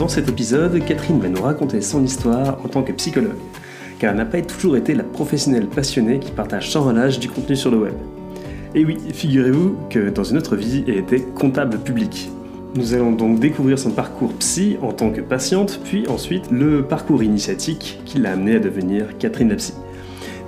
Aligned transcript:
Dans 0.00 0.08
cet 0.08 0.30
épisode, 0.30 0.82
Catherine 0.86 1.20
va 1.20 1.28
nous 1.28 1.42
raconter 1.42 1.82
son 1.82 2.02
histoire 2.02 2.58
en 2.64 2.68
tant 2.68 2.82
que 2.82 2.90
psychologue, 2.92 3.36
car 3.98 4.12
elle 4.12 4.16
n'a 4.16 4.24
pas 4.24 4.40
toujours 4.40 4.78
été 4.78 4.94
la 4.94 5.02
professionnelle 5.02 5.66
passionnée 5.66 6.18
qui 6.20 6.32
partage 6.32 6.70
sans 6.70 6.84
relâche 6.84 7.18
du 7.18 7.28
contenu 7.28 7.54
sur 7.54 7.70
le 7.70 7.76
web. 7.76 7.92
Et 8.74 8.86
oui, 8.86 8.96
figurez-vous 9.12 9.76
que 9.90 10.08
dans 10.08 10.24
une 10.24 10.38
autre 10.38 10.56
vie, 10.56 10.84
elle 10.88 10.96
était 10.96 11.20
comptable 11.20 11.76
public. 11.80 12.30
Nous 12.76 12.94
allons 12.94 13.12
donc 13.12 13.40
découvrir 13.40 13.78
son 13.78 13.90
parcours 13.90 14.32
psy 14.38 14.78
en 14.80 14.92
tant 14.92 15.10
que 15.10 15.20
patiente, 15.20 15.78
puis 15.84 16.08
ensuite 16.08 16.50
le 16.50 16.82
parcours 16.82 17.22
initiatique 17.22 18.00
qui 18.06 18.20
l'a 18.20 18.32
amenée 18.32 18.56
à 18.56 18.58
devenir 18.58 19.18
Catherine 19.18 19.50
la 19.50 19.56
psy. 19.56 19.74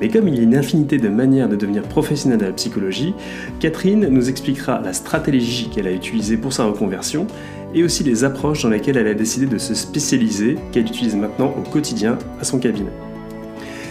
Mais 0.01 0.09
comme 0.09 0.29
il 0.29 0.35
y 0.35 0.41
a 0.41 0.43
une 0.43 0.57
infinité 0.57 0.97
de 0.97 1.09
manières 1.09 1.49
de 1.49 1.57
devenir 1.57 1.83
professionnelle 1.83 2.41
de 2.41 2.47
la 2.47 2.53
psychologie, 2.53 3.15
Catherine 3.61 4.09
nous 4.09 4.31
expliquera 4.31 4.81
la 4.81 4.95
stratégie 4.95 5.69
qu'elle 5.69 5.87
a 5.87 5.93
utilisée 5.93 6.39
pour 6.39 6.55
sa 6.55 6.65
reconversion 6.65 7.27
et 7.75 7.85
aussi 7.85 8.05
les 8.05 8.25
approches 8.25 8.63
dans 8.63 8.69
lesquelles 8.69 8.97
elle 8.97 9.07
a 9.07 9.15
décidé 9.15 9.47
de 9.47 9.59
se 9.59 9.75
spécialiser, 9.75 10.57
qu'elle 10.73 10.87
utilise 10.87 11.17
maintenant 11.17 11.55
au 11.59 11.69
quotidien 11.69 12.19
à 12.41 12.45
son 12.45 12.59
cabinet. 12.59 12.93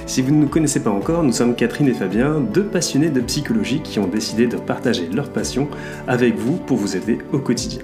Si 0.06 0.22
vous 0.22 0.34
ne 0.34 0.42
nous 0.42 0.48
connaissez 0.48 0.82
pas 0.82 0.90
encore, 0.90 1.24
nous 1.24 1.32
sommes 1.32 1.56
Catherine 1.56 1.88
et 1.88 1.94
Fabien, 1.94 2.40
deux 2.40 2.66
passionnés 2.66 3.10
de 3.10 3.22
psychologie 3.22 3.82
qui 3.82 4.00
ont 4.00 4.08
décidé 4.08 4.48
de 4.48 4.58
partager 4.58 5.08
leur 5.08 5.32
passion 5.32 5.70
avec 6.08 6.36
vous 6.36 6.58
pour 6.58 6.78
vous 6.78 6.98
aider 6.98 7.20
au 7.32 7.40
quotidien. 7.40 7.82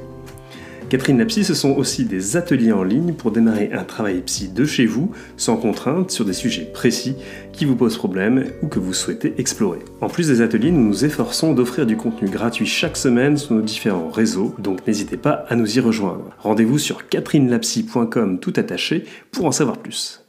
Catherine 0.89 1.17
Lapsy, 1.17 1.43
ce 1.43 1.53
sont 1.53 1.71
aussi 1.71 2.05
des 2.05 2.37
ateliers 2.37 2.71
en 2.71 2.83
ligne 2.83 3.11
pour 3.11 3.31
démarrer 3.31 3.71
un 3.73 3.83
travail 3.83 4.21
psy 4.21 4.47
de 4.47 4.63
chez 4.63 4.85
vous, 4.85 5.11
sans 5.35 5.57
contrainte, 5.57 6.11
sur 6.11 6.23
des 6.23 6.31
sujets 6.31 6.63
précis 6.63 7.15
qui 7.51 7.65
vous 7.65 7.75
posent 7.75 7.97
problème 7.97 8.45
ou 8.61 8.67
que 8.67 8.79
vous 8.79 8.93
souhaitez 8.93 9.33
explorer. 9.37 9.79
En 9.99 10.07
plus 10.07 10.29
des 10.29 10.39
ateliers, 10.39 10.71
nous 10.71 10.87
nous 10.87 11.03
efforçons 11.03 11.53
d'offrir 11.53 11.85
du 11.85 11.97
contenu 11.97 12.29
gratuit 12.29 12.65
chaque 12.65 12.95
semaine 12.95 13.35
sur 13.35 13.53
nos 13.53 13.61
différents 13.61 14.09
réseaux, 14.09 14.55
donc 14.59 14.87
n'hésitez 14.87 15.17
pas 15.17 15.45
à 15.49 15.57
nous 15.57 15.77
y 15.77 15.81
rejoindre. 15.81 16.29
Rendez-vous 16.39 16.79
sur 16.79 17.09
catherinelapsy.com 17.09 18.39
tout 18.39 18.53
attaché 18.55 19.03
pour 19.33 19.45
en 19.45 19.51
savoir 19.51 19.79
plus. 19.79 20.23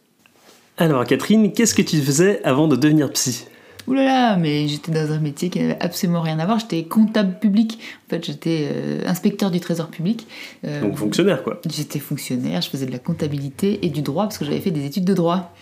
Alors 0.76 1.04
Catherine, 1.04 1.52
qu'est-ce 1.52 1.74
que 1.74 1.82
tu 1.82 1.98
faisais 1.98 2.42
avant 2.42 2.66
de 2.66 2.74
devenir 2.74 3.12
psy? 3.12 3.46
Ouh 3.88 3.94
là 3.94 4.04
là, 4.04 4.36
mais 4.36 4.68
j'étais 4.68 4.92
dans 4.92 5.12
un 5.12 5.18
métier 5.18 5.48
qui 5.48 5.60
n'avait 5.60 5.78
absolument 5.80 6.20
rien 6.20 6.38
à 6.38 6.44
voir. 6.46 6.58
J'étais 6.58 6.82
comptable 6.84 7.38
public. 7.38 7.78
En 8.06 8.10
fait, 8.10 8.24
j'étais 8.24 8.68
euh, 8.70 9.00
inspecteur 9.06 9.50
du 9.50 9.60
trésor 9.60 9.88
public. 9.88 10.26
Euh, 10.66 10.82
Donc 10.82 10.96
fonctionnaire, 10.96 11.42
quoi. 11.42 11.60
J'étais 11.68 11.98
fonctionnaire, 11.98 12.60
je 12.60 12.68
faisais 12.68 12.86
de 12.86 12.92
la 12.92 12.98
comptabilité 12.98 13.78
et 13.84 13.88
du 13.88 14.02
droit 14.02 14.24
parce 14.24 14.36
que 14.36 14.44
j'avais 14.44 14.60
fait 14.60 14.70
des 14.70 14.84
études 14.84 15.04
de 15.04 15.14
droit. 15.14 15.54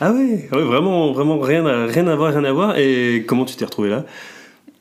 Ah 0.00 0.12
oui, 0.12 0.40
ah 0.50 0.58
vraiment, 0.58 1.12
vraiment 1.12 1.38
rien 1.38 1.64
à, 1.64 1.86
rien 1.86 2.06
à 2.08 2.16
voir, 2.16 2.32
rien 2.32 2.44
à 2.44 2.52
voir. 2.52 2.76
Et 2.78 3.24
comment 3.26 3.44
tu 3.44 3.56
t'es 3.56 3.64
retrouvé 3.64 3.90
là? 3.90 4.04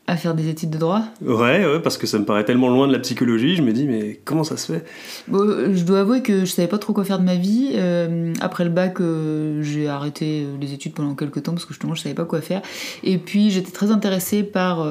À 0.07 0.17
faire 0.17 0.35
des 0.35 0.49
études 0.49 0.69
de 0.69 0.77
droit 0.77 1.01
ouais, 1.21 1.65
ouais, 1.65 1.79
parce 1.79 1.97
que 1.97 2.05
ça 2.05 2.19
me 2.19 2.25
paraît 2.25 2.45
tellement 2.45 2.69
loin 2.69 2.87
de 2.87 2.93
la 2.93 2.99
psychologie, 2.99 3.55
je 3.55 3.63
me 3.63 3.73
dis, 3.73 3.85
mais 3.85 4.19
comment 4.23 4.43
ça 4.43 4.55
se 4.55 4.71
fait? 4.71 4.85
Bon, 5.27 5.73
Je 5.73 5.83
dois 5.83 6.01
avouer 6.01 6.21
que 6.21 6.41
je 6.41 6.51
savais 6.51 6.67
pas 6.67 6.77
trop 6.77 6.93
quoi 6.93 7.03
faire 7.03 7.17
de 7.17 7.23
ma 7.23 7.35
vie. 7.35 7.71
Euh, 7.73 8.33
après 8.39 8.63
le 8.63 8.69
bac, 8.69 9.01
euh, 9.01 9.63
j'ai 9.63 9.87
arrêté 9.87 10.43
euh, 10.43 10.57
les 10.61 10.73
études 10.73 10.93
pendant 10.93 11.15
quelques 11.15 11.41
temps 11.43 11.53
parce 11.53 11.65
que 11.65 11.73
justement, 11.73 11.95
je 11.95 12.03
savais 12.03 12.15
pas 12.15 12.25
quoi 12.25 12.41
faire. 12.41 12.61
Et 13.03 13.17
puis, 13.17 13.49
j'étais 13.49 13.71
très 13.71 13.89
intéressée 13.89 14.43
par 14.43 14.85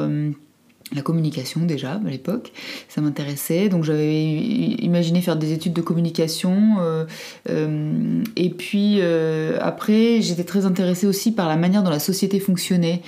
la 0.95 1.03
communication 1.03 1.61
déjà 1.63 1.93
à 1.95 2.11
l'époque, 2.11 2.53
ça 2.89 3.01
m'intéressait, 3.01 3.69
donc 3.69 3.85
j'avais 3.85 4.25
imaginé 4.25 5.21
faire 5.21 5.37
des 5.37 5.53
études 5.53 5.73
de 5.73 5.81
communication, 5.81 6.77
euh, 6.81 7.05
euh, 7.51 8.23
et 8.37 8.51
puis 8.51 8.99
euh, 9.01 9.59
après 9.61 10.23
j'étais 10.23 10.45
très 10.45 10.67
intéressée 10.67 11.07
aussi 11.07 11.33
par 11.33 11.49
la 11.49 11.57
manière 11.57 11.83
dont 11.83 11.91
la 11.91 11.99
société 11.99 12.39
fonctionnait, 12.41 13.03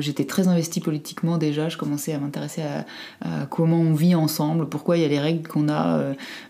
j'étais 0.00 0.24
très 0.24 0.48
investie 0.48 0.80
politiquement 0.80 1.38
déjà, 1.38 1.68
je 1.68 1.78
commençais 1.78 2.12
à 2.12 2.18
m'intéresser 2.18 2.62
à, 3.22 3.46
comment 3.46 3.80
on 3.80 3.94
vit 3.94 4.14
ensemble, 4.14 4.68
pourquoi 4.68 4.96
il 4.96 5.02
y 5.02 5.04
a 5.06 5.08
les 5.08 5.18
règles 5.18 5.48
qu'on 5.48 5.68
a 5.68 6.00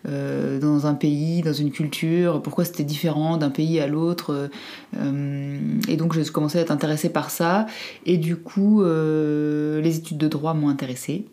dans 0.04 0.86
un 0.86 0.94
pays, 0.94 1.42
dans 1.42 1.52
une 1.52 1.70
culture, 1.70 2.42
pourquoi 2.42 2.64
c'était 2.64 2.84
différent 2.84 3.36
d'un 3.36 3.50
pays 3.50 3.78
à 3.80 3.86
l'autre, 3.86 4.50
et 5.88 5.96
donc 5.96 6.18
je 6.18 6.30
commençais 6.30 6.58
à 6.58 6.62
être 6.62 6.72
intéressée 6.72 7.08
par 7.08 7.30
ça, 7.30 7.66
et 8.06 8.16
du 8.16 8.36
coup 8.36 8.82
les 8.84 9.96
études 9.96 10.18
de 10.18 10.28
droit 10.28 10.53
m'ont 10.54 10.68
intéressé 10.68 11.26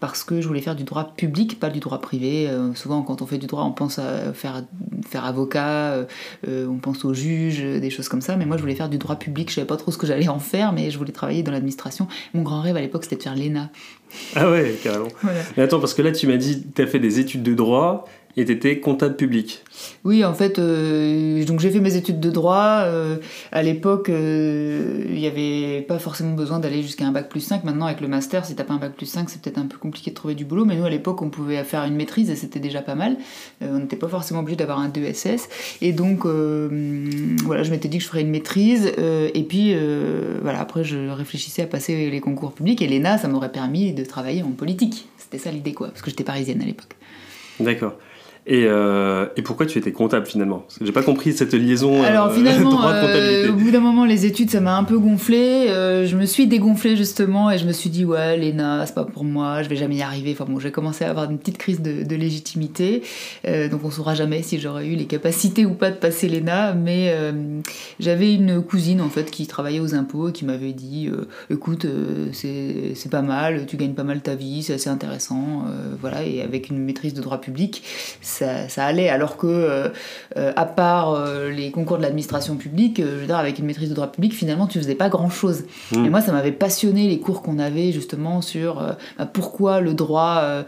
parce 0.00 0.24
que 0.24 0.40
je 0.40 0.46
voulais 0.46 0.60
faire 0.60 0.76
du 0.76 0.84
droit 0.84 1.14
public, 1.16 1.58
pas 1.58 1.70
du 1.70 1.80
droit 1.80 2.00
privé. 2.00 2.48
Euh, 2.48 2.74
souvent, 2.74 3.02
quand 3.02 3.22
on 3.22 3.26
fait 3.26 3.38
du 3.38 3.46
droit, 3.46 3.64
on 3.64 3.72
pense 3.72 3.98
à 3.98 4.32
faire, 4.32 4.62
faire 5.06 5.24
avocat, 5.24 5.92
euh, 5.92 6.04
euh, 6.48 6.66
on 6.66 6.76
pense 6.76 7.04
aux 7.04 7.14
juges, 7.14 7.60
des 7.60 7.90
choses 7.90 8.08
comme 8.08 8.20
ça. 8.20 8.36
Mais 8.36 8.44
moi, 8.44 8.56
je 8.56 8.62
voulais 8.62 8.74
faire 8.74 8.88
du 8.88 8.98
droit 8.98 9.16
public. 9.16 9.48
Je 9.50 9.56
savais 9.56 9.66
pas 9.66 9.76
trop 9.76 9.90
ce 9.90 9.98
que 9.98 10.06
j'allais 10.06 10.28
en 10.28 10.38
faire, 10.38 10.72
mais 10.72 10.90
je 10.90 10.98
voulais 10.98 11.12
travailler 11.12 11.42
dans 11.42 11.52
l'administration. 11.52 12.08
Mon 12.34 12.42
grand 12.42 12.60
rêve 12.60 12.76
à 12.76 12.80
l'époque, 12.80 13.04
c'était 13.04 13.16
de 13.16 13.22
faire 13.22 13.34
l'ENA. 13.34 13.70
Ah 14.34 14.50
ouais, 14.50 14.78
carrément. 14.82 15.08
Mais 15.56 15.62
attends, 15.62 15.80
parce 15.80 15.94
que 15.94 16.02
là, 16.02 16.12
tu 16.12 16.26
m'as 16.26 16.36
dit, 16.36 16.64
tu 16.74 16.82
as 16.82 16.86
fait 16.86 17.00
des 17.00 17.18
études 17.18 17.42
de 17.42 17.54
droit 17.54 18.06
et 18.36 18.44
tu 18.44 18.52
étais 18.52 18.80
comptable 18.80 19.16
public. 19.16 19.62
Oui, 20.04 20.22
en 20.22 20.34
fait, 20.34 20.58
euh, 20.58 21.42
donc 21.44 21.60
j'ai 21.60 21.70
fait 21.70 21.80
mes 21.80 21.96
études 21.96 22.20
de 22.20 22.30
droit. 22.30 22.82
Euh, 22.84 23.16
à 23.50 23.62
l'époque, 23.62 24.10
euh, 24.10 25.04
il 25.08 25.14
n'y 25.14 25.26
avait 25.26 25.80
pas 25.80 25.98
forcément 25.98 26.34
besoin 26.34 26.58
d'aller 26.58 26.82
jusqu'à 26.82 27.06
un 27.06 27.12
bac 27.12 27.30
plus 27.30 27.40
5. 27.40 27.64
Maintenant, 27.64 27.86
avec 27.86 28.02
le 28.02 28.08
master, 28.08 28.44
si 28.44 28.54
t'as 28.54 28.64
pas 28.64 28.74
un 28.74 28.78
bac 28.78 28.92
plus 28.92 29.06
5, 29.06 29.30
c'est 29.30 29.40
peut-être 29.40 29.56
un 29.56 29.64
peu 29.64 29.78
compliqué 29.78 30.10
de 30.10 30.14
trouver 30.14 30.34
du 30.34 30.44
boulot. 30.44 30.66
Mais 30.66 30.76
nous, 30.76 30.84
à 30.84 30.90
l'époque, 30.90 31.22
on 31.22 31.30
pouvait 31.30 31.64
faire 31.64 31.84
une 31.84 31.96
maîtrise 31.96 32.28
et 32.28 32.36
c'était 32.36 32.60
déjà 32.60 32.82
pas 32.82 32.94
mal. 32.94 33.16
on 33.62 33.78
n'était 33.78 33.96
pas 33.96 34.08
forcément 34.08 34.40
obligé 34.40 34.56
d'avoir 34.56 34.80
un 34.80 34.90
2SS. 34.90 35.48
Et 35.80 35.92
donc, 35.92 36.26
voilà, 36.26 37.62
je 37.62 37.70
m'étais 37.70 37.88
dit 37.88 37.98
que 37.98 38.04
je 38.04 38.08
ferais 38.08 38.20
une 38.20 38.30
maîtrise. 38.30 38.92
et 38.98 39.42
puis, 39.48 39.74
voilà, 40.42 40.60
après, 40.60 40.84
je 40.84 41.08
réfléchissais 41.08 41.62
à 41.62 41.66
passer 41.66 42.10
les 42.10 42.20
concours 42.20 42.52
publics. 42.52 42.82
Et 42.82 42.86
l'ENA, 42.86 43.16
ça 43.16 43.28
m'aurait 43.28 43.52
permis 43.52 43.94
de 43.94 44.04
travailler 44.04 44.42
en 44.42 44.50
politique. 44.50 45.08
C'était 45.16 45.38
ça 45.38 45.50
l'idée, 45.50 45.72
quoi. 45.72 45.88
Parce 45.88 46.02
que 46.02 46.10
j'étais 46.10 46.24
parisienne 46.24 46.60
à 46.60 46.66
l'époque. 46.66 46.96
D'accord. 47.60 47.94
Et, 48.48 48.66
euh, 48.68 49.26
et, 49.36 49.42
pourquoi 49.42 49.66
tu 49.66 49.76
étais 49.76 49.90
comptable 49.90 50.24
finalement? 50.24 50.64
J'ai 50.80 50.92
pas 50.92 51.02
compris 51.02 51.32
cette 51.32 51.52
liaison. 51.52 52.00
Euh, 52.00 52.06
Alors 52.06 52.32
finalement, 52.34 52.80
euh, 52.88 53.50
au 53.50 53.54
bout 53.54 53.72
d'un 53.72 53.80
moment, 53.80 54.04
les 54.04 54.24
études, 54.24 54.50
ça 54.50 54.60
m'a 54.60 54.76
un 54.76 54.84
peu 54.84 54.98
gonflé. 54.98 55.66
je 55.68 56.16
me 56.16 56.26
suis 56.26 56.46
dégonflée 56.46 56.96
justement 56.96 57.50
et 57.50 57.58
je 57.58 57.66
me 57.66 57.72
suis 57.72 57.90
dit 57.90 58.04
ouais, 58.04 58.36
l'ENA, 58.36 58.86
c'est 58.86 58.94
pas 58.94 59.04
pour 59.04 59.24
moi, 59.24 59.64
je 59.64 59.68
vais 59.68 59.74
jamais 59.74 59.96
y 59.96 60.02
arriver. 60.02 60.30
Enfin 60.32 60.44
bon, 60.48 60.60
j'ai 60.60 60.70
commencé 60.70 61.04
à 61.04 61.10
avoir 61.10 61.28
une 61.28 61.38
petite 61.38 61.58
crise 61.58 61.82
de, 61.82 62.04
de 62.04 62.16
légitimité. 62.16 63.02
donc 63.44 63.84
on 63.84 63.90
saura 63.90 64.14
jamais 64.14 64.42
si 64.42 64.60
j'aurais 64.60 64.86
eu 64.86 64.94
les 64.94 65.06
capacités 65.06 65.66
ou 65.66 65.74
pas 65.74 65.90
de 65.90 65.96
passer 65.96 66.28
l'ENA. 66.28 66.74
Mais 66.74 67.12
j'avais 67.98 68.32
une 68.32 68.62
cousine 68.62 69.00
en 69.00 69.08
fait 69.08 69.28
qui 69.28 69.48
travaillait 69.48 69.80
aux 69.80 69.96
impôts 69.96 70.28
et 70.28 70.32
qui 70.32 70.44
m'avait 70.44 70.72
dit 70.72 71.10
écoute, 71.50 71.84
c'est 72.32 73.10
pas 73.10 73.22
mal, 73.22 73.66
tu 73.66 73.76
gagnes 73.76 73.94
pas 73.94 74.04
mal 74.04 74.20
ta 74.20 74.36
vie, 74.36 74.62
c'est 74.62 74.74
assez 74.74 74.90
intéressant, 74.90 75.64
voilà. 76.00 76.22
Et 76.22 76.42
avec 76.42 76.68
une 76.68 76.78
maîtrise 76.78 77.12
de 77.12 77.22
droit 77.22 77.40
public 77.40 77.82
ça, 78.68 78.84
allait. 78.84 79.08
Alors 79.08 79.36
que, 79.36 79.46
euh, 79.46 79.88
euh, 80.36 80.52
à 80.56 80.64
part 80.64 81.12
euh, 81.12 81.50
les 81.50 81.70
concours 81.70 81.96
de 81.96 82.02
l'administration 82.02 82.56
publique, 82.56 82.98
je 82.98 83.04
veux 83.04 83.26
dire, 83.26 83.36
avec 83.36 83.58
une 83.58 83.66
maîtrise 83.66 83.88
de 83.88 83.94
droit 83.94 84.10
public, 84.10 84.34
finalement, 84.34 84.66
tu 84.66 84.78
faisais 84.78 84.94
pas 84.94 85.08
grand 85.08 85.30
chose. 85.30 85.64
Mmh. 85.92 86.04
Et 86.04 86.10
moi, 86.10 86.20
ça 86.20 86.32
m'avait 86.32 86.52
passionné 86.52 87.08
les 87.08 87.18
cours 87.18 87.42
qu'on 87.42 87.58
avait 87.58 87.92
justement 87.92 88.40
sur 88.42 88.82
bah, 89.18 89.26
pourquoi 89.26 89.80
le 89.80 89.94
droit 89.94 90.64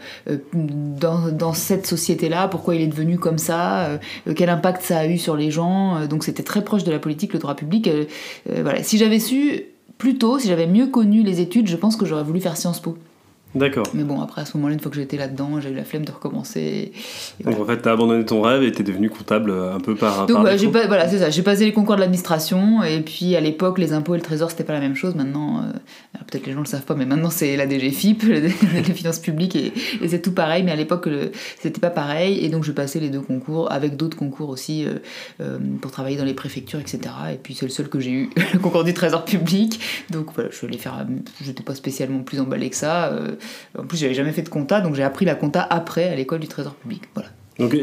dans, 0.53 1.31
dans, 1.31 1.53
cette 1.53 1.85
société-là, 1.85 2.47
pourquoi 2.47 2.75
il 2.75 2.81
est 2.81 2.87
devenu 2.87 3.17
comme 3.17 3.37
ça, 3.37 3.99
quel 4.35 4.49
impact 4.49 4.81
ça 4.81 4.99
a 4.99 5.05
eu 5.07 5.17
sur 5.17 5.35
les 5.35 5.51
gens. 5.51 6.05
donc, 6.07 6.23
c'était 6.23 6.43
très 6.43 6.63
proche 6.63 6.83
de 6.83 6.91
la 6.91 6.99
politique, 6.99 7.33
le 7.33 7.39
droit 7.39 7.55
public. 7.55 7.89
voilà. 8.47 8.83
Si 8.83 8.97
j'avais 8.97 9.19
su 9.19 9.65
plus 9.97 10.17
tôt, 10.17 10.39
si 10.39 10.47
j'avais 10.47 10.67
mieux 10.67 10.87
connu 10.87 11.23
les 11.23 11.41
études, 11.41 11.67
je 11.67 11.75
pense 11.75 11.95
que 11.95 12.05
j'aurais 12.05 12.23
voulu 12.23 12.39
faire 12.39 12.57
Sciences 12.57 12.79
Po. 12.79 12.97
D'accord. 13.55 13.87
Mais 13.95 14.03
bon, 14.03 14.21
après, 14.21 14.41
à 14.41 14.45
ce 14.45 14.55
moment-là, 14.57 14.75
une 14.75 14.79
fois 14.79 14.91
que 14.91 14.97
j'étais 14.97 15.17
là-dedans, 15.17 15.59
j'ai 15.59 15.71
eu 15.71 15.73
la 15.73 15.83
flemme 15.83 16.05
de 16.05 16.11
recommencer. 16.11 16.91
Donc 17.43 17.59
en 17.59 17.65
fait, 17.65 17.77
t'as 17.77 17.93
abandonné 17.93 18.23
ton 18.23 18.43
rêve 18.43 18.61
et 18.61 18.71
t'es 18.71 18.83
devenu 18.83 19.09
comptable 19.09 19.49
euh, 19.49 19.73
un 19.73 19.79
peu 19.79 19.95
par. 19.95 20.27
Donc 20.27 20.43
bah, 20.43 20.55
j'ai 20.55 20.67
pas, 20.67 20.85
voilà, 20.85 21.07
c'est 21.07 21.17
ça. 21.17 21.31
J'ai 21.31 21.41
passé 21.41 21.65
les 21.65 21.73
concours 21.73 21.95
de 21.95 22.01
l'administration 22.01 22.83
et 22.83 23.01
puis 23.01 23.35
à 23.35 23.39
l'époque, 23.39 23.79
les 23.79 23.91
impôts 23.91 24.13
et 24.13 24.17
le 24.17 24.23
trésor, 24.23 24.51
c'était 24.51 24.63
pas 24.63 24.73
la 24.73 24.79
même 24.79 24.95
chose. 24.95 25.15
Maintenant, 25.15 25.63
euh, 25.63 25.71
peut-être 26.27 26.45
les 26.45 26.53
gens 26.53 26.59
le 26.59 26.67
savent 26.67 26.83
pas, 26.83 26.93
mais 26.93 27.07
maintenant 27.07 27.31
c'est 27.31 27.57
la 27.57 27.67
DGFIP, 27.67 28.21
les 28.23 28.49
finances 28.93 29.19
publiques 29.19 29.55
et, 29.55 29.73
c'est 30.07 30.21
tout 30.21 30.33
pareil. 30.33 30.61
Mais 30.61 30.71
à 30.71 30.75
l'époque, 30.75 31.09
c'était 31.59 31.81
pas 31.81 31.89
pareil 31.89 32.45
et 32.45 32.49
donc 32.49 32.63
je 32.63 32.71
passais 32.71 32.99
les 32.99 33.09
deux 33.09 33.21
concours 33.21 33.71
avec 33.71 33.97
d'autres 33.97 34.17
concours 34.17 34.49
aussi 34.49 34.85
euh, 35.41 35.57
pour 35.81 35.89
travailler 35.89 36.17
dans 36.17 36.25
les 36.25 36.35
préfectures, 36.35 36.79
etc. 36.79 36.99
Et 37.33 37.37
puis 37.37 37.55
c'est 37.55 37.65
le 37.65 37.71
seul 37.71 37.89
que 37.89 37.99
j'ai 37.99 38.11
eu, 38.11 38.29
le 38.53 38.59
concours 38.59 38.83
du 38.83 38.93
trésor 38.93 39.25
public. 39.25 39.79
Donc 40.11 40.27
voilà, 40.35 40.51
je 40.51 40.55
suis 40.55 40.67
allée 40.67 40.77
faire. 40.77 41.03
J'étais 41.41 41.63
pas 41.63 41.73
spécialement 41.73 42.19
plus 42.19 42.39
emballée 42.39 42.69
que 42.69 42.75
ça. 42.75 43.11
En 43.77 43.85
plus, 43.85 43.97
j'avais 43.97 44.13
jamais 44.13 44.31
fait 44.31 44.41
de 44.41 44.49
compta, 44.49 44.81
donc 44.81 44.95
j'ai 44.95 45.03
appris 45.03 45.25
la 45.25 45.35
compta 45.35 45.61
après 45.61 46.09
à 46.09 46.15
l'école 46.15 46.39
du 46.39 46.47
Trésor 46.47 46.73
public. 46.75 47.03
Voilà. 47.13 47.29
Donc, 47.59 47.75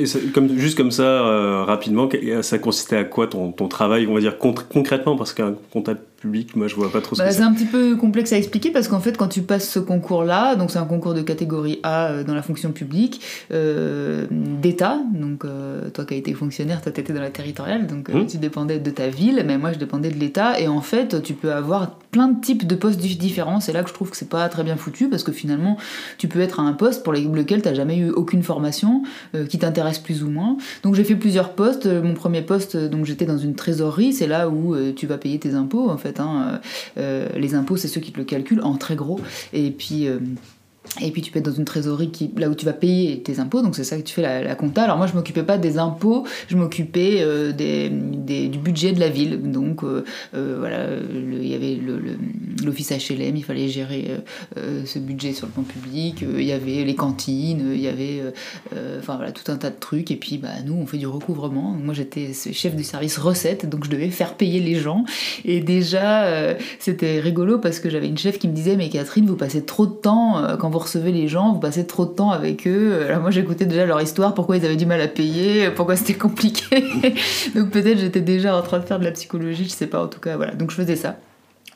juste 0.56 0.76
comme 0.76 0.90
ça, 0.90 1.02
euh, 1.02 1.62
rapidement, 1.64 2.08
ça 2.40 2.58
consistait 2.58 2.96
à 2.96 3.04
quoi 3.04 3.26
ton, 3.26 3.52
ton, 3.52 3.68
travail, 3.68 4.06
on 4.06 4.14
va 4.14 4.20
dire 4.20 4.38
concrètement, 4.38 5.16
parce 5.16 5.34
qu'un 5.34 5.54
comptable 5.70 6.00
public 6.26 6.56
Moi, 6.56 6.66
je 6.68 6.74
vois 6.74 6.90
pas 6.90 7.00
trop 7.00 7.14
ce 7.14 7.22
bah, 7.22 7.28
que 7.28 7.34
c'est. 7.34 7.40
un 7.42 7.52
petit 7.52 7.64
peu 7.64 7.96
complexe 7.96 8.32
à 8.32 8.36
expliquer 8.36 8.70
parce 8.70 8.88
qu'en 8.88 9.00
fait, 9.00 9.16
quand 9.16 9.28
tu 9.28 9.42
passes 9.42 9.68
ce 9.68 9.78
concours-là, 9.78 10.56
donc 10.56 10.70
c'est 10.70 10.78
un 10.78 10.84
concours 10.84 11.14
de 11.14 11.22
catégorie 11.22 11.78
A 11.82 12.06
euh, 12.08 12.24
dans 12.24 12.34
la 12.34 12.42
fonction 12.42 12.72
publique, 12.72 13.20
euh, 13.52 14.26
d'État, 14.30 14.98
donc 15.14 15.44
euh, 15.44 15.88
toi 15.90 16.04
qui 16.04 16.14
as 16.14 16.16
été 16.16 16.32
fonctionnaire, 16.34 16.82
toi 16.82 16.92
t'étais 16.92 17.12
dans 17.12 17.20
la 17.20 17.30
territoriale, 17.30 17.86
donc 17.86 18.08
Mmh. 18.08 18.26
tu 18.26 18.38
dépendais 18.38 18.78
de 18.78 18.90
ta 18.90 19.08
ville, 19.08 19.42
mais 19.46 19.58
moi 19.58 19.72
je 19.72 19.78
dépendais 19.78 20.10
de 20.10 20.18
l'État, 20.18 20.60
et 20.60 20.68
en 20.68 20.80
fait, 20.80 21.22
tu 21.22 21.34
peux 21.34 21.52
avoir 21.52 21.96
plein 22.10 22.28
de 22.28 22.40
types 22.40 22.66
de 22.66 22.74
postes 22.74 23.00
dif- 23.00 23.18
différents. 23.18 23.60
C'est 23.60 23.72
là 23.72 23.82
que 23.82 23.88
je 23.88 23.94
trouve 23.94 24.10
que 24.10 24.16
c'est 24.16 24.28
pas 24.28 24.48
très 24.48 24.62
bien 24.64 24.76
foutu 24.76 25.08
parce 25.08 25.22
que 25.22 25.32
finalement, 25.32 25.76
tu 26.18 26.28
peux 26.28 26.40
être 26.40 26.60
à 26.60 26.62
un 26.62 26.72
poste 26.72 27.02
pour 27.02 27.12
lequel 27.12 27.62
t'as 27.62 27.74
jamais 27.74 27.98
eu 27.98 28.10
aucune 28.10 28.42
formation, 28.42 29.02
qui 29.50 29.58
t'intéresse 29.58 29.98
plus 29.98 30.22
ou 30.22 30.30
moins. 30.30 30.56
Donc 30.82 30.94
j'ai 30.94 31.04
fait 31.04 31.14
plusieurs 31.16 31.50
postes. 31.52 31.86
Mon 31.86 32.14
premier 32.14 32.42
poste, 32.42 32.76
donc 32.76 33.04
j'étais 33.04 33.26
dans 33.26 33.36
une 33.38 33.54
trésorerie, 33.54 34.12
c'est 34.12 34.26
là 34.26 34.48
où 34.48 34.74
tu 34.94 35.06
vas 35.06 35.18
payer 35.18 35.38
tes 35.38 35.54
impôts 35.54 35.90
en 35.90 35.98
fait. 35.98 36.15
Hein. 36.20 36.60
Euh, 36.98 37.28
les 37.36 37.54
impôts, 37.54 37.76
c'est 37.76 37.88
ceux 37.88 38.00
qui 38.00 38.12
te 38.12 38.18
le 38.18 38.24
calculent 38.24 38.62
en 38.62 38.76
très 38.76 38.96
gros. 38.96 39.20
Et 39.52 39.70
puis. 39.70 40.08
Et 41.00 41.10
puis 41.10 41.22
tu 41.22 41.30
peux 41.30 41.38
être 41.38 41.44
dans 41.44 41.52
une 41.52 41.64
trésorerie 41.64 42.10
qui, 42.10 42.30
là 42.36 42.48
où 42.48 42.54
tu 42.54 42.64
vas 42.64 42.72
payer 42.72 43.22
tes 43.22 43.38
impôts, 43.38 43.62
donc 43.62 43.76
c'est 43.76 43.84
ça 43.84 43.96
que 43.96 44.02
tu 44.02 44.14
fais 44.14 44.22
la, 44.22 44.54
compta. 44.54 44.84
Alors 44.84 44.96
moi 44.96 45.06
je 45.06 45.14
m'occupais 45.14 45.42
pas 45.42 45.58
des 45.58 45.78
impôts, 45.78 46.26
je 46.48 46.56
m'occupais 46.56 47.18
euh, 47.20 47.52
des, 47.52 47.90
du 48.48 48.58
budget 48.58 48.92
de 48.92 49.00
la 49.00 49.08
ville. 49.08 49.50
Donc 49.50 49.82
euh, 49.82 50.04
euh, 50.34 50.56
voilà, 50.58 50.86
il 51.12 51.46
y 51.46 51.54
avait 51.54 51.78
l'office 52.64 52.90
HLM, 52.90 53.36
il 53.36 53.44
fallait 53.44 53.68
gérer 53.68 54.08
ce 54.56 54.98
budget 54.98 55.32
sur 55.32 55.46
le 55.46 55.52
plan 55.52 55.62
public. 55.62 56.22
Il 56.22 56.44
y 56.44 56.52
avait 56.52 56.84
les 56.84 56.94
cantines, 56.94 57.72
il 57.74 57.80
y 57.80 57.88
avait 57.88 58.22
voilà 59.06 59.32
tout 59.32 59.50
un 59.50 59.56
tas 59.56 59.70
de 59.70 59.78
trucs. 59.78 60.10
Et 60.10 60.16
puis 60.16 60.38
bah 60.38 60.48
nous 60.64 60.74
on 60.74 60.86
fait 60.86 60.98
du 60.98 61.06
recouvrement. 61.06 61.72
Moi 61.72 61.94
j'étais 61.94 62.32
chef 62.32 62.74
du 62.74 62.84
service 62.84 63.18
recette, 63.18 63.68
donc 63.68 63.84
je 63.84 63.90
devais 63.90 64.10
faire 64.10 64.34
payer 64.34 64.60
les 64.60 64.76
gens. 64.76 65.04
Et 65.44 65.60
déjà 65.60 66.54
c'était 66.78 67.20
rigolo 67.20 67.58
parce 67.58 67.80
que 67.80 67.90
j'avais 67.90 68.08
une 68.08 68.18
chef 68.18 68.38
qui 68.38 68.48
me 68.48 68.54
disait 68.54 68.76
mais 68.76 68.88
Catherine 68.88 69.26
vous 69.26 69.36
passez 69.36 69.62
trop 69.62 69.86
de 69.86 69.92
temps 69.92 70.56
quand 70.58 70.70
vous 70.70 70.75
recevez 70.78 71.12
les 71.12 71.28
gens, 71.28 71.52
vous 71.52 71.60
passez 71.60 71.86
trop 71.86 72.06
de 72.06 72.12
temps 72.12 72.30
avec 72.30 72.66
eux. 72.66 73.04
Alors 73.06 73.20
moi 73.20 73.30
j'écoutais 73.30 73.66
déjà 73.66 73.86
leur 73.86 74.00
histoire, 74.00 74.34
pourquoi 74.34 74.56
ils 74.56 74.64
avaient 74.64 74.76
du 74.76 74.86
mal 74.86 75.00
à 75.00 75.08
payer, 75.08 75.70
pourquoi 75.70 75.96
c'était 75.96 76.14
compliqué. 76.14 76.84
donc 77.54 77.70
peut-être 77.70 77.98
j'étais 77.98 78.20
déjà 78.20 78.56
en 78.56 78.62
train 78.62 78.78
de 78.78 78.84
faire 78.84 78.98
de 78.98 79.04
la 79.04 79.12
psychologie, 79.12 79.64
je 79.64 79.70
sais 79.70 79.86
pas 79.86 80.02
en 80.02 80.08
tout 80.08 80.20
cas 80.20 80.36
voilà. 80.36 80.54
Donc 80.54 80.70
je 80.70 80.76
faisais 80.76 80.96
ça. 80.96 81.16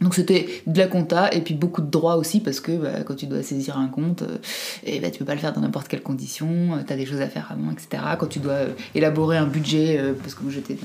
Donc 0.00 0.14
c'était 0.14 0.46
de 0.66 0.78
la 0.78 0.86
compta 0.86 1.32
et 1.32 1.42
puis 1.42 1.52
beaucoup 1.52 1.82
de 1.82 1.90
droits 1.90 2.16
aussi 2.16 2.40
parce 2.40 2.60
que 2.60 2.72
bah, 2.72 3.02
quand 3.04 3.14
tu 3.14 3.26
dois 3.26 3.42
saisir 3.42 3.76
un 3.76 3.88
compte, 3.88 4.22
euh, 4.22 4.38
et 4.84 4.98
bah, 4.98 5.10
tu 5.10 5.18
peux 5.18 5.24
pas 5.26 5.34
le 5.34 5.40
faire 5.40 5.52
dans 5.52 5.60
n'importe 5.60 5.88
quelle 5.88 6.02
condition, 6.02 6.48
tu 6.86 6.92
as 6.92 6.96
des 6.96 7.04
choses 7.04 7.20
à 7.20 7.28
faire 7.28 7.48
avant, 7.50 7.70
etc. 7.70 8.02
Quand 8.18 8.26
tu 8.26 8.38
dois 8.38 8.52
euh, 8.52 8.68
élaborer 8.94 9.36
un 9.36 9.46
budget, 9.46 9.98
euh, 9.98 10.14
parce 10.14 10.34
que 10.34 10.42
moi 10.42 10.52
j'étais 10.52 10.76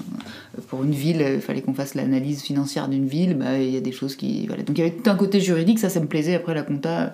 pour 0.67 0.83
une 0.83 0.91
ville, 0.91 1.25
il 1.35 1.41
fallait 1.41 1.61
qu'on 1.61 1.73
fasse 1.73 1.95
l'analyse 1.95 2.41
financière 2.41 2.89
d'une 2.89 3.07
ville, 3.07 3.35
bah, 3.35 3.57
il 3.57 3.69
y 3.69 3.77
a 3.77 3.81
des 3.81 3.93
choses 3.93 4.17
qui... 4.17 4.47
Voilà. 4.47 4.63
Donc 4.63 4.77
il 4.77 4.83
y 4.83 4.87
avait 4.87 4.95
tout 4.95 5.09
un 5.09 5.15
côté 5.15 5.39
juridique, 5.39 5.79
ça 5.79 5.89
ça 5.89 6.01
me 6.01 6.07
plaisait, 6.07 6.35
après 6.35 6.53
la 6.53 6.63
compta... 6.63 7.13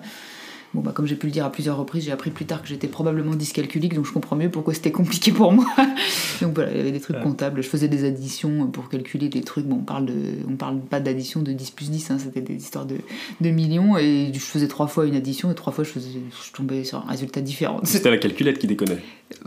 Bon, 0.74 0.80
bah, 0.80 0.92
comme 0.94 1.06
j'ai 1.06 1.16
pu 1.16 1.26
le 1.26 1.32
dire 1.32 1.44
à 1.44 1.52
plusieurs 1.52 1.76
reprises, 1.76 2.04
j'ai 2.04 2.12
appris 2.12 2.30
plus 2.30 2.46
tard 2.46 2.62
que 2.62 2.68
j'étais 2.68 2.86
probablement 2.88 3.34
dyscalculique, 3.34 3.94
donc 3.94 4.06
je 4.06 4.12
comprends 4.12 4.36
mieux 4.36 4.48
pourquoi 4.48 4.72
c'était 4.72 4.90
compliqué 4.90 5.30
pour 5.30 5.52
moi. 5.52 5.66
donc 6.40 6.54
voilà, 6.54 6.70
il 6.70 6.78
y 6.78 6.80
avait 6.80 6.92
des 6.92 7.00
trucs 7.00 7.16
Ouais. 7.16 7.22
comptables. 7.22 7.62
Je 7.62 7.68
faisais 7.68 7.88
des 7.88 8.04
additions 8.04 8.66
pour 8.68 8.88
calculer 8.88 9.28
des 9.28 9.42
trucs. 9.42 9.66
Bon, 9.66 9.76
on 9.76 9.84
parle, 9.84 10.06
de, 10.06 10.14
on 10.48 10.56
parle 10.56 10.80
pas 10.80 10.98
d'addition 11.00 11.42
de 11.42 11.52
10 11.52 11.70
plus 11.72 11.90
10, 11.90 12.10
hein, 12.10 12.16
c'était 12.18 12.40
des 12.40 12.54
histoires 12.54 12.86
de, 12.86 12.96
de 13.42 13.50
millions. 13.50 13.98
Et 13.98 14.30
je 14.32 14.38
faisais 14.38 14.66
trois 14.68 14.86
fois 14.86 15.04
une 15.04 15.14
addition 15.14 15.50
et 15.50 15.54
trois 15.54 15.74
fois 15.74 15.84
je, 15.84 15.90
faisais, 15.90 16.08
je 16.46 16.52
tombais 16.52 16.84
sur 16.84 16.98
un 17.06 17.10
résultat 17.10 17.42
différent. 17.42 17.80
C'était 17.84 18.10
la 18.10 18.16
calculette 18.16 18.58
qui 18.58 18.66
déconnait. 18.66 18.98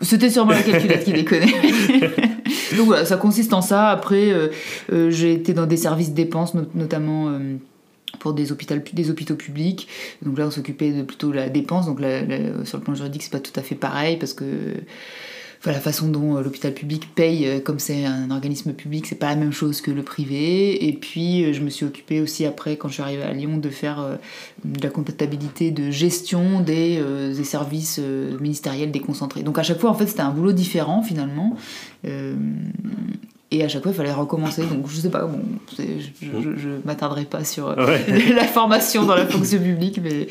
C'était 0.03 0.29
sûrement 0.29 0.51
la 0.51 0.61
calculette 0.61 1.03
qui 1.05 1.13
déconnait. 1.13 1.47
Donc 2.77 2.85
voilà, 2.87 3.05
ça 3.05 3.17
consiste 3.17 3.53
en 3.53 3.61
ça. 3.61 3.89
Après, 3.89 4.31
euh, 4.31 4.49
euh, 4.91 5.09
j'ai 5.09 5.33
été 5.33 5.53
dans 5.53 5.65
des 5.65 5.77
services 5.77 6.11
dépenses, 6.13 6.53
not- 6.53 6.65
notamment 6.75 7.29
euh, 7.29 7.55
pour 8.19 8.33
des 8.33 8.51
hôpitaux, 8.51 8.75
des 8.93 9.09
hôpitaux 9.09 9.35
publics. 9.35 9.87
Donc 10.21 10.37
là, 10.37 10.47
on 10.47 10.51
s'occupait 10.51 10.91
de 10.91 11.03
plutôt 11.03 11.31
la 11.31 11.49
dépense. 11.49 11.85
Donc 11.85 11.99
sur 12.65 12.77
le 12.77 12.83
plan 12.83 12.95
juridique, 12.95 13.23
c'est 13.23 13.31
pas 13.31 13.39
tout 13.39 13.57
à 13.57 13.61
fait 13.61 13.75
pareil 13.75 14.17
parce 14.17 14.33
que 14.33 14.45
enfin, 15.65 15.71
la 15.71 15.81
façon 15.81 16.07
dont 16.07 16.37
euh, 16.37 16.41
l'hôpital 16.41 16.73
public 16.73 17.13
paye, 17.15 17.47
euh, 17.47 17.59
comme 17.59 17.79
c'est 17.79 18.05
un 18.05 18.29
organisme 18.29 18.73
public, 18.73 19.07
c'est 19.07 19.15
pas 19.15 19.29
la 19.29 19.35
même 19.35 19.51
chose 19.51 19.81
que 19.81 19.91
le 19.91 20.03
privé. 20.03 20.87
Et 20.87 20.93
puis, 20.93 21.43
euh, 21.43 21.53
je 21.53 21.61
me 21.61 21.69
suis 21.69 21.85
occupée 21.85 22.21
aussi 22.21 22.45
après, 22.45 22.77
quand 22.77 22.87
je 22.87 22.95
suis 22.95 23.03
arrivée 23.03 23.23
à 23.23 23.33
Lyon, 23.33 23.57
de 23.57 23.69
faire 23.69 24.17
de 24.63 24.83
la 24.83 24.89
comptabilité 24.89 25.71
de 25.71 25.89
gestion 25.89 26.59
des, 26.59 27.01
des 27.35 27.43
services 27.43 27.99
ministériels 28.39 28.91
déconcentrés. 28.91 29.43
Donc 29.43 29.57
à 29.57 29.63
chaque 29.63 29.79
fois, 29.79 29.89
en 29.89 29.93
fait, 29.93 30.07
c'était 30.07 30.21
un 30.21 30.31
boulot 30.31 30.51
différent 30.51 31.01
finalement. 31.01 31.55
Et 33.57 33.63
à 33.63 33.67
chaque 33.67 33.83
fois, 33.83 33.91
il 33.91 33.95
fallait 33.95 34.11
recommencer. 34.13 34.63
Donc 34.63 34.87
je 34.89 34.95
sais 34.95 35.09
pas, 35.09 35.25
bon, 35.25 35.39
c'est- 35.75 35.87
je, 36.21 36.25
je, 36.25 36.49
je 36.57 36.69
m'attarderai 36.85 37.25
pas 37.25 37.43
sur 37.43 37.69
euh, 37.69 37.85
Ouais. 37.85 38.01
la 38.35 38.45
formation 38.45 39.05
dans 39.05 39.15
la 39.15 39.25
fonction 39.27 39.59
publique, 39.59 39.99
mais 40.03 40.27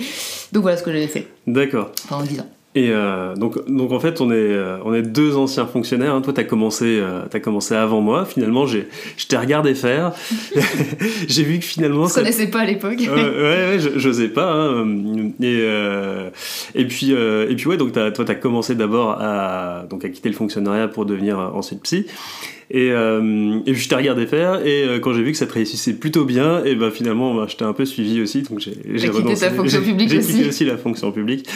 donc 0.53 0.62
voilà 0.62 0.76
ce 0.76 0.82
que 0.82 0.93
j'avais 0.93 1.06
fait 1.09 1.29
D'accord. 1.47 1.91
pendant 2.09 2.23
10 2.25 2.41
ans. 2.41 2.49
Et 2.76 2.88
euh, 2.91 3.37
donc, 3.37 3.69
donc 3.73 3.93
en 3.93 4.00
fait, 4.00 4.21
on 4.21 4.32
est, 4.32 4.35
euh, 4.35 4.79
on 4.85 4.93
est 4.94 5.03
deux 5.03 5.37
anciens 5.37 5.65
fonctionnaires. 5.65 6.12
hein. 6.12 6.21
Toi, 6.23 6.32
t'as 6.32 6.43
commencé, 6.43 6.99
euh, 7.00 7.21
t'as 7.31 7.38
commencé 7.38 7.73
avant 7.73 8.00
moi. 8.00 8.25
Finalement, 8.25 8.67
je 8.67 8.79
t'ai 9.29 9.37
regardé 9.37 9.77
faire. 9.77 10.11
j'ai 11.29 11.44
vu 11.44 11.61
que 11.61 11.65
finalement, 11.65 12.06
Je 12.09 12.12
ça- 12.15 12.20
connaissais 12.20 12.49
pas 12.49 12.61
à 12.61 12.65
l'époque. 12.65 12.99
ouais, 12.99 13.09
ouais, 13.09 13.77
ouais, 13.77 13.79
j'osais 13.97 14.27
pas. 14.29 14.53
hein. 14.53 14.85
Et, 15.41 15.59
euh, 15.61 16.31
et 16.75 16.85
puis, 16.87 17.12
euh, 17.12 17.49
et 17.49 17.55
puis 17.55 17.67
ouais, 17.69 17.77
donc 17.77 17.93
toi, 17.93 18.11
t'as 18.11 18.35
commencé 18.35 18.75
d'abord 18.75 19.19
à, 19.20 19.85
donc 19.88 20.05
à 20.05 20.09
quitter 20.09 20.29
le 20.29 20.35
fonctionnariat 20.35 20.88
pour 20.88 21.06
devenir 21.06 21.38
euh, 21.38 21.49
ensuite 21.55 21.81
psy. 21.82 22.06
Et, 22.70 22.90
euh, 22.90 23.58
et 23.66 23.72
puis 23.72 23.82
je 23.82 23.88
t'ai 23.88 23.94
regardé 23.94 24.26
faire. 24.26 24.64
Et 24.66 24.84
euh, 24.84 24.99
quand 24.99 25.12
j'ai 25.12 25.22
vu 25.22 25.32
que 25.32 25.38
ça 25.38 25.46
te 25.46 25.52
réussissait 25.52 25.94
plutôt 25.94 26.25
bien, 26.25 26.64
et 26.64 26.75
ben 26.75 26.90
finalement, 26.90 27.34
bah, 27.34 27.46
je 27.49 27.56
t'ai 27.56 27.64
un 27.64 27.72
peu 27.72 27.84
suivi 27.84 28.20
aussi. 28.20 28.43
Donc 28.43 28.61
j'ai, 28.61 28.72
j'ai 28.94 29.11
quitté 29.11 29.34
ta 29.34 29.50
fonction 29.50 29.82
publique 29.82 30.08
J'ai 30.11 30.19
aussi. 30.19 30.32
quitté 30.34 30.49
aussi 30.49 30.64
la 30.64 30.76
fonction 30.76 31.12
publique. 31.12 31.49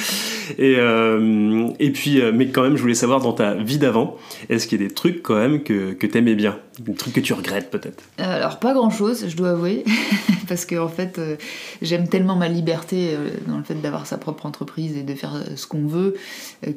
Et, 0.58 0.76
euh, 0.78 1.68
et 1.78 1.90
puis, 1.90 2.20
euh, 2.20 2.32
mais 2.34 2.48
quand 2.48 2.62
même, 2.62 2.76
je 2.76 2.82
voulais 2.82 2.94
savoir 2.94 3.20
dans 3.20 3.32
ta 3.32 3.54
vie 3.54 3.78
d'avant, 3.78 4.16
est-ce 4.48 4.66
qu'il 4.66 4.80
y 4.80 4.84
a 4.84 4.88
des 4.88 4.94
trucs 4.94 5.22
quand 5.22 5.36
même 5.36 5.62
que, 5.62 5.92
que 5.92 6.06
t'aimais 6.06 6.34
bien, 6.34 6.58
des 6.78 6.94
trucs 6.94 7.14
que 7.14 7.20
tu 7.20 7.32
regrettes 7.32 7.70
peut-être? 7.70 8.02
Alors 8.18 8.58
pas 8.58 8.72
grand 8.74 8.90
chose, 8.90 9.26
je 9.28 9.36
dois 9.36 9.50
avouer, 9.50 9.84
parce 10.48 10.64
que 10.64 10.76
en 10.76 10.88
fait 10.88 11.18
euh, 11.18 11.36
j'aime 11.82 12.08
tellement 12.08 12.36
ma 12.36 12.48
liberté 12.48 13.10
euh, 13.12 13.30
dans 13.46 13.58
le 13.58 13.62
fait 13.62 13.74
d'avoir 13.74 14.06
sa 14.06 14.18
propre 14.18 14.46
entreprise 14.46 14.96
et 14.96 15.02
de 15.02 15.14
faire 15.14 15.34
euh, 15.36 15.56
ce 15.56 15.66
qu'on 15.66 15.86
veut 15.86 16.14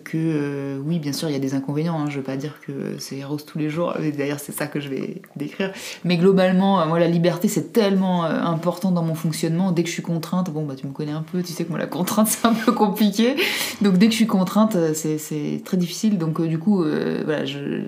que 0.04 0.80
oui 0.86 1.00
bien 1.00 1.14
sûr 1.14 1.30
il 1.30 1.34
y 1.34 1.36
a 1.36 1.40
des 1.40 1.54
inconvénients, 1.54 2.00
hein, 2.00 2.10
je 2.10 2.18
veux 2.18 2.24
pas 2.24 2.36
dire 2.36 2.60
que 2.66 2.98
c'est 3.00 3.24
rose 3.24 3.46
tous 3.46 3.58
les 3.58 3.70
jours, 3.70 3.94
d'ailleurs 4.18 4.40
c'est 4.40 4.52
ça 4.52 4.68
que 4.68 4.80
je 4.80 4.90
vais 4.90 5.22
décrire, 5.36 5.72
mais 6.04 6.18
globalement 6.18 6.86
moi 6.86 7.00
la 7.00 7.08
liberté 7.08 7.48
c'est 7.48 7.74
tellement 7.74 8.24
important 8.24 8.92
dans 8.92 9.04
mon 9.04 9.16
fonctionnement, 9.16 9.72
dès 9.72 9.84
que 9.84 9.90
je 9.90 9.94
suis 9.94 10.04
contrainte, 10.04 10.50
bon 10.52 10.66
bah 10.66 10.76
tu 10.78 10.86
me 10.88 10.92
connais 10.92 11.12
un 11.12 11.24
peu, 11.24 11.42
tu 11.42 11.54
sais 11.54 11.64
que 11.64 11.70
moi 11.70 11.80
la 11.80 11.88
contrainte 11.88 12.28
c'est 12.30 12.46
un 12.46 12.54
peu 12.54 12.72
compliqué, 12.72 13.36
donc 13.82 13.98
dès 13.98 14.08
que 14.08 14.12
je 14.12 14.18
suis 14.18 14.28
contrainte 14.28 14.78
c'est- 14.94 15.62
très 15.66 15.78
difficile, 15.78 16.18
donc 16.18 16.42
du 16.42 16.60
coup 16.60 16.84
voilà 17.26 17.46
je 17.46 17.82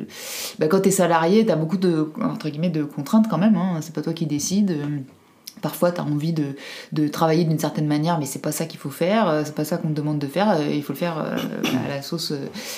bah, 0.60 0.68
quand 0.68 0.82
t'es 0.82 0.92
salarié, 0.92 1.46
t'as 1.46 1.56
beaucoup 1.56 1.78
de, 1.78 2.12
entre 2.22 2.50
guillemets, 2.50 2.70
de 2.70 2.84
contraintes 2.84 3.28
quand 3.30 3.38
même, 3.38 3.56
hein, 3.56 3.80
c'est 3.82 3.94
pas 3.94 4.02
toi 4.02 4.14
qui 4.14 4.26
décides. 4.26 4.78
Parfois, 5.64 5.92
tu 5.92 6.00
as 6.02 6.04
envie 6.04 6.34
de, 6.34 6.56
de 6.92 7.08
travailler 7.08 7.46
d'une 7.46 7.58
certaine 7.58 7.88
manière, 7.88 8.20
mais 8.20 8.26
c'est 8.28 8.38
pas 8.42 8.52
ça 8.52 8.66
qu'il 8.66 8.80
faut 8.80 8.92
faire, 8.92 9.28
euh, 9.30 9.42
c'est 9.46 9.56
pas 9.56 9.66
ça 9.66 9.78
qu'on 9.78 9.88
te 9.88 9.94
demande 9.94 10.20
de 10.20 10.28
faire, 10.28 10.52
euh, 10.52 10.60
il 10.72 10.84
faut 10.84 10.94
le 10.94 10.98
faire 11.00 11.18
euh, 11.18 11.36
à 11.86 11.90
la 11.90 12.02
sauce, 12.04 12.34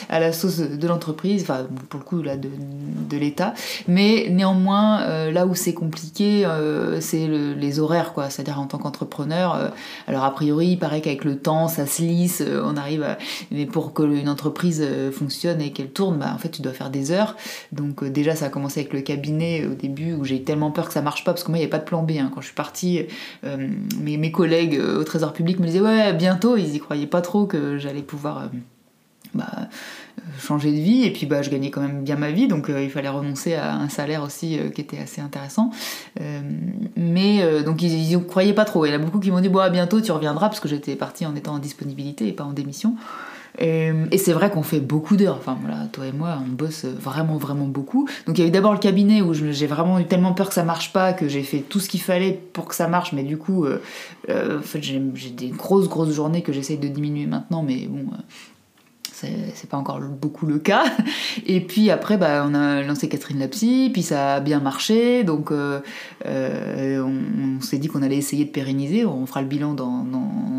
à 0.10 0.20
la 0.20 0.32
sauce 0.32 0.60
de 0.60 0.88
l'entreprise, 0.88 1.42
enfin, 1.42 1.65
pour 1.89 2.00
le 2.00 2.06
coup, 2.06 2.22
là, 2.22 2.38
de, 2.38 2.48
de 3.10 3.18
l'État. 3.18 3.54
Mais 3.88 4.27
néanmoins, 4.30 5.32
là 5.32 5.46
où 5.48 5.56
c'est 5.56 5.74
compliqué, 5.74 6.48
c'est 7.00 7.27
le- 7.27 7.54
les 7.54 7.80
horaires, 7.80 8.13
quoi. 8.13 8.30
C'est-à-dire 8.30 8.60
en 8.60 8.68
tant 8.68 8.77
qu'entrepreneur, 8.77 9.72
alors 10.08 10.24
a 10.24 10.32
priori, 10.34 10.68
il 10.68 10.77
paraît 10.77 11.01
qu'avec 11.01 11.24
le 11.25 11.38
temps, 11.38 11.68
ça 11.68 11.86
se 11.88 12.01
lisse, 12.04 12.44
on 12.63 12.77
arrive. 12.77 13.06
Mais 13.51 13.65
pour 13.65 13.94
que 13.94 14.04
une 14.04 14.30
entreprise 14.30 14.86
fonctionne 15.12 15.60
et 15.62 15.72
qu'elle 15.72 15.89
tourne, 15.89 16.18
bah, 16.20 16.32
en 16.34 16.38
fait, 16.38 16.50
tu 16.50 16.62
dois 16.62 16.74
faire 16.74 16.92
des 16.92 17.12
heures. 17.12 17.36
Donc, 17.72 18.04
déjà, 18.04 18.36
ça 18.36 18.46
a 18.46 18.50
commencé 18.50 18.80
avec 18.82 18.94
le 18.94 19.01
cabinet 19.01 19.65
au 19.65 19.74
début 19.74 20.13
où 20.13 20.24
j'ai 20.24 20.36
eu 20.38 20.44
tellement 20.44 20.70
peur 20.72 20.88
que 20.88 20.94
ça 20.94 21.01
marche 21.01 21.24
pas, 21.24 21.32
parce 21.34 21.44
que 21.44 21.50
moi, 21.50 21.58
il 21.58 21.62
n'y 21.62 21.65
avait 21.65 21.72
pas 21.72 21.80
de 21.80 21.86
plan 21.86 22.04
B. 22.04 22.12
hein. 22.20 22.30
Quand 22.34 22.42
je 22.42 22.48
suis 22.48 22.56
partie, 22.56 22.75
euh, 23.44 23.70
mes, 24.00 24.32
collègues 24.32 24.77
euh, 24.77 25.00
au 25.00 25.03
Trésor 25.03 25.34
public 25.34 25.60
me 25.60 25.65
disaient 25.65 25.82
Ouais, 25.82 26.13
bientôt, 26.13 26.58
ils 26.58 26.75
y 26.75 26.79
croyaient 26.79 27.08
pas 27.08 27.22
trop 27.22 27.46
que 27.46 27.77
j'allais 27.77 28.01
pouvoir. 28.01 28.39
euh, 28.39 28.48
bah, 29.34 29.67
changer 30.39 30.72
de 30.72 30.77
vie. 30.77 31.03
Et 31.03 31.12
puis 31.12 31.25
bah, 31.25 31.41
je 31.41 31.50
gagnais 31.50 31.70
quand 31.70 31.82
même 31.82 32.03
bien 32.03 32.15
ma 32.15 32.32
vie. 32.32 32.48
Donc 32.48 32.70
il 32.70 32.89
fallait 32.89 33.10
renoncer 33.10 33.55
à 33.55 33.75
un 33.75 33.89
salaire 33.89 34.24
aussi 34.24 34.58
qui 34.74 34.79
était 34.79 34.98
assez 34.98 35.20
intéressant. 35.20 35.72
Mais 36.96 37.63
donc 37.63 37.82
ils, 37.82 38.12
ils 38.12 38.24
croyaient 38.24 38.53
pas 38.53 38.63
trop. 38.63 38.86
Il 38.86 38.89
y 38.89 38.91
en 38.94 38.96
a 38.96 39.00
beaucoup 39.00 39.20
qui 39.20 39.32
m'ont 39.32 39.41
dit 39.41 39.50
bon 39.50 39.70
bientôt 39.70 40.00
tu 40.00 40.13
reviendras. 40.13 40.48
Parce 40.48 40.62
que 40.62 40.70
j'étais 40.70 40.96
partie 40.96 41.25
en 41.25 41.36
étant 41.36 41.55
en 41.55 41.60
disponibilité 41.60 42.29
et 42.29 42.32
pas 42.32 42.46
en 42.46 42.53
démission 42.53 42.96
et, 43.58 43.92
et 44.12 44.18
c'est 44.18 44.34
vrai 44.34 44.50
qu'on 44.50 44.64
fait 44.64 44.80
beaucoup 44.80 45.16
d'heures. 45.16 45.38
Enfin 45.38 45.58
voilà, 45.62 45.86
toi 45.92 46.06
et 46.06 46.12
moi, 46.12 46.38
on 46.46 46.52
bosse 46.52 46.86
vraiment, 46.86 47.38
vraiment 47.38 47.68
beaucoup. 47.68 48.08
Donc 48.28 48.38
il 48.38 48.42
y 48.42 48.46
a 48.46 48.48
eu 48.48 48.52
d'abord 48.52 48.74
le 48.74 48.80
cabinet 48.80 49.22
où 49.22 49.34
j'ai 49.34 49.68
vraiment 49.68 50.00
eu 50.00 50.06
tellement 50.06 50.34
peur 50.34 50.50
que 50.50 50.54
ça 50.54 50.64
marche 50.64 50.92
pas 50.94 51.14
que 51.14 51.28
j'ai 51.28 51.44
fait 51.44 51.60
tout 51.60 51.80
ce 51.80 51.90
qu'il 51.90 52.02
fallait 52.02 52.40
pour 52.54 52.68
que 52.68 52.76
ça 52.76 52.88
marche. 52.88 53.14
Mais 53.14 53.24
du 53.24 53.38
coup, 53.38 53.66
euh, 53.66 53.82
euh, 54.30 54.60
en 54.60 54.62
fait, 54.62 54.82
j'ai 54.82 55.00
des 55.30 55.50
grosses, 55.50 55.90
grosses 55.90 56.14
journées 56.14 56.42
que 56.42 56.54
j'essaye 56.54 56.78
de 56.78 56.88
diminuer 56.88 57.26
maintenant. 57.26 57.64
Mais 57.64 57.88
bon, 57.88 58.06
euh, 58.14 58.22
c'est 59.16 59.70
pas 59.70 59.78
encore 59.78 60.00
beaucoup 60.00 60.46
le 60.46 60.60
cas. 60.60 60.84
Et 61.46 61.62
puis 61.62 61.90
après, 61.90 62.18
bah, 62.18 62.46
on 62.48 62.54
a 62.54 62.82
lancé 62.82 63.08
Catherine 63.08 63.40
la 63.40 63.48
psy, 63.48 63.90
puis 63.94 64.04
ça 64.04 64.36
a 64.36 64.40
bien 64.40 64.60
marché, 64.60 65.24
donc 65.24 65.52
euh, 65.52 65.80
euh, 66.26 67.02
on, 67.02 67.62
s'est 67.62 67.78
dit 67.78 67.88
qu'on 67.88 68.02
allait 68.02 68.18
essayer 68.18 68.46
de 68.46 68.50
pérenniser. 68.50 69.06
On 69.06 69.26
fera 69.26 69.42
le 69.42 69.48
bilan 69.48 69.74
dans, 69.74 70.06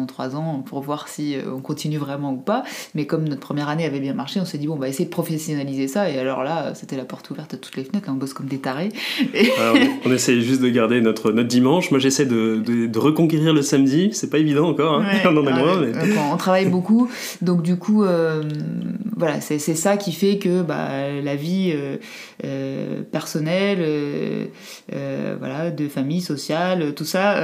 trois 0.06 0.36
ans 0.36 0.62
pour 0.64 0.80
voir 0.80 1.08
si 1.08 1.36
on 1.52 1.60
continue 1.60 1.98
vraiment 1.98 2.32
ou 2.32 2.36
pas. 2.36 2.62
Mais 2.94 3.06
comme 3.06 3.28
notre 3.28 3.40
première 3.40 3.68
année 3.68 3.84
avait 3.84 4.00
bien 4.00 4.14
marché, 4.14 4.40
on 4.40 4.44
s'est 4.44 4.56
dit 4.56 4.66
bon, 4.66 4.74
on 4.74 4.78
va 4.78 4.88
essayer 4.88 5.04
de 5.04 5.10
professionnaliser 5.10 5.88
ça. 5.88 6.08
Et 6.08 6.18
alors 6.18 6.44
là, 6.44 6.74
c'était 6.74 6.96
la 6.96 7.04
porte 7.04 7.28
ouverte 7.30 7.52
à 7.54 7.56
toutes 7.56 7.76
les 7.76 7.84
fenêtres. 7.84 8.08
on 8.08 8.14
bosse 8.14 8.32
comme 8.32 8.46
des 8.46 8.58
tarés. 8.58 8.90
Ah, 9.58 9.72
on, 10.04 10.12
essaie 10.12 10.40
juste 10.40 10.60
de 10.60 10.68
garder 10.68 11.00
notre, 11.00 11.32
notre 11.32 11.48
dimanche. 11.48 11.90
Moi, 11.90 11.98
j'essaie 11.98 12.26
de, 12.26 12.62
de, 12.66 12.98
reconquérir 12.98 13.54
le 13.54 13.62
samedi. 13.62 14.10
C'est 14.12 14.28
pas 14.28 14.38
évident 14.38 14.68
encore. 14.68 15.00
Hein. 15.00 15.06
on 15.24 15.36
en 15.36 15.46
est 15.46 15.50
loin. 15.50 15.80
Mais... 15.80 15.92
on 16.32 16.36
travaille 16.36 16.66
beaucoup. 16.66 17.08
Donc 17.42 17.62
du 17.62 17.76
coup, 17.76 18.04
voilà, 19.16 19.40
c'est 19.40 19.58
ça 19.58 19.96
qui 19.96 20.12
fait 20.12 20.38
que 20.38 20.62
bah, 20.62 21.10
la 21.22 21.36
vie 21.36 21.72
euh, 21.74 21.96
euh, 22.44 23.02
personnelle, 23.02 23.78
euh, 23.80 25.36
voilà, 25.38 25.70
de 25.70 25.88
famille, 25.88 26.20
sociale, 26.20 26.94
tout 26.94 27.04
ça, 27.04 27.42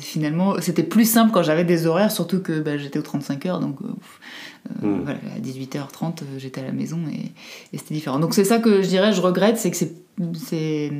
finalement, 0.00 0.60
c'était 0.60 0.82
plus 0.82 1.08
simple 1.08 1.30
quand 1.32 1.42
j'avais 1.42 1.64
des 1.64 1.86
horaires, 1.86 2.10
surtout 2.10 2.40
que 2.40 2.58
bah, 2.60 2.76
j'étais 2.76 2.98
aux 2.98 3.02
35 3.02 3.46
heures, 3.46 3.60
donc 3.60 3.80
hmm. 3.80 5.02
voilà, 5.04 5.20
à 5.36 5.40
18h30, 5.40 6.22
j'étais 6.38 6.60
à 6.62 6.64
la 6.64 6.72
maison 6.72 6.98
et, 7.12 7.32
et 7.72 7.78
c'était 7.78 7.94
différent. 7.94 8.18
Donc 8.18 8.34
c'est 8.34 8.44
ça 8.44 8.58
que 8.58 8.82
je 8.82 8.88
dirais, 8.88 9.12
je 9.12 9.20
regrette, 9.20 9.56
c'est 9.56 9.70
que 9.70 9.76
c'est... 9.76 10.92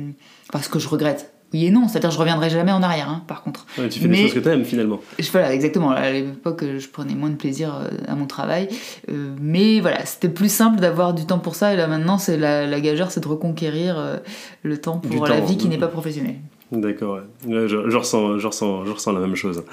Parce 0.51 0.67
que 0.67 0.79
je 0.79 0.87
regrette, 0.87 1.33
oui 1.53 1.65
et 1.65 1.71
non, 1.71 1.87
c'est-à-dire 1.87 2.11
je 2.11 2.19
reviendrai 2.19 2.49
jamais 2.49 2.71
en 2.71 2.83
arrière, 2.83 3.09
hein, 3.09 3.23
par 3.27 3.41
contre. 3.41 3.65
tu 3.89 3.99
fais 3.99 4.07
des 4.07 4.15
choses 4.23 4.33
que 4.33 4.39
tu 4.39 4.49
aimes 4.49 4.65
finalement. 4.65 4.99
voilà, 5.31 5.53
exactement. 5.53 5.91
À 5.91 6.11
l'époque, 6.11 6.63
je 6.77 6.87
prenais 6.87 7.15
moins 7.15 7.29
de 7.29 7.35
plaisir 7.35 7.75
euh, 7.75 7.89
à 8.07 8.15
mon 8.15 8.27
travail, 8.27 8.69
euh, 9.09 9.33
mais 9.41 9.79
voilà, 9.79 10.05
c'était 10.05 10.29
plus 10.29 10.51
simple 10.51 10.79
d'avoir 10.79 11.13
du 11.13 11.25
temps 11.25 11.39
pour 11.39 11.55
ça. 11.55 11.73
Et 11.73 11.77
là 11.77 11.87
maintenant, 11.87 12.17
c'est 12.17 12.37
la, 12.37 12.67
la 12.67 12.79
gageure, 12.81 13.11
c'est 13.11 13.21
de 13.21 13.27
reconquérir 13.27 13.97
euh, 13.97 14.17
le 14.63 14.77
temps 14.77 14.99
pour 14.99 15.27
la 15.27 15.39
vie 15.39 15.57
qui 15.57 15.67
n'est 15.67 15.77
pas 15.77 15.87
professionnelle. 15.87 16.37
D'accord, 16.71 17.19
ouais. 17.47 17.67
je, 17.67 17.97
ressens, 17.97 18.37
je, 18.37 18.45
ressens, 18.45 18.85
je 18.85 18.91
ressens 18.91 19.11
la 19.11 19.19
même 19.21 19.35
chose. 19.35 19.63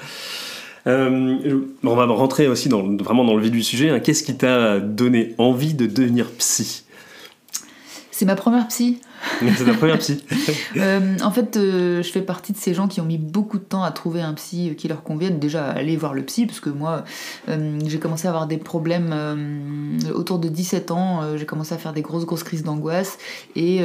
on 0.87 1.95
va 1.95 2.05
rentrer 2.05 2.47
aussi 2.47 2.69
dans, 2.69 2.81
vraiment 2.97 3.23
dans 3.23 3.35
le 3.35 3.41
vif 3.43 3.51
du 3.51 3.61
sujet. 3.61 3.91
Hein. 3.91 3.99
Qu'est-ce 3.99 4.23
qui 4.23 4.35
t'a 4.35 4.79
donné 4.79 5.35
envie 5.37 5.75
de 5.75 5.85
devenir 5.85 6.31
psy? 6.39 6.85
C'est 8.09 8.25
ma 8.25 8.35
première 8.35 8.67
psy. 8.67 8.99
C'est 9.55 9.65
ta 9.65 9.73
première 9.73 9.97
psy. 9.99 10.23
Euh, 10.77 11.17
en 11.23 11.31
fait, 11.31 11.57
euh, 11.57 12.03
je 12.03 12.11
fais 12.11 12.21
partie 12.21 12.53
de 12.53 12.57
ces 12.57 12.73
gens 12.73 12.87
qui 12.87 13.01
ont 13.01 13.05
mis 13.05 13.17
beaucoup 13.17 13.57
de 13.57 13.63
temps 13.63 13.83
à 13.83 13.91
trouver 13.91 14.21
un 14.21 14.33
psy 14.33 14.75
qui 14.77 14.87
leur 14.87 15.01
convienne. 15.01 15.39
Déjà, 15.39 15.65
aller 15.65 15.97
voir 15.97 16.13
le 16.13 16.23
psy, 16.23 16.45
parce 16.45 16.59
que 16.59 16.69
moi, 16.69 17.03
euh, 17.49 17.79
j'ai 17.85 17.99
commencé 17.99 18.27
à 18.27 18.29
avoir 18.29 18.47
des 18.47 18.57
problèmes 18.57 19.15
autour 20.13 20.39
de 20.39 20.49
17 20.49 20.91
ans. 20.91 21.37
j'ai 21.37 21.45
commencé 21.45 21.73
à 21.73 21.77
faire 21.77 21.93
des 21.93 22.01
grosses, 22.01 22.25
grosses 22.25 22.43
crises 22.43 22.63
d'angoisse. 22.63 23.17
Et 23.55 23.81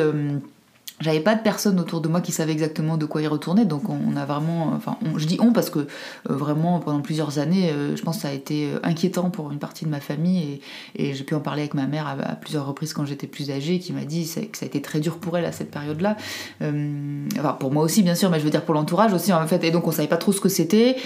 j'avais 1.02 1.20
pas 1.20 1.34
de 1.34 1.42
personne 1.42 1.78
autour 1.80 2.00
de 2.00 2.08
moi 2.08 2.20
qui 2.20 2.32
savait 2.32 2.52
exactement 2.52 2.96
de 2.96 3.04
quoi 3.04 3.22
y 3.22 3.26
retourner, 3.26 3.64
donc 3.64 3.90
on 3.90 4.16
a 4.16 4.24
vraiment, 4.24 4.72
enfin, 4.74 4.96
je 5.16 5.26
dis 5.26 5.38
on 5.40 5.52
parce 5.52 5.68
que 5.68 5.80
euh, 5.80 5.86
vraiment 6.28 6.78
pendant 6.78 7.00
plusieurs 7.00 7.38
années, 7.38 7.70
euh, 7.70 7.96
je 7.96 8.02
pense 8.02 8.16
que 8.16 8.22
ça 8.22 8.28
a 8.28 8.32
été 8.32 8.68
euh, 8.68 8.78
inquiétant 8.84 9.28
pour 9.30 9.50
une 9.50 9.58
partie 9.58 9.84
de 9.84 9.90
ma 9.90 10.00
famille 10.00 10.60
et, 10.96 11.14
j'ai 11.14 11.24
pu 11.24 11.34
en 11.34 11.40
parler 11.40 11.62
avec 11.62 11.74
ma 11.74 11.86
mère 11.86 12.06
à, 12.06 12.34
plusieurs 12.36 12.66
reprises 12.66 12.94
quand 12.94 13.04
j'étais 13.04 13.26
plus 13.26 13.50
âgée, 13.50 13.80
qui 13.80 13.92
m'a 13.92 14.04
dit 14.04 14.24
que 14.24 14.56
ça 14.56 14.64
a 14.64 14.66
été 14.66 14.80
très 14.80 15.00
dur 15.00 15.18
pour 15.18 15.36
elle 15.36 15.44
à 15.44 15.52
cette 15.52 15.70
période-là. 15.70 16.16
enfin, 16.60 17.56
pour 17.58 17.72
moi 17.72 17.82
aussi 17.82 18.02
bien 18.02 18.14
sûr, 18.14 18.30
mais 18.30 18.38
je 18.38 18.44
veux 18.44 18.50
dire 18.50 18.64
pour 18.64 18.74
l'entourage 18.74 19.12
aussi 19.12 19.32
en 19.32 19.46
fait, 19.46 19.62
et 19.64 19.70
donc 19.70 19.86
on 19.86 19.92
savait 19.92 20.08
pas 20.08 20.16
trop 20.16 20.32
ce 20.32 20.40
que 20.40 20.48
c'était 20.48 20.96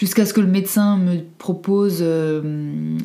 jusqu'à 0.00 0.24
ce 0.24 0.32
que 0.32 0.40
le 0.40 0.46
médecin 0.46 0.96
me 0.96 1.20
propose 1.36 1.98
euh, 2.00 2.40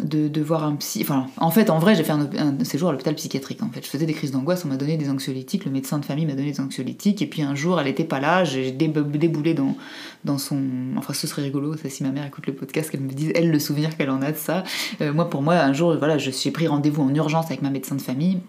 de, 0.02 0.42
voir 0.42 0.64
un 0.64 0.76
psy. 0.78 1.06
En 1.38 1.52
fait, 1.52 1.70
en 1.70 1.78
vrai, 1.78 1.94
j'ai 1.94 2.06
fait 2.06 2.14
un, 2.14 2.64
séjour 2.64 2.88
à 2.88 2.94
l'hôpital 2.94 3.14
psychiatrique. 3.16 3.62
En 3.62 3.70
fait, 3.70 3.84
je 3.84 3.90
faisais 3.90 4.06
des 4.06 4.14
crises 4.14 4.32
d'angoisse, 4.32 4.64
on 4.64 4.70
m'a 4.70 4.78
donné 4.78 4.96
des 4.96 5.10
anxiolytiques, 5.10 5.66
le 5.66 5.72
médecin 5.72 6.00
de 6.00 6.06
famille 6.06 6.26
m'a 6.26 6.36
donné 6.36 6.52
des 6.54 6.62
anxiolytiques, 6.62 7.22
et 7.22 7.28
puis 7.28 7.42
un 7.42 7.54
jour, 7.54 7.80
elle 7.80 7.88
n'était 7.88 8.06
pas 8.06 8.22
là, 8.22 8.46
j'ai 8.46 8.72
déboulé 8.72 9.54
dans, 9.54 9.76
dans 10.24 10.38
son. 10.38 10.62
Enfin, 10.96 11.14
ce 11.14 11.28
serait 11.28 11.42
rigolo, 11.42 11.76
ça, 11.76 11.90
si 11.90 12.04
ma 12.04 12.12
mère 12.12 12.26
écoute 12.26 12.48
le 12.48 12.54
podcast, 12.54 12.90
qu'elle 12.90 13.02
me 13.02 13.12
dise, 13.12 13.34
elle, 13.36 13.52
le 13.52 13.60
souvenir 13.60 13.98
qu'elle 13.98 14.10
en 14.10 14.22
a 14.22 14.32
de 14.32 14.38
ça. 14.38 14.64
Euh, 15.02 15.14
moi, 15.14 15.30
pour 15.30 15.42
moi, 15.42 15.56
un 15.56 15.74
jour, 15.74 15.98
voilà, 15.98 16.18
j'ai 16.18 16.52
pris 16.52 16.68
rendez-vous 16.68 17.04
en 17.04 17.14
urgence 17.14 17.48
avec 17.48 17.62
ma 17.62 17.72
médecin 17.72 17.96
de 17.96 18.02
famille 18.02 18.40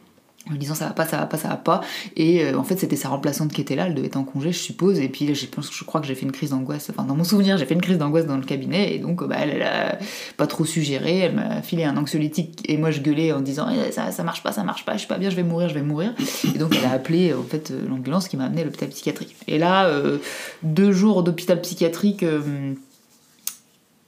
en 0.51 0.55
disant 0.55 0.75
ça 0.75 0.87
va 0.87 0.93
pas, 0.93 1.07
ça 1.07 1.17
va 1.17 1.27
pas, 1.27 1.37
ça 1.37 1.49
va 1.49 1.57
pas. 1.57 1.81
Et 2.17 2.45
euh, 2.45 2.57
en 2.57 2.63
fait, 2.63 2.77
c'était 2.77 2.97
sa 2.97 3.09
remplaçante 3.09 3.53
qui 3.53 3.61
était 3.61 3.75
là, 3.75 3.87
elle 3.87 3.95
devait 3.95 4.07
être 4.07 4.17
en 4.17 4.25
congé, 4.25 4.53
je 4.53 4.59
suppose. 4.59 4.99
Et 5.01 5.09
puis, 5.09 5.35
je, 5.35 5.47
je 5.47 5.85
crois 5.85 6.01
que 6.01 6.07
j'ai 6.07 6.15
fait 6.15 6.25
une 6.25 6.33
crise 6.33 6.51
d'angoisse. 6.51 6.89
Enfin, 6.91 7.05
dans 7.05 7.17
mon 7.17 7.25
souvenir, 7.25 7.59
j'ai 7.59 7.67
fait 7.67 7.75
une 7.75 7.81
crise 7.81 7.99
d'angoisse 7.99 8.27
dans 8.27 8.37
le 8.37 8.45
cabinet. 8.45 8.95
Et 8.95 8.99
donc, 8.99 9.27
bah, 9.27 9.37
elle, 9.41 9.51
elle 9.51 9.63
a 9.63 9.99
pas 10.37 10.47
trop 10.47 10.65
su 10.65 10.83
gérer. 10.83 11.19
Elle 11.19 11.35
m'a 11.35 11.63
filé 11.63 11.85
un 11.85 11.97
anxiolytique. 11.97 12.63
Et 12.69 12.77
moi, 12.77 12.91
je 12.91 13.01
gueulais 13.01 13.33
en 13.33 13.41
disant 13.41 13.67
eh, 13.71 13.91
ça, 13.91 14.13
ça 14.13 14.23
marche 14.23 14.43
pas, 14.43 14.53
ça 14.53 14.63
marche 14.63 14.85
pas, 14.85 14.93
je 14.95 14.99
suis 14.99 15.09
pas 15.09 15.19
bien, 15.19 15.31
je 15.31 15.37
vais 15.37 15.43
mourir, 15.43 15.69
je 15.69 15.75
vais 15.75 15.83
mourir. 15.83 16.15
Et 16.55 16.59
donc, 16.59 16.77
elle 16.77 16.89
a 16.89 16.93
appelé 16.93 17.35
en 17.35 17.43
fait 17.43 17.73
l'ambulance 17.89 18.29
qui 18.29 18.37
m'a 18.37 18.45
amené 18.45 18.63
à 18.63 18.65
l'hôpital 18.65 18.89
psychiatrique. 18.89 19.35
Et 19.49 19.59
là, 19.59 19.87
euh, 19.87 20.19
deux 20.63 20.93
jours 20.93 21.23
d'hôpital 21.23 21.61
psychiatrique. 21.61 22.23
Euh, 22.23 22.75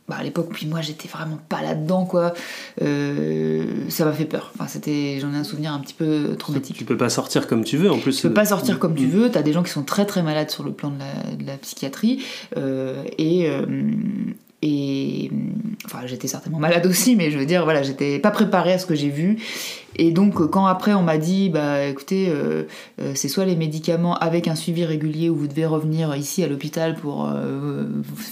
bah, 0.09 0.17
à 0.19 0.23
l'époque, 0.23 0.49
puis 0.53 0.67
moi 0.67 0.81
j'étais 0.81 1.09
vraiment 1.09 1.39
pas 1.49 1.63
là-dedans, 1.63 2.07
quoi. 2.07 2.33
Euh, 2.81 3.65
ça 3.89 4.05
m'a 4.05 4.13
fait 4.13 4.25
peur. 4.25 4.53
Enfin, 4.55 4.67
c'était, 4.67 5.19
j'en 5.21 5.33
ai 5.35 5.37
un 5.37 5.45
souvenir 5.45 5.73
un 5.73 5.81
petit 5.81 5.95
peu 5.95 6.35
traumatique. 6.39 6.77
Tu 6.77 6.85
peux 6.85 6.97
pas 6.97 7.11
sortir 7.11 7.47
comme 7.47 7.65
tu 7.65 7.77
veux, 7.77 7.91
en 7.91 7.99
plus. 7.99 8.17
Tu 8.17 8.23
peux 8.29 8.35
pas 8.35 8.47
sortir 8.47 8.79
comme 8.79 8.95
tu 8.95 9.07
mm. 9.07 9.11
veux. 9.11 9.31
T'as 9.31 9.43
des 9.43 9.53
gens 9.53 9.63
qui 9.63 9.71
sont 9.71 9.85
très 9.85 10.07
très 10.07 10.23
malades 10.23 10.51
sur 10.51 10.65
le 10.65 10.73
plan 10.73 10.91
de 10.91 10.99
la, 10.99 11.37
de 11.37 11.47
la 11.47 11.57
psychiatrie 11.59 12.23
euh, 12.57 13.05
et 13.19 13.49
euh, 13.51 13.67
et 14.61 15.31
enfin, 15.85 16.01
j'étais 16.07 16.27
certainement 16.27 16.59
malade 16.59 16.85
aussi, 16.87 17.15
mais 17.15 17.31
je 17.31 17.39
veux 17.39 17.47
dire, 17.47 17.63
voilà, 17.63 17.83
j'étais 17.83 18.19
pas 18.19 18.33
préparée 18.33 18.73
à 18.73 18.79
ce 18.79 18.87
que 18.87 18.97
j'ai 18.97 19.09
vu. 19.09 19.39
Et 19.99 20.13
donc, 20.13 20.49
quand 20.49 20.67
après 20.67 20.95
on 20.95 21.03
m'a 21.03 21.19
dit, 21.19 21.51
bah 21.51 21.85
écoutez, 21.85 22.29
euh, 22.29 22.65
euh, 23.01 23.13
c'est 23.17 23.29
soit 23.29 23.45
les 23.45 23.57
médicaments 23.57 24.17
avec 24.17 24.47
un 24.47 24.55
suivi 24.55 24.85
régulier 24.85 25.29
où 25.29 25.35
vous 25.35 25.49
devez 25.49 25.67
revenir 25.67 26.15
ici 26.15 26.45
à 26.45 26.47
l'hôpital 26.47 26.95
pour 26.95 27.29
euh, 27.29 27.85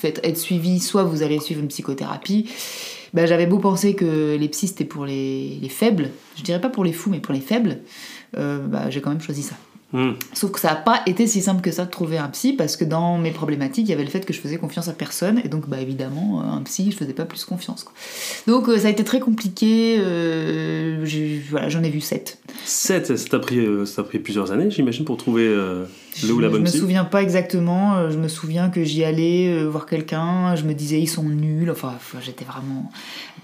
être 0.04 0.38
suivi, 0.38 0.78
soit 0.78 1.02
vous 1.02 1.22
allez 1.24 1.40
suivre 1.40 1.60
une 1.60 1.68
psychothérapie. 1.68 2.48
Bah, 3.14 3.26
j'avais 3.26 3.46
beau 3.46 3.58
penser 3.58 3.94
que 3.94 4.36
les 4.36 4.48
psys 4.48 4.68
c'était 4.68 4.84
pour 4.84 5.06
les, 5.06 5.58
les, 5.60 5.68
faibles, 5.68 6.10
je 6.36 6.42
dirais 6.42 6.60
pas 6.60 6.68
pour 6.68 6.84
les 6.84 6.92
fous, 6.92 7.10
mais 7.10 7.20
pour 7.20 7.34
les 7.34 7.40
faibles, 7.40 7.78
bah, 8.34 8.90
j'ai 8.90 9.00
quand 9.00 9.10
même 9.10 9.20
choisi 9.20 9.42
ça. 9.42 9.56
Hmm. 9.96 10.12
Sauf 10.34 10.52
que 10.52 10.60
ça 10.60 10.68
n'a 10.68 10.76
pas 10.76 11.00
été 11.06 11.26
si 11.26 11.40
simple 11.40 11.62
que 11.62 11.70
ça 11.70 11.86
de 11.86 11.90
trouver 11.90 12.18
un 12.18 12.28
psy 12.28 12.52
parce 12.52 12.76
que 12.76 12.84
dans 12.84 13.16
mes 13.16 13.30
problématiques, 13.30 13.86
il 13.86 13.90
y 13.90 13.94
avait 13.94 14.04
le 14.04 14.10
fait 14.10 14.26
que 14.26 14.34
je 14.34 14.40
faisais 14.42 14.58
confiance 14.58 14.88
à 14.88 14.92
personne 14.92 15.40
et 15.42 15.48
donc 15.48 15.70
bah 15.70 15.80
évidemment 15.80 16.42
un 16.42 16.60
psy, 16.64 16.90
je 16.92 16.96
faisais 16.98 17.14
pas 17.14 17.24
plus 17.24 17.46
confiance. 17.46 17.86
Donc 18.46 18.68
euh, 18.68 18.76
ça 18.76 18.88
a 18.88 18.90
été 18.90 19.04
très 19.04 19.20
compliqué. 19.20 19.96
Euh, 19.98 21.02
voilà, 21.48 21.70
j'en 21.70 21.82
ai 21.82 21.88
vu 21.88 22.02
7. 22.02 22.36
7 22.66 23.16
Ça 23.16 23.28
t'a 23.30 23.38
pris, 23.38 23.58
euh, 23.58 23.86
pris 24.06 24.18
plusieurs 24.18 24.52
années, 24.52 24.70
j'imagine, 24.70 25.06
pour 25.06 25.16
trouver 25.16 25.48
le 25.48 25.88
ou 26.30 26.40
la 26.40 26.50
bonne 26.50 26.64
psy 26.64 26.72
Je 26.72 26.76
me 26.76 26.82
souviens 26.82 27.04
pas 27.06 27.22
exactement. 27.22 28.10
Je 28.10 28.18
me 28.18 28.28
souviens 28.28 28.68
que 28.68 28.84
j'y 28.84 29.02
allais 29.02 29.64
voir 29.64 29.86
quelqu'un. 29.86 30.56
Je 30.56 30.64
me 30.64 30.74
disais 30.74 31.00
ils 31.00 31.08
sont 31.08 31.22
nuls. 31.22 31.70
Enfin, 31.70 31.94
j'étais 32.20 32.44
vraiment 32.44 32.90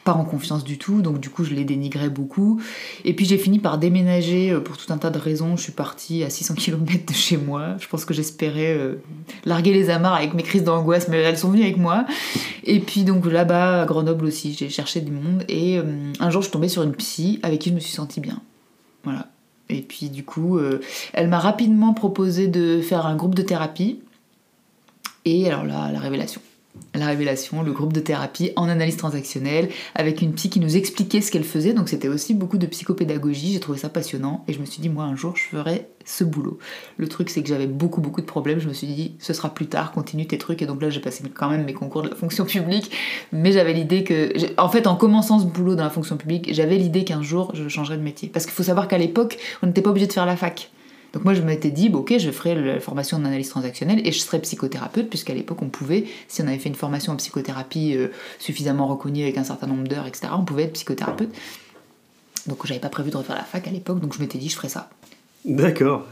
pas 0.04 0.12
en 0.12 0.24
confiance 0.24 0.64
du 0.64 0.78
tout, 0.78 1.00
donc 1.00 1.20
du 1.20 1.30
coup 1.30 1.44
je 1.44 1.54
les 1.54 1.64
dénigrais 1.64 2.10
beaucoup. 2.10 2.60
Et 3.04 3.14
puis 3.14 3.24
j'ai 3.24 3.38
fini 3.38 3.58
par 3.58 3.78
déménager 3.78 4.50
euh, 4.50 4.60
pour 4.60 4.76
tout 4.76 4.92
un 4.92 4.98
tas 4.98 5.10
de 5.10 5.18
raisons. 5.18 5.56
Je 5.56 5.62
suis 5.62 5.72
partie 5.72 6.24
à 6.24 6.30
600 6.42 6.54
km 6.54 7.06
de 7.06 7.12
chez 7.12 7.36
moi. 7.36 7.76
Je 7.78 7.88
pense 7.88 8.04
que 8.04 8.12
j'espérais 8.14 8.74
euh, 8.76 8.96
larguer 9.44 9.72
les 9.72 9.90
amarres 9.90 10.14
avec 10.14 10.34
mes 10.34 10.42
crises 10.42 10.64
d'angoisse, 10.64 11.08
mais 11.08 11.18
elles 11.18 11.38
sont 11.38 11.50
venues 11.50 11.62
avec 11.62 11.78
moi. 11.78 12.04
Et 12.64 12.80
puis 12.80 13.04
donc 13.04 13.26
là-bas, 13.26 13.82
à 13.82 13.84
Grenoble 13.86 14.24
aussi, 14.24 14.54
j'ai 14.54 14.68
cherché 14.68 15.00
du 15.00 15.12
monde. 15.12 15.44
Et 15.48 15.78
euh, 15.78 15.82
un 16.20 16.30
jour 16.30 16.42
je 16.42 16.46
suis 16.46 16.52
tombée 16.52 16.68
sur 16.68 16.82
une 16.82 16.94
psy 16.94 17.40
avec 17.42 17.60
qui 17.60 17.70
je 17.70 17.74
me 17.74 17.80
suis 17.80 17.92
sentie 17.92 18.20
bien. 18.20 18.40
Voilà. 19.04 19.28
Et 19.68 19.80
puis 19.80 20.10
du 20.10 20.22
coup, 20.22 20.60
elle 21.14 21.28
m'a 21.28 21.38
rapidement 21.38 21.94
proposé 21.94 22.46
de 22.46 22.82
faire 22.82 23.06
un 23.06 23.16
groupe 23.16 23.34
de 23.34 23.40
thérapie. 23.40 24.00
Et 25.24 25.48
alors 25.48 25.64
là, 25.64 25.90
la 25.90 25.98
révélation 25.98 26.42
la 26.94 27.06
révélation, 27.06 27.62
le 27.62 27.72
groupe 27.72 27.92
de 27.92 28.00
thérapie 28.00 28.52
en 28.56 28.68
analyse 28.68 28.96
transactionnelle, 28.96 29.68
avec 29.94 30.22
une 30.22 30.32
psy 30.34 30.50
qui 30.50 30.60
nous 30.60 30.76
expliquait 30.76 31.20
ce 31.20 31.30
qu'elle 31.30 31.44
faisait. 31.44 31.72
Donc 31.72 31.88
c'était 31.88 32.08
aussi 32.08 32.34
beaucoup 32.34 32.58
de 32.58 32.66
psychopédagogie. 32.66 33.52
J'ai 33.52 33.60
trouvé 33.60 33.78
ça 33.78 33.88
passionnant 33.88 34.44
et 34.48 34.52
je 34.52 34.60
me 34.60 34.64
suis 34.64 34.80
dit, 34.80 34.88
moi 34.88 35.04
un 35.04 35.16
jour, 35.16 35.36
je 35.36 35.44
ferai 35.44 35.88
ce 36.04 36.24
boulot. 36.24 36.58
Le 36.96 37.08
truc, 37.08 37.30
c'est 37.30 37.42
que 37.42 37.48
j'avais 37.48 37.66
beaucoup, 37.66 38.00
beaucoup 38.00 38.20
de 38.20 38.26
problèmes. 38.26 38.58
Je 38.58 38.68
me 38.68 38.72
suis 38.72 38.86
dit, 38.86 39.14
ce 39.18 39.32
sera 39.32 39.54
plus 39.54 39.66
tard, 39.66 39.92
continue 39.92 40.26
tes 40.26 40.38
trucs. 40.38 40.60
Et 40.62 40.66
donc 40.66 40.82
là, 40.82 40.90
j'ai 40.90 41.00
passé 41.00 41.22
quand 41.32 41.48
même 41.48 41.64
mes 41.64 41.74
concours 41.74 42.02
de 42.02 42.08
la 42.10 42.16
fonction 42.16 42.44
publique. 42.44 42.90
Mais 43.32 43.52
j'avais 43.52 43.72
l'idée 43.72 44.04
que. 44.04 44.32
En 44.60 44.68
fait, 44.68 44.86
en 44.86 44.96
commençant 44.96 45.38
ce 45.38 45.46
boulot 45.46 45.74
dans 45.74 45.84
la 45.84 45.90
fonction 45.90 46.16
publique, 46.16 46.52
j'avais 46.52 46.76
l'idée 46.76 47.04
qu'un 47.04 47.22
jour, 47.22 47.52
je 47.54 47.68
changerais 47.68 47.96
de 47.96 48.02
métier. 48.02 48.28
Parce 48.28 48.44
qu'il 48.44 48.54
faut 48.54 48.62
savoir 48.62 48.88
qu'à 48.88 48.98
l'époque, 48.98 49.38
on 49.62 49.66
n'était 49.66 49.82
pas 49.82 49.90
obligé 49.90 50.06
de 50.06 50.12
faire 50.12 50.26
la 50.26 50.36
fac. 50.36 50.70
Donc 51.12 51.24
moi 51.24 51.34
je 51.34 51.42
m'étais 51.42 51.70
dit, 51.70 51.90
ok, 51.92 52.14
je 52.18 52.30
ferai 52.30 52.54
la 52.54 52.80
formation 52.80 53.18
d'analyse 53.18 53.50
transactionnelle 53.50 54.06
et 54.06 54.12
je 54.12 54.18
serai 54.18 54.40
psychothérapeute, 54.40 55.08
puisqu'à 55.08 55.34
l'époque 55.34 55.60
on 55.62 55.68
pouvait, 55.68 56.04
si 56.28 56.42
on 56.42 56.46
avait 56.46 56.58
fait 56.58 56.68
une 56.68 56.74
formation 56.74 57.12
en 57.12 57.16
psychothérapie 57.16 57.94
euh, 57.96 58.08
suffisamment 58.38 58.86
reconnue 58.86 59.22
avec 59.22 59.36
un 59.36 59.44
certain 59.44 59.66
nombre 59.66 59.86
d'heures, 59.86 60.06
etc., 60.06 60.28
on 60.36 60.44
pouvait 60.44 60.64
être 60.64 60.72
psychothérapeute. 60.72 61.30
Donc 62.46 62.66
j'avais 62.66 62.80
pas 62.80 62.88
prévu 62.88 63.10
de 63.10 63.16
refaire 63.16 63.36
la 63.36 63.44
fac 63.44 63.68
à 63.68 63.70
l'époque, 63.70 64.00
donc 64.00 64.14
je 64.14 64.20
m'étais 64.20 64.38
dit, 64.38 64.48
je 64.48 64.56
ferai 64.56 64.68
ça. 64.68 64.88
D'accord. 65.44 66.06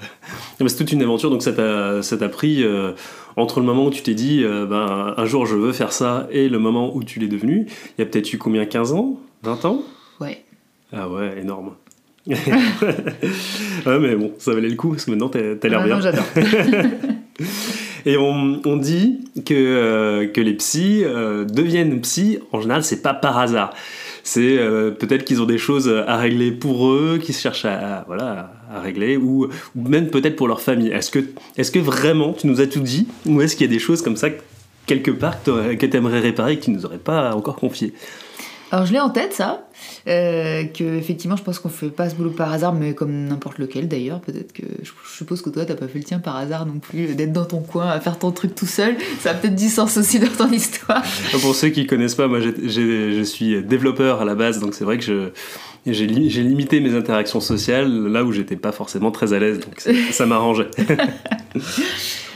C'est 0.58 0.76
toute 0.76 0.92
une 0.92 1.02
aventure, 1.02 1.30
donc 1.30 1.42
ça 1.42 1.52
t'a 1.52 2.28
pris 2.28 2.62
euh, 2.64 2.92
entre 3.36 3.60
le 3.60 3.66
moment 3.66 3.86
où 3.86 3.90
tu 3.90 4.02
t'es 4.02 4.14
dit, 4.14 4.42
euh, 4.42 4.66
ben, 4.66 5.14
un 5.16 5.24
jour 5.24 5.46
je 5.46 5.54
veux 5.54 5.72
faire 5.72 5.92
ça, 5.92 6.26
et 6.30 6.48
le 6.48 6.58
moment 6.58 6.94
où 6.94 7.04
tu 7.04 7.20
l'es 7.20 7.28
devenu. 7.28 7.66
Il 7.96 8.00
y 8.00 8.02
a 8.02 8.06
peut-être 8.06 8.32
eu 8.32 8.38
combien 8.38 8.66
15 8.66 8.92
ans? 8.92 9.18
20 9.42 9.64
ans? 9.64 9.82
Ouais. 10.20 10.44
Ah 10.92 11.08
ouais, 11.08 11.38
énorme. 11.40 11.74
ouais, 12.26 13.98
mais 13.98 14.14
bon, 14.14 14.32
ça 14.38 14.52
valait 14.52 14.68
le 14.68 14.76
coup 14.76 14.90
parce 14.90 15.04
que 15.04 15.10
maintenant 15.10 15.28
t'as 15.30 15.68
l'air 15.68 15.84
bien. 15.84 16.00
j'adore. 16.00 16.24
Et 18.06 18.16
on, 18.16 18.60
on, 18.64 18.76
dit 18.76 19.20
que, 19.44 19.54
euh, 19.54 20.26
que 20.26 20.40
les 20.40 20.54
psys 20.54 21.02
euh, 21.04 21.44
deviennent 21.44 22.00
psys, 22.00 22.38
en 22.52 22.60
général, 22.60 22.82
c'est 22.82 23.02
pas 23.02 23.14
par 23.14 23.38
hasard. 23.38 23.74
C'est 24.22 24.58
euh, 24.58 24.90
peut-être 24.90 25.24
qu'ils 25.24 25.42
ont 25.42 25.46
des 25.46 25.58
choses 25.58 25.88
à 26.06 26.16
régler 26.16 26.50
pour 26.50 26.88
eux, 26.90 27.18
qu'ils 27.22 27.34
cherchent 27.34 27.64
à, 27.64 28.04
voilà, 28.06 28.52
à 28.72 28.80
régler, 28.80 29.16
ou, 29.16 29.48
ou 29.76 29.88
même 29.88 30.08
peut-être 30.08 30.36
pour 30.36 30.48
leur 30.48 30.60
famille. 30.60 30.88
Est-ce 30.88 31.10
que, 31.10 31.18
est 31.56 31.70
que 31.70 31.78
vraiment 31.78 32.32
tu 32.32 32.46
nous 32.46 32.60
as 32.60 32.66
tout 32.66 32.80
dit 32.80 33.06
Ou 33.26 33.40
est-ce 33.42 33.56
qu'il 33.56 33.66
y 33.66 33.70
a 33.70 33.72
des 33.72 33.78
choses 33.78 34.02
comme 34.02 34.16
ça, 34.16 34.28
quelque 34.86 35.10
part, 35.10 35.42
que 35.42 35.86
tu 35.86 35.96
aimerais 35.96 36.20
réparer 36.20 36.54
et 36.54 36.58
que 36.58 36.64
tu 36.64 36.70
nous 36.70 36.84
aurais 36.86 36.98
pas 36.98 37.34
encore 37.34 37.56
confiées? 37.56 37.92
Alors 38.72 38.86
je 38.86 38.92
l'ai 38.92 39.00
en 39.00 39.10
tête 39.10 39.32
ça, 39.32 39.66
euh, 40.10 40.64
que 40.64 40.84
effectivement 40.84 41.36
je 41.36 41.42
pense 41.42 41.58
qu'on 41.58 41.68
fait 41.68 41.88
pas 41.88 42.10
ce 42.10 42.14
boulot 42.14 42.30
par 42.30 42.52
hasard, 42.52 42.74
mais 42.74 42.94
comme 42.94 43.28
n'importe 43.28 43.58
lequel 43.58 43.88
d'ailleurs, 43.88 44.20
peut-être 44.20 44.52
que 44.52 44.62
je, 44.82 44.90
suppose 45.16 45.42
que 45.42 45.50
toi 45.50 45.64
t'as 45.64 45.74
pas 45.74 45.88
fait 45.88 45.98
le 45.98 46.04
tien 46.04 46.18
par 46.18 46.36
hasard 46.36 46.66
non 46.66 46.78
plus, 46.78 47.14
d'être 47.14 47.32
dans 47.32 47.44
ton 47.44 47.60
coin 47.60 47.88
à 47.88 48.00
faire 48.00 48.18
ton 48.18 48.32
truc 48.32 48.54
tout 48.54 48.66
seul, 48.66 48.96
ça 49.20 49.30
a 49.30 49.34
peut-être 49.34 49.56
du 49.56 49.68
sens 49.68 49.96
aussi 49.96 50.18
dans 50.18 50.26
ton 50.28 50.50
histoire. 50.50 51.02
Pour 51.40 51.54
ceux 51.54 51.68
qui 51.68 51.86
connaissent 51.86 52.14
pas, 52.14 52.28
moi 52.28 52.40
je 52.40 53.22
suis 53.22 53.62
développeur 53.62 54.20
à 54.20 54.24
la 54.24 54.34
base, 54.34 54.60
donc 54.60 54.74
c'est 54.74 54.84
vrai 54.84 54.98
que 54.98 55.32
j'ai 55.86 56.06
limité 56.06 56.80
mes 56.80 56.94
interactions 56.94 57.40
sociales 57.40 57.90
là 58.08 58.24
où 58.24 58.32
j'étais 58.32 58.56
pas 58.56 58.72
forcément 58.72 59.10
très 59.10 59.32
à 59.32 59.38
l'aise, 59.38 59.60
donc 59.60 59.80
ça 60.10 60.26
m'arrangeait. 60.26 60.70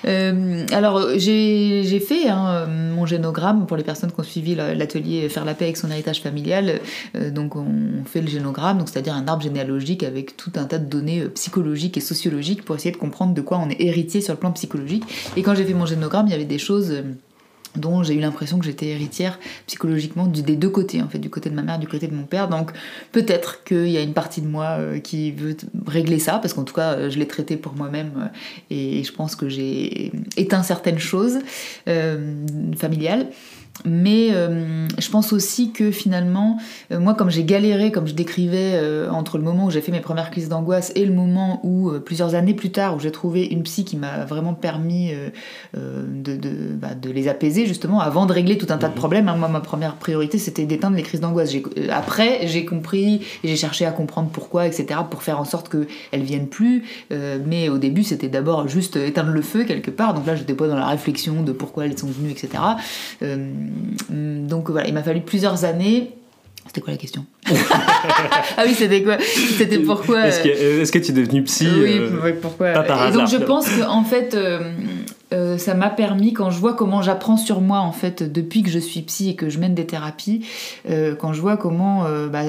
Euh, 0.06 0.66
alors, 0.72 1.08
j'ai 1.16 2.00
fait 2.00 2.28
hein, 2.28 2.66
mon 2.66 3.06
génogramme 3.06 3.66
pour 3.66 3.76
les 3.76 3.82
personnes 3.82 4.12
qui 4.12 4.20
ont 4.20 4.24
suivi 4.24 4.54
l'atelier 4.54 5.28
Faire 5.28 5.44
la 5.44 5.54
paix 5.54 5.64
avec 5.64 5.76
son 5.76 5.90
héritage 5.90 6.20
familial. 6.20 6.80
Euh, 7.16 7.30
donc, 7.30 7.56
on 7.56 8.04
fait 8.04 8.20
le 8.20 8.28
génogramme, 8.28 8.82
c'est-à-dire 8.86 9.14
un 9.14 9.26
arbre 9.26 9.42
généalogique 9.42 10.02
avec 10.02 10.36
tout 10.36 10.52
un 10.56 10.64
tas 10.64 10.78
de 10.78 10.84
données 10.84 11.22
euh, 11.22 11.28
psychologiques 11.28 11.96
et 11.96 12.00
sociologiques 12.00 12.64
pour 12.64 12.76
essayer 12.76 12.92
de 12.92 12.98
comprendre 12.98 13.34
de 13.34 13.40
quoi 13.40 13.58
on 13.58 13.70
est 13.70 13.80
héritier 13.80 14.20
sur 14.20 14.34
le 14.34 14.38
plan 14.38 14.52
psychologique. 14.52 15.04
Et 15.36 15.42
quand 15.42 15.54
j'ai 15.54 15.64
fait 15.64 15.74
mon 15.74 15.86
génogramme, 15.86 16.26
il 16.26 16.32
y 16.32 16.34
avait 16.34 16.44
des 16.44 16.58
choses 16.58 17.02
dont 17.76 18.02
j'ai 18.02 18.14
eu 18.14 18.20
l'impression 18.20 18.58
que 18.58 18.64
j'étais 18.64 18.86
héritière 18.86 19.38
psychologiquement 19.66 20.26
des 20.26 20.56
deux 20.56 20.68
côtés, 20.68 21.02
en 21.02 21.08
fait, 21.08 21.18
du 21.18 21.30
côté 21.30 21.50
de 21.50 21.54
ma 21.54 21.62
mère, 21.62 21.78
du 21.78 21.88
côté 21.88 22.06
de 22.06 22.14
mon 22.14 22.24
père. 22.24 22.48
Donc 22.48 22.72
peut-être 23.12 23.64
qu'il 23.64 23.88
y 23.88 23.98
a 23.98 24.02
une 24.02 24.14
partie 24.14 24.40
de 24.40 24.46
moi 24.46 24.76
euh, 24.78 24.98
qui 25.00 25.32
veut 25.32 25.56
régler 25.86 26.18
ça, 26.18 26.38
parce 26.38 26.54
qu'en 26.54 26.64
tout 26.64 26.74
cas, 26.74 26.94
euh, 26.94 27.10
je 27.10 27.18
l'ai 27.18 27.26
traité 27.26 27.56
pour 27.56 27.74
moi-même 27.74 28.12
euh, 28.16 28.26
et 28.70 29.04
je 29.04 29.12
pense 29.12 29.36
que 29.36 29.48
j'ai 29.48 30.12
éteint 30.36 30.62
certaines 30.62 30.98
choses 30.98 31.38
familiales. 32.76 33.28
Mais 33.84 34.28
euh, 34.30 34.86
je 34.98 35.10
pense 35.10 35.32
aussi 35.32 35.72
que 35.72 35.90
finalement, 35.90 36.58
euh, 36.92 37.00
moi, 37.00 37.14
comme 37.14 37.28
j'ai 37.28 37.44
galéré, 37.44 37.90
comme 37.90 38.06
je 38.06 38.14
décrivais, 38.14 38.72
euh, 38.74 39.10
entre 39.10 39.36
le 39.36 39.44
moment 39.44 39.66
où 39.66 39.70
j'ai 39.70 39.80
fait 39.80 39.92
mes 39.92 40.00
premières 40.00 40.30
crises 40.30 40.48
d'angoisse 40.48 40.92
et 40.94 41.04
le 41.04 41.12
moment 41.12 41.60
où, 41.64 41.90
plusieurs 42.04 42.34
années 42.34 42.54
plus 42.54 42.70
tard, 42.70 42.96
où 42.96 43.00
j'ai 43.00 43.10
trouvé 43.10 43.44
une 43.44 43.62
psy 43.64 43.84
qui 43.84 43.96
m'a 43.96 44.24
vraiment 44.24 44.54
permis 44.54 45.12
de, 45.74 46.36
de, 46.36 46.50
bah, 46.74 46.94
de, 46.94 47.10
les 47.10 47.28
apaiser, 47.28 47.66
justement, 47.66 48.00
avant 48.00 48.26
de 48.26 48.32
régler 48.32 48.56
tout 48.58 48.66
un 48.70 48.78
tas 48.78 48.88
de 48.88 48.92
mhm. 48.92 48.98
problèmes. 48.98 49.28
Hein. 49.28 49.36
Moi, 49.36 49.48
ma 49.48 49.60
première 49.60 49.96
priorité, 49.96 50.38
c'était 50.38 50.66
d'éteindre 50.66 50.96
les 50.96 51.02
crises 51.02 51.20
d'angoisse. 51.20 51.50
Après, 51.90 52.46
j'ai 52.46 52.64
compris 52.64 53.20
et 53.42 53.48
j'ai 53.48 53.56
cherché 53.56 53.84
à 53.86 53.90
comprendre 53.90 54.30
pourquoi, 54.32 54.66
etc., 54.66 55.00
pour 55.10 55.22
faire 55.22 55.40
en 55.40 55.44
sorte 55.44 55.68
qu'elles 55.68 56.22
viennent 56.22 56.48
plus. 56.48 56.84
mais 57.10 57.68
au 57.68 57.78
début, 57.78 58.04
c'était 58.04 58.28
d'abord 58.28 58.68
juste 58.68 58.96
éteindre 58.96 59.30
le 59.30 59.42
feu 59.42 59.64
quelque 59.64 59.90
part. 59.90 60.14
Donc 60.14 60.26
là, 60.26 60.36
j'étais 60.36 60.54
pas 60.54 60.68
dans 60.68 60.76
la 60.76 60.86
réflexion 60.86 61.42
de 61.42 61.52
pourquoi 61.52 61.86
elles 61.86 61.98
sont 61.98 62.06
venues, 62.06 62.30
etc. 62.30 62.62
Euh, 64.12 64.46
donc 64.46 64.70
voilà, 64.70 64.86
il 64.86 64.94
m'a 64.94 65.02
fallu 65.02 65.20
plusieurs 65.20 65.64
années. 65.64 66.12
C'était 66.66 66.80
quoi 66.80 66.92
la 66.92 66.98
question 66.98 67.24
Ah 68.56 68.62
oui, 68.64 68.74
c'était 68.74 69.02
quoi 69.02 69.18
C'était 69.58 69.78
pourquoi 69.78 70.26
Est-ce 70.26 70.90
que, 70.90 70.98
tu 70.98 71.10
es 71.10 71.14
devenu 71.14 71.42
psy 71.44 71.68
Oui, 71.70 71.98
euh, 71.98 72.32
pourquoi 72.40 72.70
Et 72.70 73.12
donc 73.12 73.28
je 73.28 73.36
pense 73.36 73.68
qu'en 73.68 74.02
fait, 74.04 74.34
euh, 74.34 74.72
euh, 75.34 75.58
ça 75.58 75.74
m'a 75.74 75.90
permis, 75.90 76.32
quand 76.32 76.50
je 76.50 76.58
vois 76.58 76.74
comment 76.74 77.02
j'apprends 77.02 77.36
sur 77.36 77.60
moi, 77.60 77.80
en 77.80 77.92
fait, 77.92 78.22
depuis 78.22 78.62
que 78.62 78.70
je 78.70 78.78
suis 78.78 79.02
psy 79.02 79.30
et 79.30 79.36
que 79.36 79.50
je 79.50 79.58
mène 79.58 79.74
des 79.74 79.86
thérapies, 79.86 80.46
euh, 80.88 81.14
quand 81.14 81.32
je 81.32 81.40
vois 81.40 81.56
comment 81.56 82.04
euh, 82.04 82.28
bah, 82.28 82.42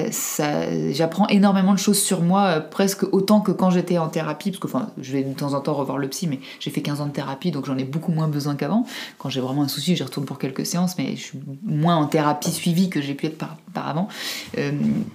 j'apprends 0.92 1.26
énormément 1.28 1.72
de 1.72 1.78
choses 1.78 2.00
sur 2.00 2.22
moi, 2.22 2.60
presque 2.60 3.04
autant 3.12 3.40
que 3.40 3.52
quand 3.52 3.70
j'étais 3.70 3.98
en 3.98 4.08
thérapie, 4.08 4.50
parce 4.50 4.60
que 4.60 4.66
enfin, 4.66 4.90
je 5.00 5.12
vais 5.12 5.22
de 5.22 5.34
temps 5.34 5.54
en 5.54 5.60
temps 5.60 5.74
revoir 5.74 5.98
le 5.98 6.08
psy, 6.08 6.26
mais 6.26 6.40
j'ai 6.60 6.70
fait 6.70 6.82
15 6.82 7.00
ans 7.00 7.06
de 7.06 7.12
thérapie, 7.12 7.50
donc 7.50 7.66
j'en 7.66 7.76
ai 7.76 7.84
beaucoup 7.84 8.12
moins 8.12 8.28
besoin 8.28 8.54
qu'avant. 8.54 8.86
Quand 9.18 9.28
j'ai 9.28 9.40
vraiment 9.40 9.62
un 9.62 9.68
souci, 9.68 9.96
j'y 9.96 10.02
retourne 10.02 10.26
pour 10.26 10.38
quelques 10.38 10.64
séances, 10.64 10.96
mais 10.98 11.16
je 11.16 11.22
suis 11.22 11.40
moins 11.64 11.96
en 11.96 12.06
thérapie 12.06 12.52
suivie 12.52 12.88
que 12.88 13.00
j'ai 13.00 13.14
pu 13.14 13.26
être 13.26 13.38
par, 13.38 13.56
avant. 13.74 14.08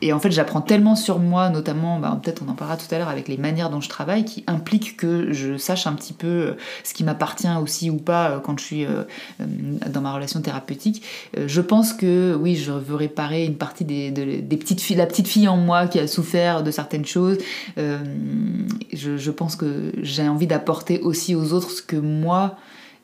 et 0.01 0.13
en 0.13 0.19
fait, 0.19 0.31
j'apprends 0.31 0.61
tellement 0.61 0.95
sur 0.95 1.17
moi, 1.17 1.49
notamment, 1.49 1.99
bah, 1.99 2.19
peut-être 2.21 2.43
on 2.45 2.51
en 2.51 2.53
parlera 2.53 2.77
tout 2.77 2.93
à 2.93 2.97
l'heure 2.99 3.09
avec 3.09 3.27
les 3.27 3.37
manières 3.37 3.69
dont 3.71 3.81
je 3.81 3.89
travaille, 3.89 4.23
qui 4.23 4.43
impliquent 4.45 4.97
que 4.97 5.31
je 5.33 5.57
sache 5.57 5.87
un 5.87 5.93
petit 5.93 6.13
peu 6.13 6.55
ce 6.83 6.93
qui 6.93 7.03
m'appartient 7.03 7.47
aussi 7.61 7.89
ou 7.89 7.97
pas 7.97 8.31
euh, 8.31 8.39
quand 8.39 8.59
je 8.59 8.65
suis 8.65 8.85
euh, 8.85 9.03
euh, 9.39 9.45
dans 9.89 10.01
ma 10.01 10.13
relation 10.13 10.41
thérapeutique. 10.41 11.03
je 11.37 11.61
pense 11.61 11.93
que 11.93 12.35
oui, 12.39 12.55
je 12.55 12.71
veux 12.71 12.95
réparer 12.95 13.45
une 13.45 13.55
partie 13.55 13.85
des, 13.85 14.11
des 14.11 14.57
petites 14.57 14.81
filles, 14.81 14.97
la 14.97 15.05
petite 15.05 15.27
fille 15.27 15.47
en 15.47 15.57
moi 15.57 15.87
qui 15.87 15.99
a 15.99 16.07
souffert 16.07 16.63
de 16.63 16.71
certaines 16.71 17.05
choses. 17.05 17.37
Je, 17.77 19.31
pense 19.31 19.55
que 19.55 19.91
j'ai 20.01 20.27
envie 20.27 20.47
d'apporter 20.47 20.99
aussi 20.99 21.35
aux 21.35 21.53
autres 21.53 21.71
ce 21.71 21.81
que 21.81 21.95
moi 21.95 22.57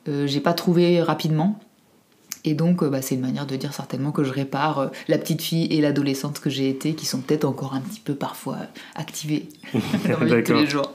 j'ai 0.05 0.39
pas 0.39 0.53
trouvé 0.53 1.01
rapidement. 1.01 1.59
Et 2.43 2.53
donc, 2.53 2.81
bah, 2.83 3.01
c'est 3.01 3.15
une 3.15 3.21
manière 3.21 3.45
de 3.45 3.57
dire 3.57 3.73
certainement 3.73 4.11
que 4.11 4.23
je 4.23 4.31
répare 4.31 4.91
la 5.09 5.17
petite 5.17 5.41
fille 5.41 5.65
et 5.65 5.81
l'adolescente 5.81 6.39
que 6.39 6.49
j'ai 6.49 6.69
été, 6.69 6.93
qui 6.93 7.05
sont 7.05 7.19
peut-être 7.19 7.43
encore 7.43 7.73
un 7.73 7.81
petit 7.81 7.99
peu 7.99 8.15
parfois 8.15 8.57
activées 8.95 9.49
dans 9.73 10.19
ma 10.19 10.25
vie 10.25 10.31
de 10.31 10.41
tous 10.41 10.53
les 10.53 10.67
jours. 10.67 10.93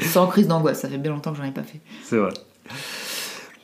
Sans 0.00 0.26
crise 0.26 0.48
d'angoisse, 0.48 0.80
ça 0.80 0.88
fait 0.88 0.98
bien 0.98 1.12
longtemps 1.12 1.32
que 1.32 1.38
j'en 1.38 1.44
ai 1.44 1.50
pas 1.50 1.62
fait. 1.62 1.80
C'est 2.04 2.16
vrai. 2.16 2.32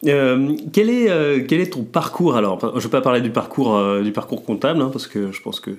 Euh, 0.06 0.56
quel, 0.72 0.88
est, 0.88 1.10
euh, 1.10 1.44
quel 1.46 1.60
est 1.60 1.72
ton 1.72 1.82
parcours 1.82 2.36
alors? 2.36 2.58
Je 2.60 2.66
ne 2.76 2.80
vais 2.80 2.88
pas 2.88 3.00
parler 3.02 3.20
du 3.20 3.30
parcours, 3.30 3.76
euh, 3.76 4.02
du 4.02 4.12
parcours 4.12 4.44
comptable, 4.44 4.80
hein, 4.80 4.90
parce 4.90 5.06
que 5.06 5.30
je 5.32 5.42
pense 5.42 5.60
que 5.60 5.72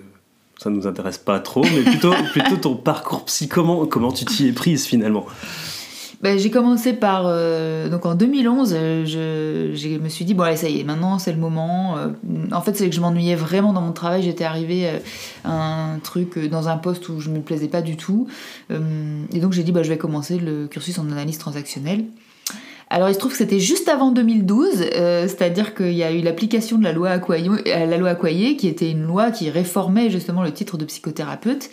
ça 0.59 0.69
ne 0.69 0.75
nous 0.75 0.85
intéresse 0.85 1.17
pas 1.17 1.39
trop, 1.39 1.63
mais 1.63 1.81
plutôt, 1.81 2.13
plutôt 2.31 2.57
ton 2.57 2.75
parcours 2.75 3.25
psy. 3.25 3.47
Comment, 3.47 3.85
comment 3.87 4.11
tu 4.11 4.25
t'y 4.25 4.47
es 4.47 4.51
prise 4.51 4.85
finalement? 4.85 5.25
Ben, 6.21 6.37
j'ai 6.37 6.51
commencé 6.51 6.93
par 6.93 7.23
donc 7.89 8.05
en 8.05 8.13
2011 8.13 8.75
je, 9.05 9.71
je, 9.73 9.97
me 9.97 10.07
suis 10.07 10.23
dit 10.23 10.35
bon 10.35 10.43
allez 10.43 10.55
ça 10.55 10.69
y 10.69 10.79
est 10.79 10.83
maintenant 10.83 11.17
c'est 11.17 11.31
le 11.31 11.39
moment. 11.39 11.95
En 12.51 12.61
fait 12.61 12.77
c'est 12.77 12.87
que 12.87 12.95
je 12.95 13.01
m'ennuyais 13.01 13.33
vraiment 13.33 13.73
dans 13.73 13.81
mon 13.81 13.91
travail. 13.91 14.21
J'étais 14.21 14.43
arrivée 14.43 14.87
à 15.43 15.93
un 15.93 15.97
truc 15.97 16.37
dans 16.47 16.67
un 16.67 16.77
poste 16.77 17.09
où 17.09 17.19
je 17.19 17.31
me 17.31 17.39
plaisais 17.39 17.69
pas 17.69 17.81
du 17.81 17.97
tout. 17.97 18.27
Et 18.69 19.39
donc 19.39 19.53
j'ai 19.53 19.63
dit 19.63 19.71
bah, 19.71 19.81
je 19.81 19.89
vais 19.89 19.97
commencer 19.97 20.37
le 20.37 20.67
cursus 20.67 20.99
en 20.99 21.11
analyse 21.11 21.39
transactionnelle 21.39 22.05
alors 22.91 23.07
il 23.07 23.13
se 23.13 23.19
trouve 23.19 23.31
que 23.31 23.37
c'était 23.37 23.61
juste 23.61 23.87
avant 23.87 24.11
2012, 24.11 24.67
euh, 24.95 25.25
c'est-à-dire 25.25 25.73
qu'il 25.73 25.93
y 25.93 26.03
a 26.03 26.11
eu 26.11 26.19
l'application 26.19 26.77
de 26.77 26.83
la 26.83 26.91
loi 26.91 27.09
Accoyer, 27.11 27.49
euh, 27.49 27.85
la 27.85 27.97
loi 27.97 28.09
Accoyer, 28.09 28.57
qui 28.57 28.67
était 28.67 28.91
une 28.91 29.03
loi 29.03 29.31
qui 29.31 29.49
réformait 29.49 30.09
justement 30.09 30.43
le 30.43 30.51
titre 30.51 30.77
de 30.77 30.83
psychothérapeute. 30.83 31.69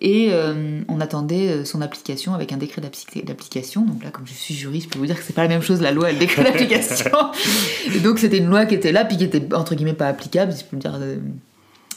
Et 0.00 0.28
euh, 0.32 0.80
on 0.88 1.00
attendait 1.00 1.66
son 1.66 1.82
application 1.82 2.32
avec 2.32 2.52
un 2.52 2.56
décret 2.56 2.80
d'application. 2.80 3.82
Donc 3.82 4.02
là, 4.02 4.10
comme 4.10 4.26
je 4.26 4.32
suis 4.32 4.54
juriste, 4.54 4.86
je 4.86 4.90
peux 4.90 4.98
vous 4.98 5.06
dire 5.06 5.16
que 5.16 5.22
c'est 5.22 5.34
pas 5.34 5.42
la 5.42 5.48
même 5.48 5.62
chose 5.62 5.82
la 5.82 5.92
loi 5.92 6.10
et 6.10 6.14
le 6.14 6.18
décret 6.18 6.42
d'application. 6.42 7.10
donc 8.02 8.18
c'était 8.18 8.38
une 8.38 8.48
loi 8.48 8.64
qui 8.64 8.74
était 8.74 8.92
là, 8.92 9.04
puis 9.04 9.18
qui 9.18 9.24
était 9.24 9.54
entre 9.54 9.74
guillemets 9.74 9.92
pas 9.92 10.08
applicable, 10.08 10.52
si 10.52 10.60
je 10.60 10.64
peux 10.64 10.76
le 10.76 10.80
dire. 10.80 10.98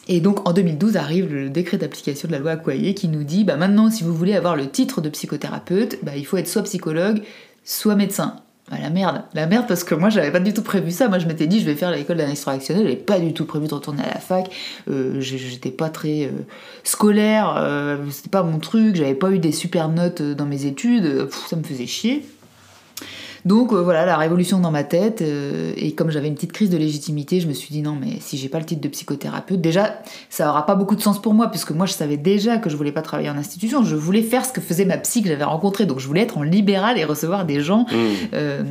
Et 0.09 0.19
donc 0.19 0.47
en 0.47 0.51
2012 0.51 0.97
arrive 0.97 1.33
le 1.33 1.49
décret 1.49 1.77
d'application 1.77 2.27
de 2.27 2.33
la 2.33 2.39
loi 2.39 2.51
Accoyer 2.51 2.93
qui 2.93 3.07
nous 3.07 3.23
dit 3.23 3.45
bah 3.45 3.55
maintenant 3.55 3.89
si 3.89 4.03
vous 4.03 4.13
voulez 4.13 4.35
avoir 4.35 4.57
le 4.57 4.69
titre 4.69 4.99
de 4.99 5.07
psychothérapeute, 5.07 5.99
bah, 6.03 6.17
il 6.17 6.25
faut 6.25 6.35
être 6.35 6.49
soit 6.49 6.63
psychologue, 6.63 7.21
soit 7.63 7.95
médecin. 7.95 8.41
Bah, 8.69 8.75
la 8.81 8.89
merde, 8.89 9.23
la 9.33 9.47
merde 9.47 9.65
parce 9.65 9.85
que 9.85 9.95
moi 9.95 10.09
j'avais 10.09 10.29
pas 10.29 10.41
du 10.41 10.53
tout 10.53 10.61
prévu 10.61 10.91
ça. 10.91 11.07
Moi 11.07 11.19
je 11.19 11.27
m'étais 11.27 11.47
dit 11.47 11.61
je 11.61 11.65
vais 11.65 11.75
faire 11.75 11.89
l'école 11.89 12.17
d'analyse 12.17 12.41
transactionnelle, 12.41 12.83
j'avais 12.83 12.97
pas 12.97 13.17
du 13.19 13.33
tout 13.33 13.45
prévu 13.45 13.67
de 13.67 13.73
retourner 13.73 14.03
à 14.03 14.13
la 14.13 14.19
fac. 14.19 14.49
Euh, 14.89 15.21
j'étais 15.21 15.71
pas 15.71 15.89
très 15.89 16.25
euh, 16.25 16.31
scolaire, 16.83 17.55
euh, 17.57 17.97
c'était 18.11 18.29
pas 18.29 18.43
mon 18.43 18.59
truc, 18.59 18.97
j'avais 18.97 19.15
pas 19.15 19.31
eu 19.31 19.39
des 19.39 19.53
super 19.53 19.87
notes 19.87 20.21
dans 20.21 20.45
mes 20.45 20.65
études, 20.65 21.29
ça 21.49 21.55
me 21.55 21.63
faisait 21.63 21.87
chier. 21.87 22.25
Donc 23.47 23.71
euh, 23.71 23.81
voilà, 23.81 24.05
la 24.05 24.17
révolution 24.17 24.59
dans 24.59 24.71
ma 24.71 24.83
tête. 24.83 25.21
Euh, 25.21 25.71
et 25.77 25.93
comme 25.93 26.11
j'avais 26.11 26.27
une 26.27 26.35
petite 26.35 26.51
crise 26.51 26.69
de 26.69 26.75
légitimité, 26.75 27.39
je 27.39 27.47
me 27.47 27.53
suis 27.53 27.69
dit 27.71 27.81
non, 27.81 27.97
mais 27.99 28.19
si 28.19 28.37
j'ai 28.37 28.49
pas 28.49 28.59
le 28.59 28.65
titre 28.65 28.81
de 28.81 28.89
psychothérapeute, 28.89 29.61
déjà, 29.61 30.01
ça 30.29 30.49
aura 30.49 30.65
pas 30.65 30.75
beaucoup 30.75 30.97
de 30.97 31.01
sens 31.01 31.21
pour 31.21 31.33
moi, 31.33 31.49
puisque 31.49 31.71
moi 31.71 31.85
je 31.85 31.93
savais 31.93 32.17
déjà 32.17 32.57
que 32.57 32.69
je 32.69 32.75
voulais 32.75 32.91
pas 32.91 33.01
travailler 33.01 33.29
en 33.29 33.37
institution. 33.37 33.83
Je 33.83 33.95
voulais 33.95 34.21
faire 34.21 34.45
ce 34.45 34.51
que 34.51 34.59
faisait 34.59 34.83
ma 34.83 34.97
psy 34.97 35.21
que 35.21 35.29
j'avais 35.29 35.45
rencontrée. 35.45 35.85
Donc 35.85 35.99
je 35.99 36.07
voulais 36.07 36.23
être 36.23 36.37
en 36.37 36.43
libéral 36.43 36.97
et 36.97 37.05
recevoir 37.05 37.45
des 37.45 37.61
gens 37.61 37.83
mmh. 37.83 37.95
euh, 38.33 38.63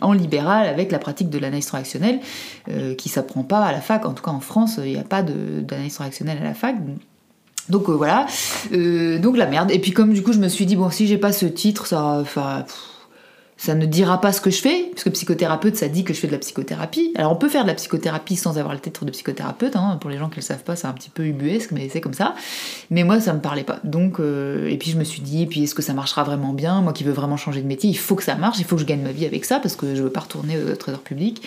en 0.00 0.12
libéral 0.12 0.68
avec 0.68 0.92
la 0.92 1.00
pratique 1.00 1.28
de 1.28 1.38
l'analyse 1.38 1.66
transactionnelle 1.66 2.20
qui 2.96 3.08
s'apprend 3.08 3.42
pas 3.42 3.60
à 3.60 3.72
la 3.72 3.80
fac. 3.80 4.06
En 4.06 4.12
tout 4.12 4.22
cas 4.22 4.30
en 4.30 4.40
France, 4.40 4.78
il 4.84 4.92
n'y 4.92 4.98
a 4.98 5.02
pas 5.04 5.22
d'analyse 5.22 5.94
transactionnelle 5.94 6.38
à 6.40 6.44
la 6.44 6.54
fac. 6.54 6.76
Donc 7.68 7.88
voilà, 7.88 8.26
donc 8.70 9.36
la 9.36 9.46
merde. 9.46 9.70
Et 9.72 9.80
puis 9.80 9.90
comme 9.90 10.12
du 10.12 10.22
coup 10.22 10.32
je 10.32 10.38
me 10.38 10.48
suis 10.48 10.66
dit 10.66 10.76
bon 10.76 10.90
si 10.90 11.06
j'ai 11.06 11.18
pas 11.18 11.32
ce 11.32 11.46
titre, 11.46 11.86
ça, 11.86 12.18
enfin, 12.20 12.64
ça 13.56 13.74
ne 13.74 13.86
dira 13.86 14.20
pas 14.20 14.32
ce 14.32 14.40
que 14.40 14.50
je 14.50 14.60
fais, 14.60 14.88
puisque 14.92 15.10
psychothérapeute, 15.12 15.76
ça 15.76 15.88
dit 15.88 16.04
que 16.04 16.12
je 16.12 16.18
fais 16.18 16.26
de 16.26 16.32
la 16.32 16.38
psychothérapie. 16.38 17.12
Alors 17.16 17.32
on 17.32 17.36
peut 17.36 17.48
faire 17.48 17.62
de 17.62 17.68
la 17.68 17.74
psychothérapie 17.74 18.36
sans 18.36 18.58
avoir 18.58 18.74
le 18.74 18.80
titre 18.80 19.04
de 19.04 19.10
psychothérapeute, 19.10 19.76
hein. 19.76 19.98
pour 20.00 20.10
les 20.10 20.18
gens 20.18 20.26
qui 20.28 20.36
ne 20.36 20.42
le 20.42 20.46
savent 20.46 20.64
pas, 20.64 20.74
c'est 20.74 20.86
un 20.86 20.92
petit 20.92 21.10
peu 21.10 21.24
ubuesque, 21.24 21.70
mais 21.70 21.88
c'est 21.88 22.00
comme 22.00 22.14
ça. 22.14 22.34
Mais 22.90 23.04
moi, 23.04 23.20
ça 23.20 23.32
me 23.32 23.40
parlait 23.40 23.62
pas. 23.62 23.78
Donc, 23.84 24.18
euh, 24.18 24.68
et 24.68 24.76
puis 24.78 24.90
je 24.90 24.98
me 24.98 25.04
suis 25.04 25.22
dit, 25.22 25.46
puis 25.46 25.64
est-ce 25.64 25.74
que 25.74 25.82
ça 25.82 25.94
marchera 25.94 26.24
vraiment 26.24 26.52
bien? 26.52 26.80
Moi 26.80 26.92
qui 26.92 27.04
veux 27.04 27.12
vraiment 27.12 27.36
changer 27.36 27.62
de 27.62 27.66
métier, 27.66 27.88
il 27.88 27.98
faut 27.98 28.16
que 28.16 28.24
ça 28.24 28.34
marche, 28.34 28.58
il 28.58 28.64
faut 28.64 28.76
que 28.76 28.82
je 28.82 28.86
gagne 28.86 29.02
ma 29.02 29.12
vie 29.12 29.26
avec 29.26 29.44
ça, 29.44 29.60
parce 29.60 29.76
que 29.76 29.94
je 29.94 30.02
veux 30.02 30.10
pas 30.10 30.20
retourner 30.20 30.58
au 30.58 30.74
trésor 30.74 31.00
public. 31.00 31.42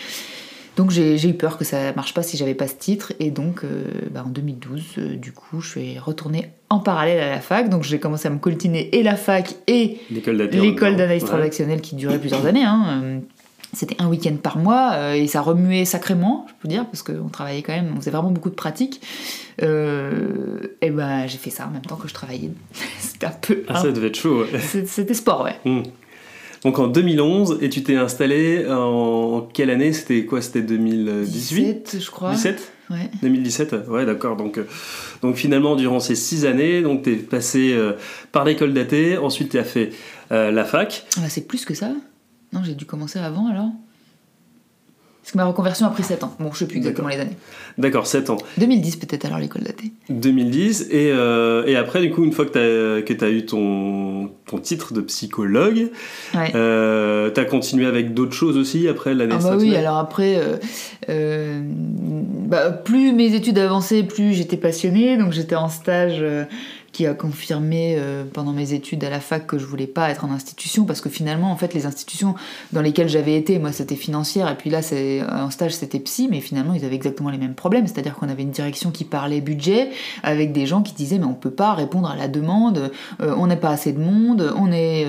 Donc 0.75 0.91
j'ai 0.91 1.29
eu 1.29 1.33
peur 1.33 1.57
que 1.57 1.63
ça 1.63 1.93
marche 1.93 2.13
pas 2.13 2.23
si 2.23 2.35
j'avais 2.37 2.53
pas 2.53 2.67
ce 2.67 2.75
titre 2.75 3.13
et 3.19 3.31
donc 3.31 3.63
euh, 3.63 3.85
bah, 4.11 4.23
en 4.25 4.29
2012 4.29 4.83
euh, 4.97 5.15
du 5.15 5.31
coup 5.31 5.61
je 5.61 5.69
suis 5.69 5.99
retournée 5.99 6.49
en 6.69 6.79
parallèle 6.79 7.21
à 7.21 7.29
la 7.29 7.39
fac 7.39 7.69
donc 7.69 7.83
j'ai 7.83 7.99
commencé 7.99 8.27
à 8.27 8.31
me 8.31 8.39
coltiner 8.39 8.93
et 8.95 9.01
la 9.01 9.15
fac 9.15 9.55
et 9.67 9.97
l'école 10.09 10.37
d'analyse 10.97 11.23
transactionnelle 11.23 11.81
qui 11.81 11.95
durait 11.95 12.19
plusieurs 12.19 12.45
années. 12.45 12.63
Hein. 12.63 12.85
Euh, 13.03 13.19
c'était 13.71 14.01
un 14.01 14.07
week-end 14.07 14.35
par 14.41 14.57
mois 14.57 15.17
et 15.17 15.27
ça 15.27 15.41
remuait 15.41 15.83
sacrément, 15.83 16.45
je 16.47 16.53
peux 16.61 16.69
dire, 16.69 16.85
parce 16.85 17.03
qu'on 17.03 17.27
travaillait 17.27 17.61
quand 17.61 17.73
même, 17.73 17.91
on 17.93 17.99
faisait 17.99 18.11
vraiment 18.11 18.31
beaucoup 18.31 18.49
de 18.49 18.55
pratiques. 18.55 19.01
et 19.61 20.89
ben 20.91 21.27
j'ai 21.27 21.37
fait 21.37 21.49
ça 21.49 21.67
en 21.67 21.71
même 21.71 21.81
temps 21.81 21.97
que 21.97 22.07
je 22.07 22.13
travaillais. 22.13 22.51
c'était 22.99 23.25
un 23.25 23.31
peu. 23.31 23.63
Ah, 23.67 23.81
ça 23.81 23.91
devait 23.91 24.07
être 24.07 24.17
chaud. 24.17 24.45
C'était 24.85 25.13
sport, 25.13 25.43
ouais. 25.43 25.59
Hmm. 25.65 25.83
Donc 26.65 26.79
en 26.79 26.87
2011, 26.87 27.59
et 27.61 27.69
tu 27.69 27.83
t'es 27.83 27.95
installé 27.95 28.67
en 28.67 29.47
quelle 29.53 29.69
année? 29.69 29.93
C'était 29.93 30.25
quoi? 30.25 30.41
C'était 30.41 30.63
2018 30.63 31.83
17, 31.93 31.97
je 32.03 32.11
crois. 32.11 32.31
17 32.31 32.71
Ouais. 32.89 33.09
2017 33.21 33.75
Ouais, 33.87 34.05
d'accord. 34.05 34.35
Donc, 34.35 34.57
euh, 34.57 34.67
donc 35.21 35.35
finalement, 35.35 35.75
durant 35.75 35.99
ces 35.99 36.15
six 36.15 36.45
années, 36.45 36.81
donc 36.81 37.03
tu 37.03 37.13
es 37.13 37.15
passé 37.15 37.73
euh, 37.73 37.93
par 38.31 38.45
l'école 38.45 38.73
d'athée, 38.73 39.17
ensuite 39.17 39.49
tu 39.51 39.57
as 39.57 39.63
fait 39.63 39.91
euh, 40.31 40.51
la 40.51 40.65
fac. 40.65 41.05
Ah 41.17 41.21
bah, 41.21 41.29
c'est 41.29 41.47
plus 41.47 41.65
que 41.65 41.73
ça 41.73 41.91
Non, 42.53 42.61
j'ai 42.63 42.75
dû 42.75 42.85
commencer 42.85 43.19
avant 43.19 43.47
alors 43.47 43.69
parce 45.25 45.31
que 45.31 45.37
ma 45.39 45.45
reconversion 45.45 45.87
a 45.87 45.89
pris 45.89 46.03
7 46.03 46.23
ans. 46.23 46.35
Bon, 46.39 46.51
je 46.53 46.59
sais 46.59 46.67
plus 46.67 46.77
exactement 46.77 47.07
les 47.07 47.19
années. 47.19 47.35
D'accord, 47.79 48.05
7 48.05 48.29
ans. 48.29 48.37
2010 48.59 48.97
peut-être 48.97 49.25
alors 49.25 49.39
l'école 49.39 49.63
d'athée. 49.63 49.91
2010. 50.11 50.89
Et, 50.91 51.09
euh, 51.11 51.65
et 51.65 51.75
après, 51.75 51.99
du 52.01 52.11
coup, 52.11 52.23
une 52.23 52.31
fois 52.31 52.45
que 52.45 53.01
tu 53.01 53.25
as, 53.25 53.29
eu 53.31 53.43
ton, 53.43 54.29
ton 54.45 54.59
titre 54.59 54.93
de 54.93 55.01
psychologue, 55.01 55.89
euh, 56.53 57.31
tu 57.31 57.39
as 57.39 57.45
continué 57.45 57.87
avec 57.87 58.13
d'autres 58.13 58.35
choses 58.35 58.55
aussi 58.55 58.87
après 58.87 59.15
l'année 59.15 59.33
ah 59.39 59.41
bah 59.41 59.57
Oui, 59.57 59.75
alors 59.75 59.97
après, 59.97 60.39
euh, 61.09 61.59
bah, 62.45 62.69
plus 62.69 63.11
mes 63.11 63.33
études 63.33 63.57
avançaient, 63.57 64.03
plus 64.03 64.33
j'étais 64.35 64.57
passionnée. 64.57 65.17
Donc 65.17 65.31
j'étais 65.31 65.55
en 65.55 65.69
stage 65.69 66.23
qui 66.95 67.05
a 67.07 67.13
confirmé 67.13 67.97
euh, 67.97 68.23
pendant 68.23 68.53
mes 68.53 68.71
études 68.71 69.03
à 69.03 69.09
la 69.09 69.19
fac 69.19 69.45
que 69.45 69.57
je 69.57 69.65
voulais 69.65 69.85
pas 69.85 70.09
être 70.09 70.23
en 70.23 70.31
institution 70.31 70.85
parce 70.85 71.01
que 71.01 71.09
finalement 71.09 71.51
en 71.51 71.57
fait 71.57 71.73
les 71.73 71.85
institutions 71.85 72.35
dans 72.71 72.81
lesquelles 72.81 73.09
j'avais 73.09 73.35
été 73.35 73.59
moi 73.59 73.73
c'était 73.73 73.97
financière 73.97 74.49
et 74.49 74.55
puis 74.55 74.69
là 74.69 74.81
c'est 74.81 75.21
en 75.23 75.49
stage 75.49 75.73
c'était 75.73 75.99
psy 75.99 76.29
mais 76.31 76.39
finalement 76.39 76.73
ils 76.73 76.85
avaient 76.85 76.95
exactement 76.95 77.29
les 77.31 77.37
mêmes 77.37 77.53
problèmes. 77.53 77.85
C'est-à-dire 77.85 78.15
qu'on 78.15 78.29
avait 78.29 78.43
une 78.43 78.51
direction 78.51 78.91
qui 78.91 79.03
parlait 79.03 79.41
budget 79.41 79.89
avec 80.23 80.53
des 80.53 80.65
gens 80.65 80.83
qui 80.83 80.93
disaient 80.93 81.19
mais 81.19 81.25
on 81.25 81.33
peut 81.33 81.51
pas 81.51 81.73
répondre 81.73 82.09
à 82.09 82.15
la 82.15 82.29
demande 82.29 82.91
euh, 83.21 83.35
on 83.37 83.47
n'est 83.47 83.57
pas 83.57 83.71
assez 83.71 83.91
de 83.91 83.99
monde 83.99 84.53
on 84.55 84.71
est 84.71 85.05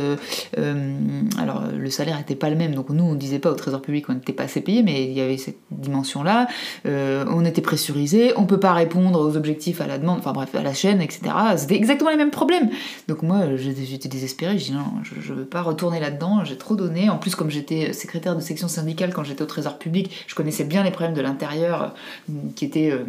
euh, 0.59 0.96
alors 1.38 1.62
le 1.72 1.90
salaire 1.90 2.18
était 2.18 2.35
pas 2.35 2.51
le 2.51 2.57
même. 2.57 2.75
Donc 2.75 2.90
nous 2.90 3.05
on 3.05 3.14
disait 3.14 3.38
pas 3.38 3.53
au 3.53 3.55
trésor 3.55 3.81
public 3.81 4.07
qu'on 4.07 4.14
n'était 4.14 4.33
pas 4.33 4.44
assez 4.44 4.61
payé 4.61 4.83
mais 4.83 5.05
il 5.05 5.12
y 5.12 5.20
avait 5.20 5.38
cette 5.38 5.61
dimension 5.70 6.25
là 6.25 6.49
on 6.85 7.44
était 7.44 7.62
pressurisé 7.62 8.33
on 8.35 8.44
peut 8.44 8.59
pas 8.59 8.72
répondre 8.72 9.20
aux 9.20 9.37
objectifs 9.37 9.81
à 9.81 9.87
la 9.87 9.99
demande 9.99 10.18
enfin 10.18 10.33
bref 10.33 10.53
à 10.57 10.64
la 10.64 10.75
chaîne 10.75 11.01
etc 11.01 11.33
exactement 11.76 12.10
les 12.10 12.16
mêmes 12.16 12.30
problèmes. 12.30 12.70
Donc 13.08 13.22
moi, 13.22 13.56
j'étais 13.56 14.08
désespérée, 14.08 14.58
je 14.58 14.64
dis 14.64 14.72
non, 14.72 14.84
je, 15.02 15.32
ne 15.32 15.38
veux 15.38 15.44
pas 15.44 15.62
retourner 15.62 16.00
là-dedans, 16.00 16.44
j'ai 16.44 16.56
trop 16.56 16.76
donné. 16.76 17.08
En 17.08 17.18
plus, 17.18 17.34
comme 17.34 17.50
j'étais 17.50 17.92
secrétaire 17.92 18.34
de 18.34 18.40
section 18.40 18.68
syndicale 18.68 19.12
quand 19.12 19.24
j'étais 19.24 19.42
au 19.42 19.46
Trésor 19.46 19.78
public, 19.78 20.24
je 20.26 20.34
connaissais 20.34 20.64
bien 20.64 20.82
les 20.82 20.90
problèmes 20.90 21.14
de 21.14 21.20
l'intérieur 21.20 21.94
euh, 22.30 22.32
qui 22.54 22.64
étaient 22.64 22.90
euh, 22.90 23.04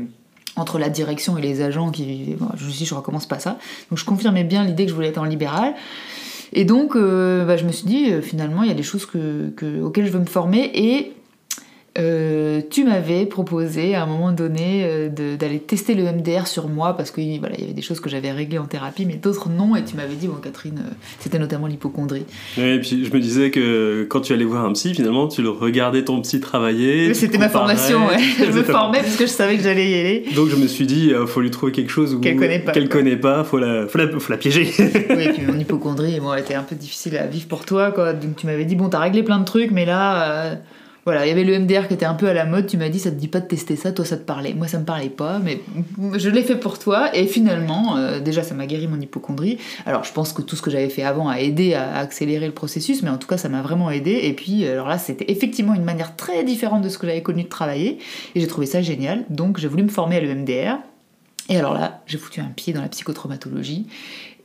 entre 0.56 0.80
la 0.80 0.90
direction 0.90 1.38
et 1.38 1.42
les 1.42 1.62
agents 1.62 1.92
qui 1.92 2.36
je 2.56 2.66
me 2.66 2.70
suis 2.70 2.80
dit 2.80 2.86
je 2.86 2.96
recommence 2.96 3.26
pas 3.26 3.40
ça. 3.40 3.58
Donc 3.90 4.00
je 4.00 4.06
confirmais 4.06 4.44
bien 4.44 4.64
l'idée 4.64 4.86
que 4.86 4.90
je 4.90 4.96
voulais 4.96 5.10
être 5.10 5.18
en 5.18 5.26
libéral. 5.26 5.76
Et 6.54 6.64
donc 6.64 6.96
euh, 6.96 7.46
bah, 7.46 7.58
je 7.58 7.66
me 7.66 7.72
suis 7.72 7.86
dit 7.86 8.12
finalement 8.22 8.64
il 8.64 8.70
y 8.70 8.72
a 8.72 8.76
des 8.76 8.84
choses 8.84 9.06
que, 9.06 9.82
auxquelles 9.82 10.06
je 10.06 10.12
veux 10.12 10.20
me 10.20 10.26
former. 10.26 10.72
Et 10.74 11.14
euh, 11.98 12.62
tu 12.70 12.84
m'avais 12.84 13.26
proposé 13.26 13.96
à 13.96 14.04
un 14.04 14.06
moment 14.06 14.32
donné 14.32 14.84
euh, 14.86 15.10
d'aller 15.10 15.60
tester 15.60 15.96
le 15.96 16.04
MDR 16.04 16.46
sur 16.46 16.70
moi 16.70 16.96
parce 16.96 17.10
qu'il 17.10 17.40
voilà, 17.40 17.58
y 17.58 17.64
avait 17.64 17.74
des 17.74 17.82
choses 17.82 18.00
que 18.00 18.10
j'avais 18.10 18.32
réglées 18.32 18.60
en 18.60 18.66
thérapie, 18.66 19.06
mais 19.06 19.16
d'autres 19.16 19.50
non. 19.50 19.76
Et 19.76 19.84
tu 19.84 19.96
m'avais 19.96 20.16
dit, 20.16 20.28
bon, 20.28 20.36
Catherine, 20.36 20.80
euh, 20.80 20.94
c'était 21.20 21.40
notamment 21.40 21.66
l'hypochondrie. 21.66 22.26
et 22.58 22.80
puis 22.80 23.06
je 23.06 23.12
me 23.12 23.20
disais 23.20 23.50
que 23.50 24.06
quand 24.10 24.22
tu 24.22 24.34
allais 24.34 24.46
voir 24.46 24.66
un 24.66 24.74
psy, 24.74 24.94
finalement, 24.94 25.28
tu 25.28 25.42
le 25.42 25.50
regardais 25.50 26.04
ton 26.04 26.22
psy 26.22 26.40
travailler. 26.40 27.14
C'était 27.14 27.40
ma 27.40 27.50
formation, 27.50 28.08
ouais. 28.08 28.18
je 28.46 28.52
me 28.52 28.64
formais 28.64 29.00
parce 29.00 29.16
que 29.16 29.26
je 29.26 29.32
savais 29.32 29.58
que 29.58 29.64
j'allais 29.64 29.90
y 29.90 30.00
aller. 30.00 30.26
Donc 30.36 30.50
je 30.50 30.56
me 30.56 30.68
suis 30.68 30.86
dit, 30.86 31.12
il 31.20 31.28
faut 31.28 31.42
lui 31.42 31.52
trouver 31.52 31.72
quelque 31.72 31.92
chose 31.92 32.20
qu'elle 32.22 32.36
connaît 32.36 32.60
pas. 32.60 32.74
Qu'elle 32.74 32.90
connaît 32.90 33.18
pas, 33.18 33.44
faut 33.44 33.58
la, 33.58 33.88
faut 33.88 33.98
la, 33.98 34.08
faut 34.08 34.32
la 34.32 34.38
piéger. 34.38 34.72
oui, 34.80 35.24
et 35.24 35.34
puis 35.34 35.42
mon 35.48 35.58
hypochondrie, 35.58 36.20
bon, 36.20 36.34
était 36.36 36.54
un 36.54 36.64
peu 36.64 36.76
difficile 36.76 37.18
à 37.18 37.26
vivre 37.26 37.48
pour 37.48 37.66
toi, 37.66 37.92
quoi. 37.92 38.14
Donc 38.14 38.36
tu 38.36 38.46
m'avais 38.46 38.66
dit, 38.66 38.76
bon, 38.76 38.90
t'as 38.90 39.00
réglé 39.00 39.24
plein 39.24 39.40
de 39.40 39.46
trucs, 39.46 39.72
mais 39.72 39.86
là 39.86 40.58
voilà, 41.08 41.26
il 41.26 41.30
y 41.30 41.32
avait 41.32 41.46
le 41.46 41.58
MDR 41.58 41.88
qui 41.88 41.94
était 41.94 42.06
un 42.06 42.16
peu 42.16 42.28
à 42.28 42.34
la 42.34 42.44
mode. 42.44 42.68
Tu 42.68 42.76
m'as 42.76 42.90
dit, 42.90 43.00
ça 43.00 43.12
te 43.12 43.16
dit 43.16 43.30
pas 43.30 43.40
de 43.40 43.48
tester 43.48 43.78
ça, 43.78 43.94
toi 43.94 44.04
ça 44.04 44.18
te 44.18 44.24
parlait. 44.24 44.54
Moi 44.54 44.68
ça 44.68 44.78
me 44.78 44.84
parlait 44.84 45.08
pas, 45.08 45.40
mais 45.40 45.62
je 46.18 46.30
l'ai 46.30 46.44
fait 46.44 46.58
pour 46.58 46.80
toi. 46.80 47.16
Et 47.16 47.28
finalement, 47.28 47.96
euh, 47.96 48.20
déjà 48.20 48.44
ça 48.44 48.54
m'a 48.56 48.66
guéri 48.66 48.90
mon 48.90 49.00
hypochondrie. 49.00 49.58
Alors 49.86 50.04
je 50.04 50.12
pense 50.12 50.34
que 50.34 50.42
tout 50.42 50.58
ce 50.58 50.62
que 50.62 50.70
j'avais 50.70 50.90
fait 50.90 51.04
avant 51.04 51.30
a 51.30 51.38
aidé 51.40 51.76
à, 51.76 51.96
accélérer 51.96 52.46
le 52.46 52.52
processus, 52.52 53.04
mais 53.04 53.10
en 53.10 53.18
tout 53.18 53.26
cas 53.30 53.38
ça 53.38 53.48
m'a 53.48 53.62
vraiment 53.62 53.90
aidé. 53.90 54.20
Et 54.24 54.34
puis 54.34 54.68
alors 54.68 54.90
là, 54.90 54.98
c'était 54.98 55.32
effectivement 55.32 55.76
une 55.76 55.86
manière 55.86 56.18
très 56.18 56.44
différente 56.44 56.82
de 56.82 56.90
ce 56.90 56.98
que 56.98 57.08
j'avais 57.08 57.22
connu 57.22 57.44
de 57.44 57.48
travailler. 57.48 58.00
Et 58.36 58.42
j'ai 58.42 58.48
trouvé 58.48 58.66
ça 58.68 58.82
génial. 58.82 59.24
Donc 59.30 59.60
j'ai 59.60 59.70
voulu 59.70 59.84
me 59.84 59.90
former 59.90 60.18
à 60.18 60.20
l'EMDR. 60.20 60.78
Et 61.50 61.58
alors 61.58 61.74
là, 61.74 62.02
j'ai 62.06 62.18
foutu 62.18 62.42
un 62.42 62.52
pied 62.56 62.74
dans 62.74 62.82
la 62.82 62.90
psychotraumatologie 62.90 63.88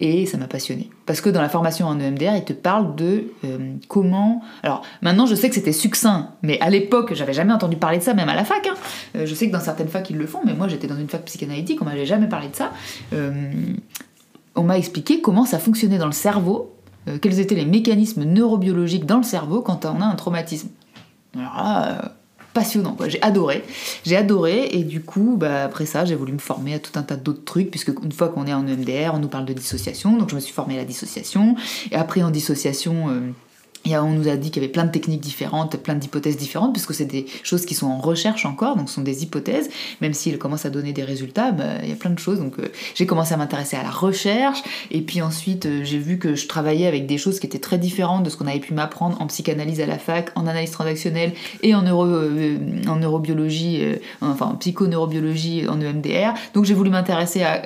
et 0.00 0.26
ça 0.26 0.36
m'a 0.36 0.46
passionné. 0.46 0.90
Parce 1.06 1.20
que 1.20 1.30
dans 1.30 1.40
la 1.40 1.48
formation 1.48 1.86
en 1.86 1.98
EMDR, 1.98 2.36
il 2.36 2.44
te 2.44 2.52
parle 2.52 2.94
de 2.96 3.32
euh, 3.44 3.74
comment. 3.88 4.42
Alors 4.62 4.82
maintenant, 5.00 5.26
je 5.26 5.34
sais 5.34 5.48
que 5.48 5.54
c'était 5.54 5.72
succinct, 5.72 6.30
mais 6.42 6.60
à 6.60 6.70
l'époque, 6.70 7.14
j'avais 7.14 7.32
jamais 7.32 7.52
entendu 7.52 7.76
parler 7.76 7.98
de 7.98 8.02
ça, 8.02 8.14
même 8.14 8.28
à 8.28 8.34
la 8.34 8.44
fac. 8.44 8.66
Hein. 8.66 8.74
Euh, 9.16 9.26
je 9.26 9.34
sais 9.34 9.46
que 9.46 9.52
dans 9.52 9.60
certaines 9.60 9.88
facs, 9.88 10.10
ils 10.10 10.16
le 10.16 10.26
font, 10.26 10.40
mais 10.44 10.54
moi, 10.54 10.68
j'étais 10.68 10.86
dans 10.86 10.98
une 10.98 11.08
fac 11.08 11.24
psychanalytique, 11.24 11.80
on 11.82 11.84
m'avait 11.84 12.06
jamais 12.06 12.28
parlé 12.28 12.48
de 12.48 12.56
ça. 12.56 12.72
Euh, 13.12 13.52
on 14.54 14.64
m'a 14.64 14.76
expliqué 14.76 15.20
comment 15.20 15.44
ça 15.44 15.58
fonctionnait 15.58 15.98
dans 15.98 16.06
le 16.06 16.12
cerveau, 16.12 16.74
quels 17.20 17.40
étaient 17.40 17.54
les 17.54 17.64
mécanismes 17.64 18.22
neurobiologiques 18.24 19.06
dans 19.06 19.16
le 19.16 19.22
cerveau 19.22 19.60
quand 19.62 19.86
on 19.86 20.00
a 20.00 20.04
un 20.04 20.14
traumatisme. 20.14 20.68
Alors 21.34 21.56
là 21.56 22.12
passionnant. 22.52 22.96
J'ai 23.06 23.22
adoré. 23.22 23.64
J'ai 24.04 24.16
adoré 24.16 24.68
et 24.72 24.84
du 24.84 25.02
coup, 25.02 25.36
bah, 25.38 25.64
après 25.64 25.86
ça, 25.86 26.04
j'ai 26.04 26.14
voulu 26.14 26.32
me 26.32 26.38
former 26.38 26.74
à 26.74 26.78
tout 26.78 26.98
un 26.98 27.02
tas 27.02 27.16
d'autres 27.16 27.44
trucs 27.44 27.70
puisque 27.70 27.92
une 28.02 28.12
fois 28.12 28.28
qu'on 28.28 28.46
est 28.46 28.54
en 28.54 28.66
EMDR, 28.66 29.12
on 29.14 29.18
nous 29.18 29.28
parle 29.28 29.46
de 29.46 29.52
dissociation. 29.52 30.16
Donc 30.16 30.30
je 30.30 30.34
me 30.34 30.40
suis 30.40 30.52
formée 30.52 30.74
à 30.74 30.78
la 30.78 30.84
dissociation. 30.84 31.56
Et 31.90 31.96
après 31.96 32.22
en 32.22 32.30
dissociation... 32.30 33.10
Euh, 33.10 33.20
et 33.84 33.96
on 33.96 34.10
nous 34.10 34.28
a 34.28 34.36
dit 34.36 34.50
qu'il 34.50 34.62
y 34.62 34.64
avait 34.64 34.72
plein 34.72 34.84
de 34.84 34.90
techniques 34.90 35.20
différentes, 35.20 35.76
plein 35.76 35.94
d'hypothèses 35.94 36.36
différentes, 36.36 36.72
puisque 36.72 36.94
c'est 36.94 37.04
des 37.04 37.26
choses 37.42 37.66
qui 37.66 37.74
sont 37.74 37.86
en 37.86 37.98
recherche 37.98 38.46
encore, 38.46 38.76
donc 38.76 38.88
ce 38.88 38.96
sont 38.96 39.02
des 39.02 39.22
hypothèses, 39.22 39.70
même 40.00 40.14
s'ils 40.14 40.38
commencent 40.38 40.66
à 40.66 40.70
donner 40.70 40.92
des 40.92 41.04
résultats, 41.04 41.52
bah, 41.52 41.64
il 41.82 41.88
y 41.88 41.92
a 41.92 41.96
plein 41.96 42.10
de 42.10 42.18
choses. 42.18 42.38
Donc 42.38 42.58
euh, 42.58 42.70
j'ai 42.94 43.06
commencé 43.06 43.34
à 43.34 43.36
m'intéresser 43.36 43.76
à 43.76 43.82
la 43.82 43.90
recherche, 43.90 44.62
et 44.90 45.00
puis 45.00 45.20
ensuite 45.22 45.66
euh, 45.66 45.84
j'ai 45.84 45.98
vu 45.98 46.18
que 46.18 46.34
je 46.34 46.46
travaillais 46.46 46.86
avec 46.86 47.06
des 47.06 47.18
choses 47.18 47.40
qui 47.40 47.46
étaient 47.46 47.58
très 47.58 47.78
différentes 47.78 48.22
de 48.22 48.30
ce 48.30 48.36
qu'on 48.36 48.46
avait 48.46 48.60
pu 48.60 48.74
m'apprendre 48.74 49.20
en 49.20 49.26
psychanalyse 49.26 49.80
à 49.80 49.86
la 49.86 49.98
fac, 49.98 50.30
en 50.36 50.46
analyse 50.46 50.70
transactionnelle 50.70 51.32
et 51.62 51.74
en, 51.74 51.82
neuro, 51.82 52.04
euh, 52.04 52.58
en 52.86 52.96
neurobiologie, 52.96 53.82
enfin 54.20 54.46
en 54.46 54.54
psychoneurobiologie 54.56 55.66
en 55.68 55.80
EMDR. 55.80 56.34
Donc 56.54 56.64
j'ai 56.64 56.74
voulu 56.74 56.90
m'intéresser 56.90 57.42
à 57.42 57.62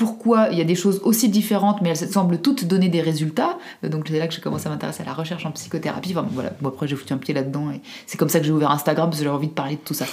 pourquoi 0.00 0.48
il 0.50 0.56
y 0.56 0.62
a 0.62 0.64
des 0.64 0.74
choses 0.74 0.98
aussi 1.04 1.28
différentes, 1.28 1.82
mais 1.82 1.90
elles 1.90 2.10
semblent 2.10 2.40
toutes 2.40 2.64
donner 2.64 2.88
des 2.88 3.02
résultats. 3.02 3.58
Donc 3.82 4.06
c'est 4.08 4.18
là 4.18 4.26
que 4.26 4.32
j'ai 4.32 4.40
commencé 4.40 4.66
à 4.66 4.70
m'intéresser 4.70 5.02
à 5.02 5.04
la 5.04 5.12
recherche 5.12 5.44
en 5.44 5.50
psychothérapie. 5.50 6.14
Enfin 6.16 6.26
voilà, 6.32 6.52
bon, 6.62 6.70
après 6.70 6.88
j'ai 6.88 6.96
foutu 6.96 7.12
un 7.12 7.18
pied 7.18 7.34
là-dedans 7.34 7.70
et 7.70 7.82
c'est 8.06 8.16
comme 8.16 8.30
ça 8.30 8.40
que 8.40 8.46
j'ai 8.46 8.50
ouvert 8.50 8.70
Instagram 8.70 9.10
parce 9.10 9.18
que 9.18 9.24
j'avais 9.24 9.36
envie 9.36 9.48
de 9.48 9.52
parler 9.52 9.74
de 9.74 9.80
tout 9.80 9.92
ça. 9.92 10.06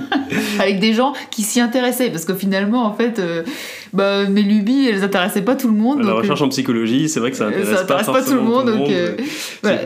Avec 0.58 0.80
des 0.80 0.94
gens 0.94 1.12
qui 1.30 1.42
s'y 1.42 1.60
intéressaient, 1.60 2.08
parce 2.08 2.24
que 2.24 2.32
finalement 2.32 2.86
en 2.86 2.94
fait, 2.94 3.18
euh, 3.18 3.44
bah, 3.92 4.24
mes 4.28 4.42
lubies 4.42 4.88
elles 4.88 5.04
intéressaient 5.04 5.42
pas 5.42 5.56
tout 5.56 5.68
le 5.68 5.76
monde. 5.76 6.02
La 6.02 6.14
recherche 6.14 6.42
en 6.42 6.48
psychologie, 6.48 7.08
c'est 7.08 7.20
vrai 7.20 7.30
que 7.30 7.36
ça 7.36 7.46
intéresse, 7.46 7.68
ça 7.68 7.82
intéresse 7.82 8.06
pas, 8.06 8.22
tout 8.22 8.34
le 8.34 8.40
monde. 8.40 8.66
donc, 8.66 8.90
euh, 8.90 9.16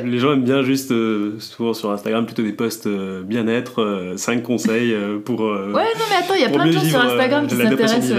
Les 0.05 0.19
gens 0.19 0.33
aiment 0.33 0.45
bien 0.45 0.63
juste, 0.63 0.91
euh, 0.93 1.37
souvent 1.39 1.75
sur 1.75 1.91
Instagram, 1.91 2.27
plutôt 2.27 2.43
des 2.43 2.53
posts 2.53 2.89
bien-être, 2.89 4.15
5 4.17 4.43
conseils 4.43 4.95
pour. 5.25 5.41
ouais, 5.41 5.73
non 5.73 6.05
mais 6.11 6.17
attends, 6.17 6.35
il 6.35 6.43
y 6.43 6.45
a 6.45 6.51
plein 6.51 6.67
de 6.67 6.73
gens 6.73 6.81
sur 6.81 7.01
Instagram 7.01 7.47
qui 7.47 7.57
s'intéressent. 7.57 8.13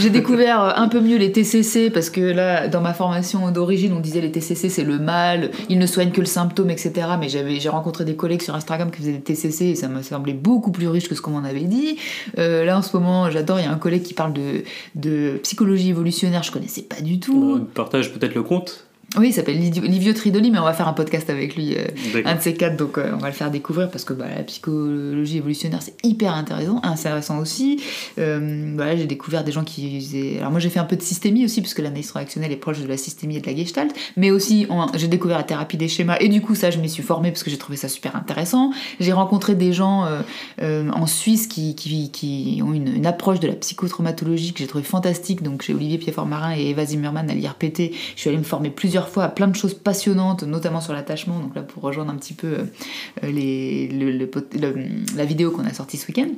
J'ai 0.00 0.10
découvert 0.22 0.62
euh, 0.62 0.70
un 0.76 0.88
peu 0.88 1.00
mieux 1.00 1.16
les 1.16 1.32
TCC 1.32 1.90
parce 1.90 2.10
que 2.10 2.20
là, 2.20 2.68
dans 2.68 2.80
ma 2.80 2.94
formation 2.94 3.50
d'origine, 3.50 3.92
on 3.92 4.00
disait 4.00 4.20
les 4.20 4.30
TCC 4.30 4.68
c'est 4.68 4.84
le 4.84 4.98
mal, 4.98 5.50
ils 5.68 5.78
ne 5.78 5.86
soignent 5.86 6.10
que 6.10 6.20
le 6.20 6.26
symptôme, 6.26 6.70
etc. 6.70 6.92
Mais 7.18 7.28
j'ai 7.28 7.68
rencontré 7.68 8.04
des 8.04 8.16
collègues 8.16 8.42
sur 8.42 8.54
Instagram 8.54 8.90
qui 8.90 8.98
faisaient 8.98 9.12
des 9.12 9.20
TCC 9.20 9.66
et 9.66 9.74
ça 9.74 9.88
me 9.88 10.02
semblait 10.02 10.32
beaucoup 10.32 10.72
plus 10.72 10.88
riche 10.88 11.08
que 11.08 11.14
ce 11.14 11.20
qu'on 11.20 11.32
m'en 11.32 11.44
avait 11.44 11.60
dit. 11.60 11.96
Euh, 12.38 12.64
là, 12.64 12.78
en 12.78 12.82
ce 12.82 12.96
moment, 12.96 13.30
j'adore, 13.30 13.58
il 13.58 13.64
y 13.64 13.68
a 13.68 13.72
un 13.72 13.78
collègue 13.78 14.02
qui 14.02 14.14
parle 14.14 14.32
de, 14.32 14.62
de 14.94 15.21
psychologie 15.42 15.90
évolutionnaire, 15.90 16.42
je 16.42 16.52
connaissais 16.52 16.82
pas 16.82 17.00
du 17.00 17.20
tout. 17.20 17.60
On 17.60 17.64
partage 17.64 18.12
peut-être 18.12 18.34
le 18.34 18.42
compte 18.42 18.86
Oui, 19.18 19.28
il 19.28 19.32
s'appelle 19.34 19.58
Livio 19.58 20.14
Tridoli, 20.14 20.50
mais 20.50 20.58
on 20.58 20.64
va 20.64 20.72
faire 20.72 20.88
un 20.88 20.94
podcast 20.94 21.28
avec 21.28 21.54
lui, 21.54 21.76
euh, 21.76 22.22
un 22.24 22.34
de 22.34 22.40
ces 22.40 22.54
quatre, 22.54 22.78
donc 22.78 22.96
euh, 22.96 23.12
on 23.12 23.18
va 23.18 23.26
le 23.26 23.34
faire 23.34 23.50
découvrir 23.50 23.90
parce 23.90 24.04
que 24.04 24.14
bah, 24.14 24.24
la 24.34 24.42
psychologie 24.42 25.36
évolutionnaire 25.36 25.82
c'est 25.82 25.94
hyper 26.02 26.34
intéressant, 26.34 26.80
intéressant 26.82 27.38
aussi. 27.38 27.82
Euh, 28.18 28.72
voilà, 28.74 28.96
j'ai 28.96 29.04
découvert 29.04 29.44
des 29.44 29.52
gens 29.52 29.64
qui 29.64 30.00
faisaient. 30.00 30.38
Alors 30.38 30.50
moi 30.50 30.60
j'ai 30.60 30.70
fait 30.70 30.78
un 30.78 30.86
peu 30.86 30.96
de 30.96 31.02
systémie 31.02 31.44
aussi, 31.44 31.60
parce 31.60 31.74
que 31.74 31.82
l'analyse 31.82 32.08
transactionnelle 32.08 32.52
est 32.52 32.56
proche 32.56 32.80
de 32.80 32.86
la 32.86 32.96
systémie 32.96 33.36
et 33.36 33.40
de 33.40 33.46
la 33.46 33.54
gestalt, 33.54 33.94
mais 34.16 34.30
aussi 34.30 34.66
j'ai 34.94 35.08
découvert 35.08 35.36
la 35.36 35.44
thérapie 35.44 35.76
des 35.76 35.88
schémas 35.88 36.16
et 36.18 36.30
du 36.30 36.40
coup 36.40 36.54
ça 36.54 36.70
je 36.70 36.78
m'y 36.78 36.88
suis 36.88 37.02
formée 37.02 37.32
parce 37.32 37.42
que 37.42 37.50
j'ai 37.50 37.58
trouvé 37.58 37.76
ça 37.76 37.88
super 37.88 38.16
intéressant. 38.16 38.72
J'ai 38.98 39.12
rencontré 39.12 39.54
des 39.54 39.74
gens 39.74 40.08
en 40.62 41.06
Suisse 41.06 41.48
qui, 41.48 41.74
qui, 41.74 42.10
qui 42.10 42.62
ont 42.64 42.72
une, 42.72 42.88
une, 42.88 43.06
approche 43.06 43.40
de 43.40 43.48
la 43.48 43.54
psychotraumatologie 43.54 44.54
que 44.54 44.60
j'ai 44.60 44.66
trouvé 44.66 44.84
fantastique, 44.84 45.42
donc 45.42 45.60
chez 45.62 45.74
Olivier 45.74 45.98
Piefort-Marin 45.98 46.56
et 46.56 46.70
Eva 46.70 46.86
Zimmerman 46.86 47.28
à 47.28 47.34
l'IRPT, 47.34 47.92
je 48.14 48.20
suis 48.20 48.30
allée 48.30 48.38
me 48.38 48.42
former 48.42 48.70
plusieurs 48.70 49.01
fois 49.08 49.24
à 49.24 49.28
plein 49.28 49.48
de 49.48 49.56
choses 49.56 49.74
passionnantes, 49.74 50.42
notamment 50.44 50.80
sur 50.80 50.92
l'attachement. 50.92 51.38
Donc 51.38 51.54
là, 51.54 51.62
pour 51.62 51.82
rejoindre 51.82 52.12
un 52.12 52.16
petit 52.16 52.34
peu 52.34 52.58
euh, 53.24 53.30
les, 53.30 53.88
la 55.16 55.24
vidéo 55.24 55.50
qu'on 55.50 55.64
a 55.64 55.72
sortie 55.72 55.96
ce 55.96 56.06
week-end. 56.08 56.28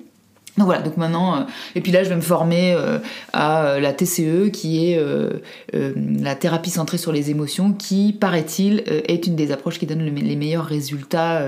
Donc 0.56 0.66
voilà, 0.66 0.82
donc 0.82 0.96
maintenant, 0.96 1.36
euh, 1.36 1.42
et 1.74 1.80
puis 1.80 1.90
là 1.90 2.04
je 2.04 2.08
vais 2.08 2.14
me 2.14 2.20
former 2.20 2.74
euh, 2.74 3.00
à 3.32 3.80
la 3.80 3.92
TCE 3.92 4.52
qui 4.52 4.92
est 4.92 5.02
la 5.72 6.36
thérapie 6.36 6.70
centrée 6.70 6.96
sur 6.96 7.10
les 7.10 7.30
émotions 7.30 7.72
qui, 7.72 8.12
paraît-il, 8.12 8.84
est 8.86 9.26
une 9.26 9.34
des 9.34 9.50
approches 9.50 9.80
qui 9.80 9.86
donne 9.86 10.04
les 10.04 10.36
meilleurs 10.36 10.64
résultats 10.64 11.44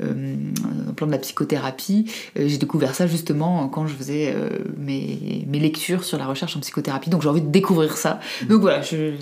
au 0.00 0.92
plan 0.94 1.06
de 1.06 1.12
la 1.12 1.18
psychothérapie. 1.18 2.10
J'ai 2.34 2.58
découvert 2.58 2.96
ça 2.96 3.06
justement 3.06 3.68
quand 3.68 3.86
je 3.86 3.94
faisais 3.94 4.34
mes, 4.76 5.46
mes, 5.46 5.60
lectures 5.60 6.02
sur 6.02 6.18
la 6.18 6.26
recherche 6.26 6.56
en 6.56 6.60
psychothérapie, 6.60 7.08
donc 7.08 7.22
j'ai 7.22 7.28
envie 7.28 7.42
de 7.42 7.50
découvrir 7.50 7.96
ça. 7.96 8.18
Donc 8.48 8.62
voilà, 8.62 8.82
je, 8.82 9.12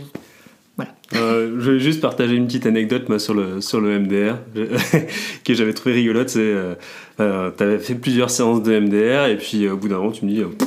euh, 1.14 1.56
je 1.58 1.72
vais 1.72 1.80
juste 1.80 2.00
partager 2.00 2.34
une 2.34 2.46
petite 2.46 2.66
anecdote 2.66 3.08
moi, 3.08 3.18
sur, 3.18 3.34
le, 3.34 3.60
sur 3.60 3.80
le 3.80 3.98
MDR 3.98 4.36
que 5.44 5.54
j'avais 5.54 5.72
trouvé 5.72 5.94
rigolote. 5.94 6.28
C'est, 6.28 6.40
euh, 6.40 6.74
euh, 7.20 7.50
tu 7.56 7.62
avais 7.62 7.78
fait 7.78 7.94
plusieurs 7.94 8.30
séances 8.30 8.62
de 8.62 8.78
MDR 8.78 9.26
et 9.26 9.36
puis 9.36 9.68
au 9.68 9.76
bout 9.76 9.88
d'un 9.88 9.96
moment 9.96 10.12
tu 10.12 10.26
me 10.26 10.30
dis, 10.30 10.42
tu 10.58 10.66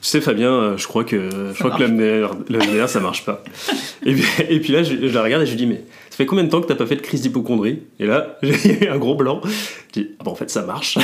sais 0.00 0.20
Fabien, 0.20 0.76
je 0.76 0.86
crois 0.86 1.04
que, 1.04 1.30
je 1.54 1.58
crois 1.58 1.76
que 1.76 1.82
le 1.82 1.88
MDR, 1.88 2.36
le 2.48 2.58
MDR 2.58 2.88
ça 2.88 3.00
marche 3.00 3.24
pas. 3.24 3.42
et, 4.04 4.14
puis, 4.14 4.24
et 4.48 4.60
puis 4.60 4.72
là 4.72 4.82
je, 4.82 4.94
je, 5.08 5.14
la 5.14 5.22
regarde 5.22 5.42
et 5.42 5.46
je 5.46 5.52
lui 5.52 5.58
dis 5.58 5.66
mais 5.66 5.84
ça 6.10 6.16
fait 6.16 6.26
combien 6.26 6.44
de 6.44 6.50
temps 6.50 6.60
que 6.60 6.66
t'as 6.66 6.74
pas 6.74 6.86
fait 6.86 6.96
de 6.96 7.02
crise 7.02 7.22
d'hypochondrie? 7.22 7.82
Et 8.00 8.06
là 8.06 8.38
j'ai 8.42 8.84
eu 8.84 8.88
un 8.88 8.98
gros 8.98 9.14
blanc. 9.14 9.40
Je 9.44 10.00
dis 10.00 10.10
ah 10.18 10.24
bon 10.24 10.32
en 10.32 10.34
fait 10.34 10.50
ça 10.50 10.62
marche. 10.62 10.98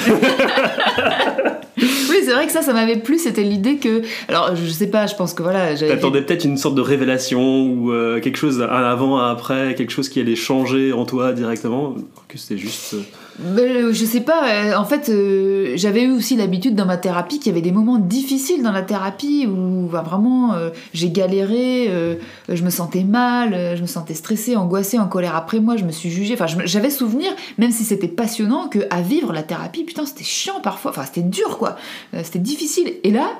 Oui, 2.14 2.20
c'est 2.24 2.32
vrai 2.32 2.46
que 2.46 2.52
ça, 2.52 2.62
ça 2.62 2.72
m'avait 2.72 2.96
plu. 2.96 3.18
C'était 3.18 3.42
l'idée 3.42 3.76
que. 3.76 4.02
Alors, 4.28 4.54
je 4.54 4.70
sais 4.70 4.86
pas, 4.86 5.06
je 5.06 5.14
pense 5.14 5.34
que 5.34 5.42
voilà. 5.42 5.74
T'attendais 5.74 6.22
peut-être 6.22 6.44
une 6.44 6.56
sorte 6.56 6.74
de 6.74 6.80
révélation 6.80 7.64
ou 7.66 7.92
euh, 7.92 8.20
quelque 8.20 8.36
chose 8.36 8.62
un 8.62 8.66
avant, 8.66 9.18
un 9.18 9.30
après, 9.30 9.74
quelque 9.74 9.90
chose 9.90 10.08
qui 10.08 10.20
allait 10.20 10.36
changer 10.36 10.92
en 10.92 11.04
toi 11.04 11.32
directement. 11.32 11.94
Que 12.28 12.38
c'était 12.38 12.58
juste. 12.58 12.94
Euh, 12.94 13.58
euh, 13.58 13.92
je 13.92 14.04
sais 14.04 14.20
pas, 14.20 14.76
en 14.78 14.84
fait, 14.84 15.08
euh, 15.08 15.72
j'avais 15.76 16.02
eu 16.04 16.12
aussi 16.12 16.36
l'habitude 16.36 16.74
dans 16.74 16.86
ma 16.86 16.96
thérapie 16.96 17.38
qu'il 17.38 17.48
y 17.48 17.50
avait 17.50 17.62
des 17.62 17.72
moments 17.72 17.98
difficiles 17.98 18.62
dans 18.62 18.72
la 18.72 18.82
thérapie 18.82 19.46
où 19.46 19.88
bah, 19.90 20.02
vraiment 20.02 20.54
j'ai 20.92 21.10
galéré, 21.10 21.90
je 22.48 22.62
me 22.62 22.70
sentais 22.70 23.04
mal, 23.04 23.76
je 23.76 23.82
me 23.82 23.86
sentais 23.86 24.14
stressée, 24.14 24.56
angoissée, 24.56 24.98
en 24.98 25.06
colère 25.06 25.36
après 25.36 25.60
moi, 25.60 25.76
je 25.76 25.84
me 25.84 25.92
suis 25.92 26.10
jugée. 26.10 26.34
Enfin, 26.34 26.46
j'avais 26.64 26.90
souvenir, 26.90 27.30
même 27.58 27.70
si 27.70 27.84
c'était 27.84 28.08
passionnant, 28.08 28.68
que 28.68 28.80
à 28.90 29.00
vivre 29.00 29.32
la 29.32 29.42
thérapie, 29.42 29.84
putain, 29.84 30.06
c'était 30.06 30.24
chiant 30.24 30.60
parfois, 30.62 30.90
enfin, 30.90 31.04
c'était 31.04 31.22
dur 31.22 31.58
quoi, 31.58 31.76
c'était 32.22 32.38
difficile. 32.38 32.94
Et 33.02 33.10
là, 33.10 33.38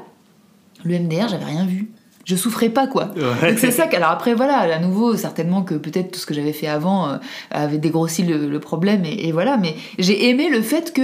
le 0.85 0.99
MDR, 0.99 1.29
j'avais 1.29 1.45
rien 1.45 1.67
vu 1.67 1.89
je 2.25 2.37
souffrais 2.37 2.71
pas 2.71 2.87
quoi. 2.87 3.05
Donc 3.15 3.59
c'est 3.59 3.71
ça. 3.71 3.87
Alors 3.93 4.11
après 4.11 4.35
voilà, 4.35 4.59
à 4.59 4.79
nouveau 4.79 5.17
certainement 5.17 5.63
que 5.63 5.75
peut-être 5.75 6.11
tout 6.13 6.19
ce 6.19 6.27
que 6.27 6.35
j'avais 6.35 6.53
fait 6.53 6.67
avant 6.67 7.09
euh, 7.09 7.17
avait 7.51 7.79
dégrossi 7.79 8.23
le, 8.23 8.59
problème 8.61 9.05
et, 9.05 9.31
voilà. 9.33 9.57
Mais 9.57 9.75
j'ai 9.99 10.29
aimé 10.29 10.49
le 10.49 10.63
fait 10.63 10.93
que 10.93 11.03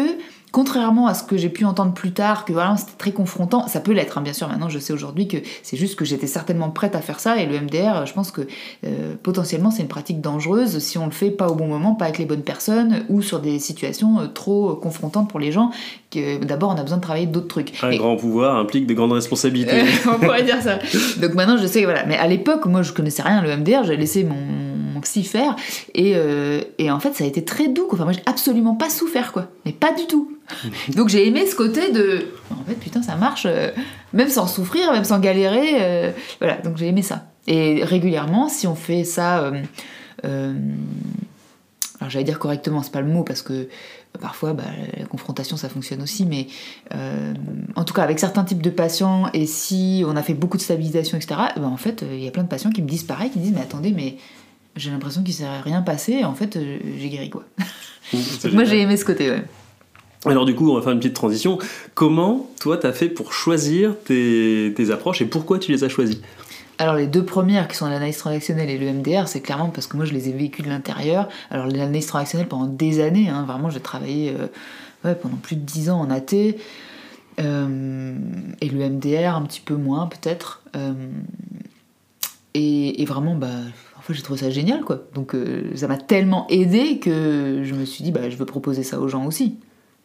Contrairement 0.52 1.06
à 1.06 1.14
ce 1.14 1.22
que 1.22 1.36
j'ai 1.36 1.48
pu 1.48 1.64
entendre 1.64 1.92
plus 1.92 2.12
tard, 2.12 2.44
que 2.44 2.52
voilà, 2.52 2.76
c'était 2.76 2.96
très 2.98 3.12
confrontant, 3.12 3.68
ça 3.68 3.80
peut 3.80 3.92
l'être, 3.92 4.18
hein, 4.18 4.22
bien 4.22 4.32
sûr, 4.32 4.48
maintenant 4.48 4.68
je 4.68 4.78
sais 4.78 4.92
aujourd'hui 4.92 5.28
que 5.28 5.36
c'est 5.62 5.76
juste 5.76 5.96
que 5.96 6.04
j'étais 6.04 6.26
certainement 6.26 6.70
prête 6.70 6.96
à 6.96 7.00
faire 7.00 7.20
ça, 7.20 7.38
et 7.38 7.46
le 7.46 7.60
MDR, 7.60 8.06
je 8.06 8.12
pense 8.12 8.30
que 8.30 8.42
euh, 8.86 9.14
potentiellement 9.22 9.70
c'est 9.70 9.82
une 9.82 9.88
pratique 9.88 10.20
dangereuse 10.20 10.78
si 10.78 10.98
on 10.98 11.04
le 11.04 11.12
fait 11.12 11.30
pas 11.30 11.48
au 11.48 11.54
bon 11.54 11.66
moment, 11.66 11.94
pas 11.94 12.06
avec 12.06 12.18
les 12.18 12.26
bonnes 12.26 12.42
personnes, 12.42 13.04
ou 13.08 13.22
sur 13.22 13.40
des 13.40 13.58
situations 13.58 14.20
euh, 14.20 14.26
trop 14.26 14.74
confrontantes 14.74 15.28
pour 15.28 15.38
les 15.38 15.52
gens, 15.52 15.70
que 16.10 16.42
d'abord 16.44 16.70
on 16.70 16.78
a 16.78 16.82
besoin 16.82 16.98
de 16.98 17.02
travailler 17.02 17.26
d'autres 17.26 17.48
trucs. 17.48 17.72
Un 17.82 17.96
grand 17.96 18.16
pouvoir 18.16 18.56
implique 18.56 18.86
de 18.86 18.94
grandes 18.94 19.12
responsabilités. 19.12 19.82
on 20.06 20.18
pourrait 20.18 20.42
dire 20.42 20.60
ça. 20.60 20.78
Donc 21.20 21.34
maintenant 21.34 21.58
je 21.58 21.66
sais, 21.66 21.84
voilà, 21.84 22.04
mais 22.06 22.16
à 22.16 22.26
l'époque, 22.26 22.66
moi 22.66 22.82
je 22.82 22.92
connaissais 22.92 23.22
rien 23.22 23.40
le 23.40 23.56
MDR, 23.56 23.84
j'ai 23.84 23.96
laissé 23.96 24.24
mon, 24.24 24.34
psy 25.00 25.22
faire, 25.22 25.54
et, 25.94 26.14
euh, 26.16 26.62
et 26.78 26.90
en 26.90 26.98
fait 26.98 27.14
ça 27.14 27.24
a 27.24 27.26
été 27.26 27.44
très 27.44 27.68
doux, 27.68 27.86
quoi. 27.86 27.94
Enfin 27.94 28.04
moi 28.04 28.12
j'ai 28.12 28.22
absolument 28.26 28.74
pas 28.74 28.90
souffert, 28.90 29.32
quoi, 29.32 29.48
mais 29.64 29.72
pas 29.72 29.92
du 29.92 30.06
tout. 30.06 30.36
Donc 30.96 31.08
j'ai 31.08 31.26
aimé 31.26 31.46
ce 31.46 31.54
côté 31.54 31.92
de. 31.92 32.26
En 32.50 32.64
fait, 32.64 32.74
putain, 32.74 33.02
ça 33.02 33.14
marche, 33.14 33.46
euh, 33.46 33.70
même 34.12 34.28
sans 34.28 34.48
souffrir, 34.48 34.92
même 34.92 35.04
sans 35.04 35.20
galérer. 35.20 35.76
Euh, 35.80 36.10
voilà, 36.40 36.56
donc 36.56 36.76
j'ai 36.76 36.88
aimé 36.88 37.02
ça. 37.02 37.26
Et 37.46 37.84
régulièrement, 37.84 38.48
si 38.48 38.66
on 38.66 38.74
fait 38.74 39.04
ça. 39.04 39.52
Alors 42.00 42.08
j'allais 42.08 42.24
dire 42.24 42.38
correctement, 42.38 42.82
c'est 42.82 42.92
pas 42.92 43.02
le 43.02 43.08
mot, 43.08 43.24
parce 43.24 43.42
que 43.42 43.68
parfois 44.20 44.54
bah, 44.54 44.64
la 44.96 45.04
confrontation 45.04 45.56
ça 45.58 45.68
fonctionne 45.68 46.02
aussi, 46.02 46.24
mais 46.24 46.46
en 47.76 47.84
tout 47.84 47.92
cas 47.94 48.02
avec 48.02 48.18
certains 48.18 48.44
types 48.44 48.62
de 48.62 48.70
patients, 48.70 49.30
et 49.34 49.46
si 49.46 50.02
on 50.06 50.16
a 50.16 50.22
fait 50.22 50.34
beaucoup 50.34 50.56
de 50.56 50.62
stabilisation, 50.62 51.16
etc., 51.16 51.40
bah, 51.56 51.66
en 51.66 51.76
fait, 51.76 52.02
il 52.10 52.22
y 52.22 52.28
a 52.28 52.30
plein 52.30 52.42
de 52.42 52.48
patients 52.48 52.70
qui 52.70 52.82
me 52.82 52.88
disent 52.88 53.04
pareil, 53.04 53.30
qui 53.30 53.38
me 53.38 53.44
disent 53.44 53.54
Mais 53.54 53.62
attendez, 53.62 53.92
mais 53.92 54.16
j'ai 54.76 54.90
l'impression 54.90 55.22
qu'il 55.22 55.34
ne 55.34 55.38
s'est 55.38 55.60
rien 55.62 55.82
passé, 55.82 56.12
et 56.12 56.24
en 56.24 56.34
fait, 56.34 56.58
j'ai 56.98 57.08
guéri 57.08 57.30
quoi. 57.30 57.44
moi 58.52 58.64
j'ai 58.64 58.80
aimé 58.80 58.96
ce 58.96 59.04
côté, 59.04 59.30
ouais. 59.30 59.44
Alors 60.26 60.44
du 60.44 60.54
coup, 60.54 60.70
on 60.70 60.74
va 60.74 60.82
faire 60.82 60.92
une 60.92 60.98
petite 60.98 61.14
transition. 61.14 61.58
Comment, 61.94 62.50
toi, 62.60 62.76
t'as 62.76 62.92
fait 62.92 63.08
pour 63.08 63.32
choisir 63.32 63.94
tes, 64.04 64.90
approches 64.90 65.22
et 65.22 65.24
pourquoi 65.24 65.58
tu 65.58 65.72
les 65.72 65.82
as 65.82 65.88
choisies? 65.88 66.20
Alors 66.76 66.94
les 66.94 67.06
deux 67.06 67.24
premières 67.24 67.68
qui 67.68 67.76
sont 67.76 67.86
l'analyse 67.86 68.18
transactionnelle 68.18 68.68
et 68.68 68.78
le 68.78 68.92
MDR, 68.92 69.28
c'est 69.28 69.40
clairement 69.40 69.68
parce 69.68 69.86
que 69.86 69.96
moi 69.96 70.06
je 70.06 70.12
les 70.12 70.28
ai 70.28 70.32
vécues 70.32 70.62
de 70.62 70.68
l'intérieur. 70.68 71.28
Alors 71.50 71.66
l'analyse 71.66 72.06
transactionnelle 72.06 72.48
pendant 72.48 72.66
des 72.66 73.00
années, 73.00 73.28
hein, 73.28 73.44
vraiment 73.46 73.70
j'ai 73.70 73.80
travaillé 73.80 74.34
euh, 75.04 75.14
pendant 75.14 75.36
plus 75.36 75.56
de 75.56 75.62
dix 75.62 75.90
ans 75.90 76.00
en 76.00 76.10
AT. 76.10 76.34
Euh, 77.40 78.14
et 78.60 78.68
le 78.68 78.88
MDR 78.88 79.34
un 79.34 79.42
petit 79.42 79.60
peu 79.60 79.74
moins 79.74 80.06
peut-être. 80.06 80.62
Euh, 80.76 80.92
et, 82.54 83.04
vraiment, 83.04 83.36
bah, 83.36 83.48
en 84.00 84.02
fait, 84.02 84.14
j'ai 84.14 84.22
trouvé 84.22 84.40
ça 84.40 84.50
génial 84.50 84.80
quoi. 84.80 85.02
Donc 85.14 85.36
ça 85.74 85.86
m'a 85.86 85.98
tellement 85.98 86.46
aidé 86.48 86.98
que 86.98 87.60
je 87.62 87.74
me 87.74 87.84
suis 87.84 88.02
dit, 88.02 88.10
bah, 88.12 88.30
je 88.30 88.36
veux 88.36 88.46
proposer 88.46 88.82
ça 88.82 88.98
aux 88.98 89.08
gens 89.08 89.26
aussi 89.26 89.58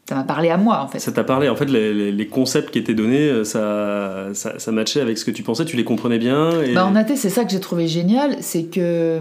ça 0.07 0.13
m'a 0.13 0.23
parlé 0.23 0.49
à 0.49 0.57
moi 0.57 0.81
en 0.83 0.87
fait. 0.87 0.99
Ça 0.99 1.11
t'a 1.11 1.23
parlé, 1.23 1.49
en 1.49 1.55
fait 1.55 1.65
les, 1.65 2.11
les, 2.11 2.27
concepts 2.27 2.69
qui 2.69 2.77
étaient 2.77 2.93
donnés, 2.93 3.27
euh, 3.27 3.43
ça, 3.43 4.33
ça, 4.33 4.59
ça, 4.59 4.71
matchait 4.71 5.01
avec 5.01 5.17
ce 5.17 5.25
que 5.25 5.31
tu 5.31 5.41
pensais, 5.41 5.65
tu 5.65 5.77
les 5.77 5.83
comprenais 5.83 6.19
bien 6.19 6.61
et... 6.61 6.73
bah, 6.73 6.85
En 6.85 6.95
AT, 6.95 7.15
c'est 7.15 7.29
ça 7.29 7.43
que 7.43 7.49
j'ai 7.51 7.59
trouvé 7.59 7.87
génial, 7.87 8.37
c'est 8.39 8.65
que 8.65 9.19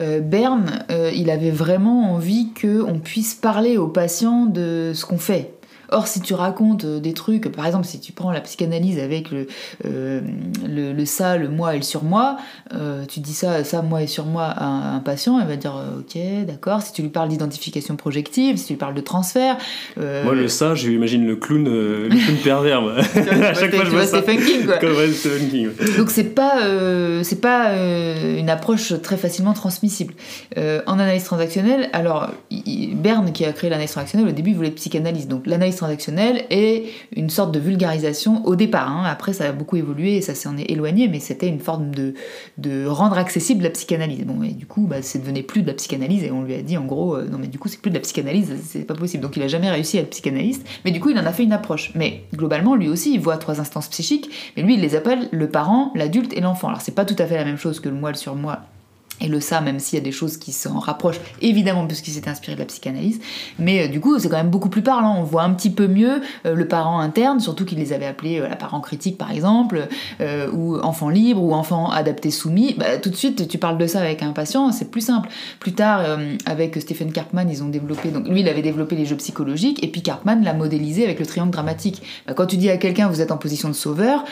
euh, 0.00 0.20
Berne, 0.20 0.84
euh, 0.90 1.10
il 1.14 1.30
avait 1.30 1.50
vraiment 1.50 2.12
envie 2.12 2.48
qu'on 2.60 3.00
puisse 3.00 3.34
parler 3.34 3.76
aux 3.76 3.88
patients 3.88 4.46
de 4.46 4.92
ce 4.94 5.04
qu'on 5.04 5.18
fait. 5.18 5.52
Or, 5.92 6.06
si 6.06 6.20
tu 6.20 6.34
racontes 6.34 6.84
euh, 6.84 7.00
des 7.00 7.14
trucs, 7.14 7.50
par 7.50 7.66
exemple, 7.66 7.84
si 7.84 7.98
tu 8.00 8.12
prends 8.12 8.30
la 8.30 8.40
psychanalyse 8.40 8.98
avec 8.98 9.30
le, 9.30 9.48
euh, 9.86 10.20
le, 10.64 11.04
ça, 11.04 11.36
le 11.36 11.48
moi 11.48 11.74
et 11.74 11.78
le 11.78 11.82
surmoi, 11.82 12.36
euh, 12.74 13.04
tu 13.06 13.20
dis 13.20 13.34
ça, 13.34 13.64
ça, 13.64 13.82
moi 13.82 14.02
et 14.02 14.06
surmoi 14.06 14.44
à 14.44 14.66
un, 14.66 15.00
patient, 15.00 15.40
il 15.40 15.46
va 15.46 15.56
dire 15.56 15.74
ok, 15.98 16.46
d'accord. 16.46 16.82
Si 16.82 16.92
tu 16.92 17.02
lui 17.02 17.08
parles 17.08 17.28
d'identification 17.28 17.96
projective, 17.96 18.56
si 18.56 18.66
tu 18.66 18.72
lui 18.74 18.78
parles 18.78 18.94
de 18.94 19.00
transfert. 19.00 19.56
Moi, 19.96 20.34
le 20.34 20.48
ça, 20.48 20.74
j'imagine 20.74 21.26
le 21.26 21.36
clown, 21.36 21.64
le 21.64 22.08
clown 22.08 22.36
pervers. 22.44 22.86
à 22.86 23.54
chaque 23.54 23.74
fois, 23.74 23.84
je 23.84 23.90
vois. 23.90 24.20
King, 24.20 24.66
quoi. 24.66 25.96
Donc, 25.96 26.10
c'est 26.10 26.34
pas, 26.34 26.60
c'est 27.22 27.40
pas 27.40 27.72
une 27.74 28.50
approche 28.50 28.92
très 29.02 29.16
facilement 29.16 29.54
transmissible. 29.54 30.14
en 30.56 30.98
analyse 30.98 31.24
transactionnelle, 31.24 31.88
alors, 31.92 32.28
Berne, 32.94 33.32
qui 33.32 33.44
a 33.44 33.52
créé 33.52 33.70
l'analyse 33.70 33.92
transactionnelle, 33.92 34.28
au 34.28 34.32
début, 34.32 34.50
il 34.50 34.56
voulait 34.56 34.70
psychanalyse. 34.70 35.26
Donc, 35.26 35.46
l'analyse 35.46 35.79
est 35.88 36.84
une 37.16 37.30
sorte 37.30 37.52
de 37.52 37.58
vulgarisation 37.58 38.44
au 38.46 38.56
départ. 38.56 38.88
Hein. 38.88 39.04
Après, 39.06 39.32
ça 39.32 39.48
a 39.48 39.52
beaucoup 39.52 39.76
évolué 39.76 40.16
et 40.16 40.20
ça 40.20 40.34
s'en 40.34 40.56
est 40.56 40.70
éloigné, 40.70 41.08
mais 41.08 41.20
c'était 41.20 41.48
une 41.48 41.60
forme 41.60 41.92
de, 41.94 42.86
rendre 42.86 43.18
accessible 43.18 43.62
la 43.62 43.70
psychanalyse. 43.70 44.24
Bon, 44.24 44.42
et 44.42 44.52
du 44.52 44.66
coup, 44.66 44.86
bah, 44.86 45.02
c'est 45.02 45.18
devenu 45.20 45.42
plus 45.42 45.62
de 45.62 45.66
la 45.66 45.74
psychanalyse 45.74 46.24
et 46.24 46.30
on 46.30 46.42
lui 46.42 46.54
a 46.54 46.62
dit 46.62 46.76
en 46.76 46.84
gros, 46.84 47.16
euh, 47.16 47.28
non, 47.28 47.38
mais 47.38 47.46
du 47.46 47.58
coup, 47.58 47.68
c'est 47.68 47.80
plus 47.80 47.90
de 47.90 47.94
la 47.94 48.00
psychanalyse, 48.00 48.52
c'est 48.64 48.80
pas 48.80 48.94
possible. 48.94 49.22
Donc, 49.22 49.36
il 49.36 49.42
a 49.42 49.48
jamais 49.48 49.70
réussi 49.70 49.98
à 49.98 50.02
être 50.02 50.10
psychanalyste, 50.10 50.66
mais 50.84 50.90
du 50.90 51.00
coup, 51.00 51.10
il 51.10 51.18
en 51.18 51.26
a 51.26 51.32
fait 51.32 51.44
une 51.44 51.52
approche. 51.52 51.92
Mais 51.94 52.24
globalement, 52.34 52.74
lui 52.74 52.88
aussi, 52.88 53.14
il 53.14 53.20
voit 53.20 53.36
trois 53.36 53.60
instances 53.60 53.88
psychiques, 53.88 54.30
mais 54.56 54.62
lui, 54.62 54.74
il 54.74 54.80
les 54.80 54.96
appelle 54.96 55.28
le 55.30 55.48
parent, 55.48 55.92
l'adulte 55.94 56.32
et 56.36 56.40
l'enfant. 56.40 56.68
Alors, 56.68 56.80
c'est 56.80 56.94
pas 56.94 57.04
tout 57.04 57.16
à 57.18 57.26
fait 57.26 57.36
la 57.36 57.44
même 57.44 57.58
chose 57.58 57.80
que 57.80 57.88
le 57.88 57.94
moi, 57.94 58.10
le 58.10 58.16
surmoi 58.16 58.60
et 59.20 59.28
le 59.28 59.40
ça, 59.40 59.60
même 59.60 59.78
s'il 59.78 59.98
y 59.98 60.02
a 60.02 60.04
des 60.04 60.12
choses 60.12 60.36
qui 60.36 60.52
s'en 60.52 60.78
rapprochent, 60.78 61.20
évidemment, 61.40 61.86
puisqu'il 61.86 62.12
s'est 62.12 62.28
inspiré 62.28 62.54
de 62.54 62.60
la 62.60 62.66
psychanalyse. 62.66 63.20
Mais 63.58 63.84
euh, 63.84 63.88
du 63.88 64.00
coup, 64.00 64.18
c'est 64.18 64.28
quand 64.28 64.36
même 64.36 64.50
beaucoup 64.50 64.68
plus 64.68 64.82
parlant. 64.82 65.16
On 65.18 65.24
voit 65.24 65.42
un 65.42 65.52
petit 65.52 65.70
peu 65.70 65.86
mieux 65.86 66.22
euh, 66.46 66.54
le 66.54 66.68
parent 66.68 67.00
interne, 67.00 67.40
surtout 67.40 67.64
qu'il 67.64 67.78
les 67.78 67.92
avait 67.92 68.06
appelés 68.06 68.40
euh, 68.40 68.48
la 68.48 68.56
parent 68.56 68.80
critique, 68.80 69.18
par 69.18 69.30
exemple, 69.30 69.88
ou 70.52 70.78
enfant 70.78 71.08
libre, 71.08 71.42
ou 71.42 71.54
enfant 71.54 71.90
adapté 71.90 72.30
soumis. 72.30 72.74
Bah, 72.78 72.98
tout 72.98 73.10
de 73.10 73.16
suite, 73.16 73.48
tu 73.48 73.58
parles 73.58 73.78
de 73.78 73.86
ça 73.86 74.00
avec 74.00 74.22
un 74.22 74.32
patient, 74.32 74.72
c'est 74.72 74.90
plus 74.90 75.00
simple. 75.00 75.28
Plus 75.58 75.72
tard, 75.72 76.18
avec 76.46 76.80
Stephen 76.80 77.12
Karpman, 77.12 77.48
ils 77.48 77.62
ont 77.62 77.68
développé. 77.68 78.10
Donc, 78.10 78.28
lui, 78.28 78.40
il 78.40 78.48
avait 78.48 78.62
développé 78.62 78.96
les 78.96 79.06
jeux 79.06 79.16
psychologiques, 79.16 79.82
et 79.82 79.88
puis 79.88 80.02
Karpman 80.02 80.42
l'a 80.42 80.54
modélisé 80.54 81.04
avec 81.04 81.18
le 81.20 81.26
triangle 81.26 81.50
dramatique. 81.50 82.02
Bah, 82.26 82.34
quand 82.34 82.46
tu 82.46 82.56
dis 82.56 82.70
à 82.70 82.76
quelqu'un, 82.76 83.08
vous 83.08 83.20
êtes 83.20 83.32
en 83.32 83.38
position 83.38 83.68
de 83.68 83.74
sauveur, 83.74 84.24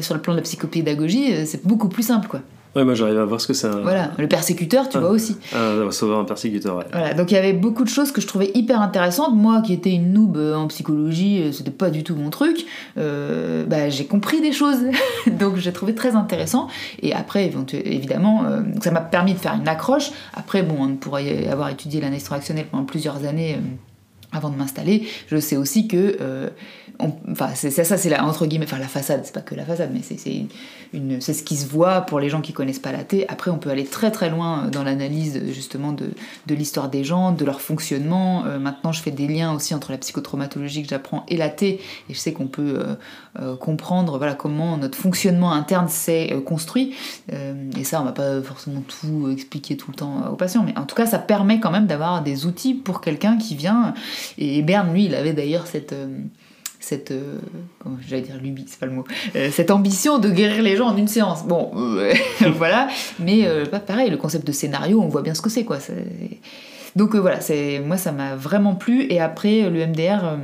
sur 0.00 0.14
le 0.14 0.20
plan 0.20 0.34
de 0.34 0.38
la 0.38 0.42
psychopédagogie, 0.42 1.46
c'est 1.46 1.66
beaucoup 1.66 1.88
plus 1.88 2.02
simple, 2.02 2.28
quoi. 2.28 2.40
Ouais, 2.76 2.84
moi 2.84 2.94
j'arrive 2.94 3.18
à 3.18 3.24
voir 3.24 3.40
ce 3.40 3.46
que 3.46 3.54
c'est. 3.54 3.68
Voilà, 3.68 4.12
le 4.18 4.28
persécuteur, 4.28 4.88
tu 4.88 4.98
ah. 4.98 5.00
vois 5.00 5.10
aussi. 5.10 5.36
Ah, 5.54 5.74
sauveur 5.90 6.18
un 6.18 6.24
persécuteur, 6.24 6.76
ouais. 6.76 6.84
Voilà, 6.92 7.14
donc 7.14 7.30
il 7.30 7.34
y 7.34 7.38
avait 7.38 7.52
beaucoup 7.52 7.84
de 7.84 7.88
choses 7.88 8.12
que 8.12 8.20
je 8.20 8.26
trouvais 8.26 8.50
hyper 8.54 8.80
intéressantes. 8.80 9.34
Moi 9.34 9.62
qui 9.62 9.72
étais 9.72 9.92
une 9.92 10.12
noob 10.12 10.36
euh, 10.36 10.54
en 10.54 10.66
psychologie, 10.68 11.42
euh, 11.42 11.52
c'était 11.52 11.70
pas 11.70 11.90
du 11.90 12.04
tout 12.04 12.14
mon 12.14 12.30
truc. 12.30 12.66
Euh, 12.98 13.64
bah, 13.64 13.88
j'ai 13.88 14.04
compris 14.04 14.40
des 14.40 14.52
choses, 14.52 14.78
donc 15.26 15.56
j'ai 15.56 15.72
trouvé 15.72 15.94
très 15.94 16.14
intéressant. 16.14 16.68
Et 17.02 17.14
après, 17.14 17.50
évidemment, 17.84 18.44
ça 18.82 18.90
m'a 18.90 19.00
permis 19.00 19.34
de 19.34 19.38
faire 19.38 19.54
une 19.54 19.68
accroche. 19.68 20.10
Après, 20.34 20.62
bon, 20.62 20.76
on 20.80 20.96
pourrait 20.96 21.48
avoir 21.48 21.70
étudié 21.70 22.00
l'analyse 22.00 22.24
transactionnelle 22.24 22.66
pendant 22.70 22.84
plusieurs 22.84 23.24
années 23.24 23.58
avant 24.32 24.50
de 24.50 24.56
m'installer. 24.56 25.06
Je 25.28 25.38
sais 25.38 25.56
aussi 25.56 25.88
que 25.88 26.50
enfin 27.00 27.50
c'est 27.54 27.70
ça, 27.70 27.96
c'est 27.96 28.08
la 28.08 28.24
entre 28.24 28.46
guillemets, 28.46 28.64
enfin 28.64 28.78
la 28.78 28.88
façade, 28.88 29.20
c'est 29.24 29.34
pas 29.34 29.40
que 29.40 29.54
la 29.54 29.64
façade, 29.64 29.90
mais 29.92 30.00
c'est 30.02 30.46
une, 30.92 31.20
ce 31.20 31.42
qui 31.42 31.56
se 31.56 31.66
voit 31.66 32.00
pour 32.02 32.18
les 32.18 32.28
gens 32.28 32.40
qui 32.40 32.52
connaissent 32.52 32.78
pas 32.78 32.92
la 32.92 33.04
thé. 33.04 33.26
Après, 33.28 33.50
on 33.50 33.58
peut 33.58 33.70
aller 33.70 33.84
très 33.84 34.10
très 34.10 34.30
loin 34.30 34.66
dans 34.66 34.82
l'analyse 34.82 35.40
justement 35.52 35.92
de, 35.92 36.10
de 36.46 36.54
l'histoire 36.54 36.88
des 36.88 37.04
gens, 37.04 37.32
de 37.32 37.44
leur 37.44 37.60
fonctionnement. 37.60 38.44
Euh, 38.46 38.58
maintenant, 38.58 38.92
je 38.92 39.02
fais 39.02 39.10
des 39.10 39.28
liens 39.28 39.54
aussi 39.54 39.74
entre 39.74 39.92
la 39.92 39.98
psychotraumatologie 39.98 40.82
que 40.82 40.88
j'apprends 40.88 41.24
et 41.28 41.36
la 41.36 41.50
thé, 41.50 41.80
et 42.08 42.14
je 42.14 42.18
sais 42.18 42.32
qu'on 42.32 42.48
peut 42.48 42.80
euh, 42.80 42.94
euh, 43.40 43.56
comprendre 43.56 44.18
voilà 44.18 44.34
comment 44.34 44.76
notre 44.76 44.98
fonctionnement 44.98 45.52
interne 45.52 45.88
s'est 45.88 46.34
construit. 46.44 46.94
et 47.30 47.84
ça, 47.84 48.00
on 48.00 48.04
va 48.04 48.12
pas 48.12 48.42
forcément 48.42 48.82
tout 48.82 49.30
expliquer 49.30 49.76
tout 49.76 49.90
le 49.90 49.96
temps 49.96 50.28
aux 50.32 50.36
patients, 50.36 50.64
mais 50.64 50.76
en 50.76 50.84
tout 50.84 50.96
cas, 50.96 51.06
ça 51.06 51.18
permet 51.18 51.60
quand 51.60 51.70
même 51.70 51.86
d'avoir 51.86 52.22
des 52.22 52.46
outils 52.46 52.74
pour 52.74 53.00
quelqu'un 53.00 53.36
qui 53.36 53.54
vient. 53.54 53.94
Et 54.38 54.62
Berne, 54.62 54.92
lui, 54.92 55.04
il 55.04 55.14
avait 55.14 55.32
d'ailleurs 55.32 55.66
cette 55.66 55.94
cette 56.80 57.10
euh, 57.10 57.38
j'allais 58.06 58.22
dire 58.22 58.36
lubie 58.36 58.64
c'est 58.68 58.78
pas 58.78 58.86
le 58.86 58.92
mot. 58.92 59.04
Euh, 59.36 59.50
cette 59.52 59.70
ambition 59.70 60.18
de 60.18 60.30
guérir 60.30 60.62
les 60.62 60.76
gens 60.76 60.86
en 60.86 60.96
une 60.96 61.08
séance. 61.08 61.44
Bon 61.44 61.70
euh, 61.76 62.14
voilà. 62.56 62.88
Mais 63.18 63.46
pas 63.70 63.80
pareil 63.80 64.10
le 64.10 64.16
concept 64.16 64.46
de 64.46 64.52
scénario 64.52 65.00
on 65.00 65.08
voit 65.08 65.22
bien 65.22 65.34
ce 65.34 65.42
que 65.42 65.50
c'est 65.50 65.64
quoi. 65.64 65.78
Donc 66.96 67.14
voilà 67.14 67.40
moi 67.84 67.96
ça 67.96 68.12
m'a 68.12 68.36
vraiment 68.36 68.74
plu. 68.74 69.06
Et 69.10 69.20
après 69.20 69.68
le 69.68 69.86
MDR 69.86 70.38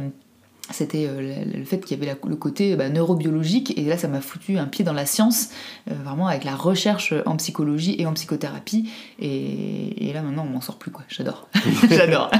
c'était 0.70 1.07
le 1.07 1.64
fait 1.64 1.79
qu'il 1.79 1.99
y 1.99 2.03
avait 2.03 2.18
le 2.27 2.37
côté 2.37 2.75
bah, 2.75 2.88
neurobiologique. 2.88 3.79
Et 3.79 3.85
là 3.85 3.97
ça 3.97 4.09
m'a 4.09 4.20
foutu 4.20 4.59
un 4.59 4.66
pied 4.66 4.85
dans 4.85 4.92
la 4.92 5.07
science 5.07 5.51
vraiment 5.87 6.27
avec 6.27 6.44
la 6.44 6.57
recherche 6.57 7.14
en 7.27 7.37
psychologie 7.37 7.97
et 7.99 8.07
en 8.07 8.12
psychothérapie. 8.12 8.90
Et, 9.20 10.09
et 10.09 10.12
là 10.12 10.23
maintenant 10.23 10.44
on 10.49 10.53
m'en 10.53 10.61
sort 10.61 10.79
plus 10.79 10.90
quoi. 10.90 11.05
J'adore. 11.09 11.49
J'adore 11.90 12.31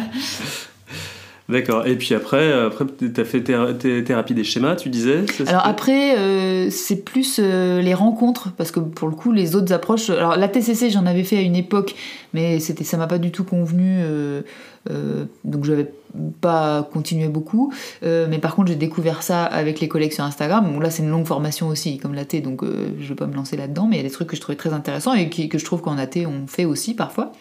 D'accord. 1.48 1.87
Et 1.87 1.96
puis 1.96 2.14
après, 2.14 2.52
après 2.52 2.87
tu 2.98 3.20
as 3.20 3.24
fait 3.24 3.42
thérapie 3.42 4.33
des 4.33 4.44
schémas, 4.44 4.76
tu 4.76 4.88
disais 4.88 5.24
Alors 5.46 5.66
après, 5.66 6.16
euh, 6.16 6.70
c'est 6.70 7.04
plus 7.04 7.38
euh, 7.38 7.83
les 7.83 7.92
rencontres, 7.92 8.52
parce 8.57 8.70
que 8.70 8.80
pour 8.80 9.09
le 9.09 9.14
coup, 9.14 9.30
les 9.30 9.54
autres 9.54 9.72
approches. 9.72 10.09
Alors 10.09 10.37
la 10.37 10.48
TCC, 10.48 10.88
j'en 10.88 11.04
avais 11.04 11.22
fait 11.22 11.37
à 11.37 11.42
une 11.42 11.57
époque, 11.57 11.94
mais 12.33 12.61
ça 12.61 12.96
m'a 12.96 13.07
pas 13.07 13.18
du 13.18 13.30
tout 13.30 13.44
convenu. 13.44 13.98
Euh, 14.00 14.40
euh, 14.90 15.24
donc 15.44 15.64
j'avais 15.64 15.90
pas 16.40 16.88
continué 16.92 17.29
beaucoup. 17.29 17.72
Euh, 18.03 18.27
mais 18.29 18.38
par 18.38 18.55
contre, 18.55 18.68
j'ai 18.68 18.77
découvert 18.77 19.22
ça 19.22 19.44
avec 19.44 19.81
les 19.81 19.88
collègues 19.88 20.12
sur 20.12 20.24
Instagram. 20.24 20.81
Là, 20.81 20.90
c'est 20.90 21.03
une 21.03 21.11
longue 21.11 21.27
formation 21.27 21.68
aussi, 21.68 21.98
comme 21.98 22.14
l'AT, 22.14 22.40
donc 22.42 22.62
euh, 22.62 22.94
je 23.00 23.09
vais 23.09 23.14
pas 23.14 23.27
me 23.27 23.35
lancer 23.35 23.57
là-dedans. 23.57 23.87
Mais 23.87 23.96
il 23.96 23.98
y 23.98 24.05
a 24.05 24.09
des 24.09 24.12
trucs 24.12 24.29
que 24.29 24.37
je 24.37 24.40
trouvais 24.40 24.57
très 24.57 24.72
intéressants 24.72 25.14
et 25.14 25.29
que 25.29 25.59
je 25.59 25.64
trouve 25.64 25.81
qu'en 25.81 25.98
AT, 25.98 26.27
on 26.27 26.46
fait 26.46 26.64
aussi 26.64 26.94
parfois. 26.94 27.33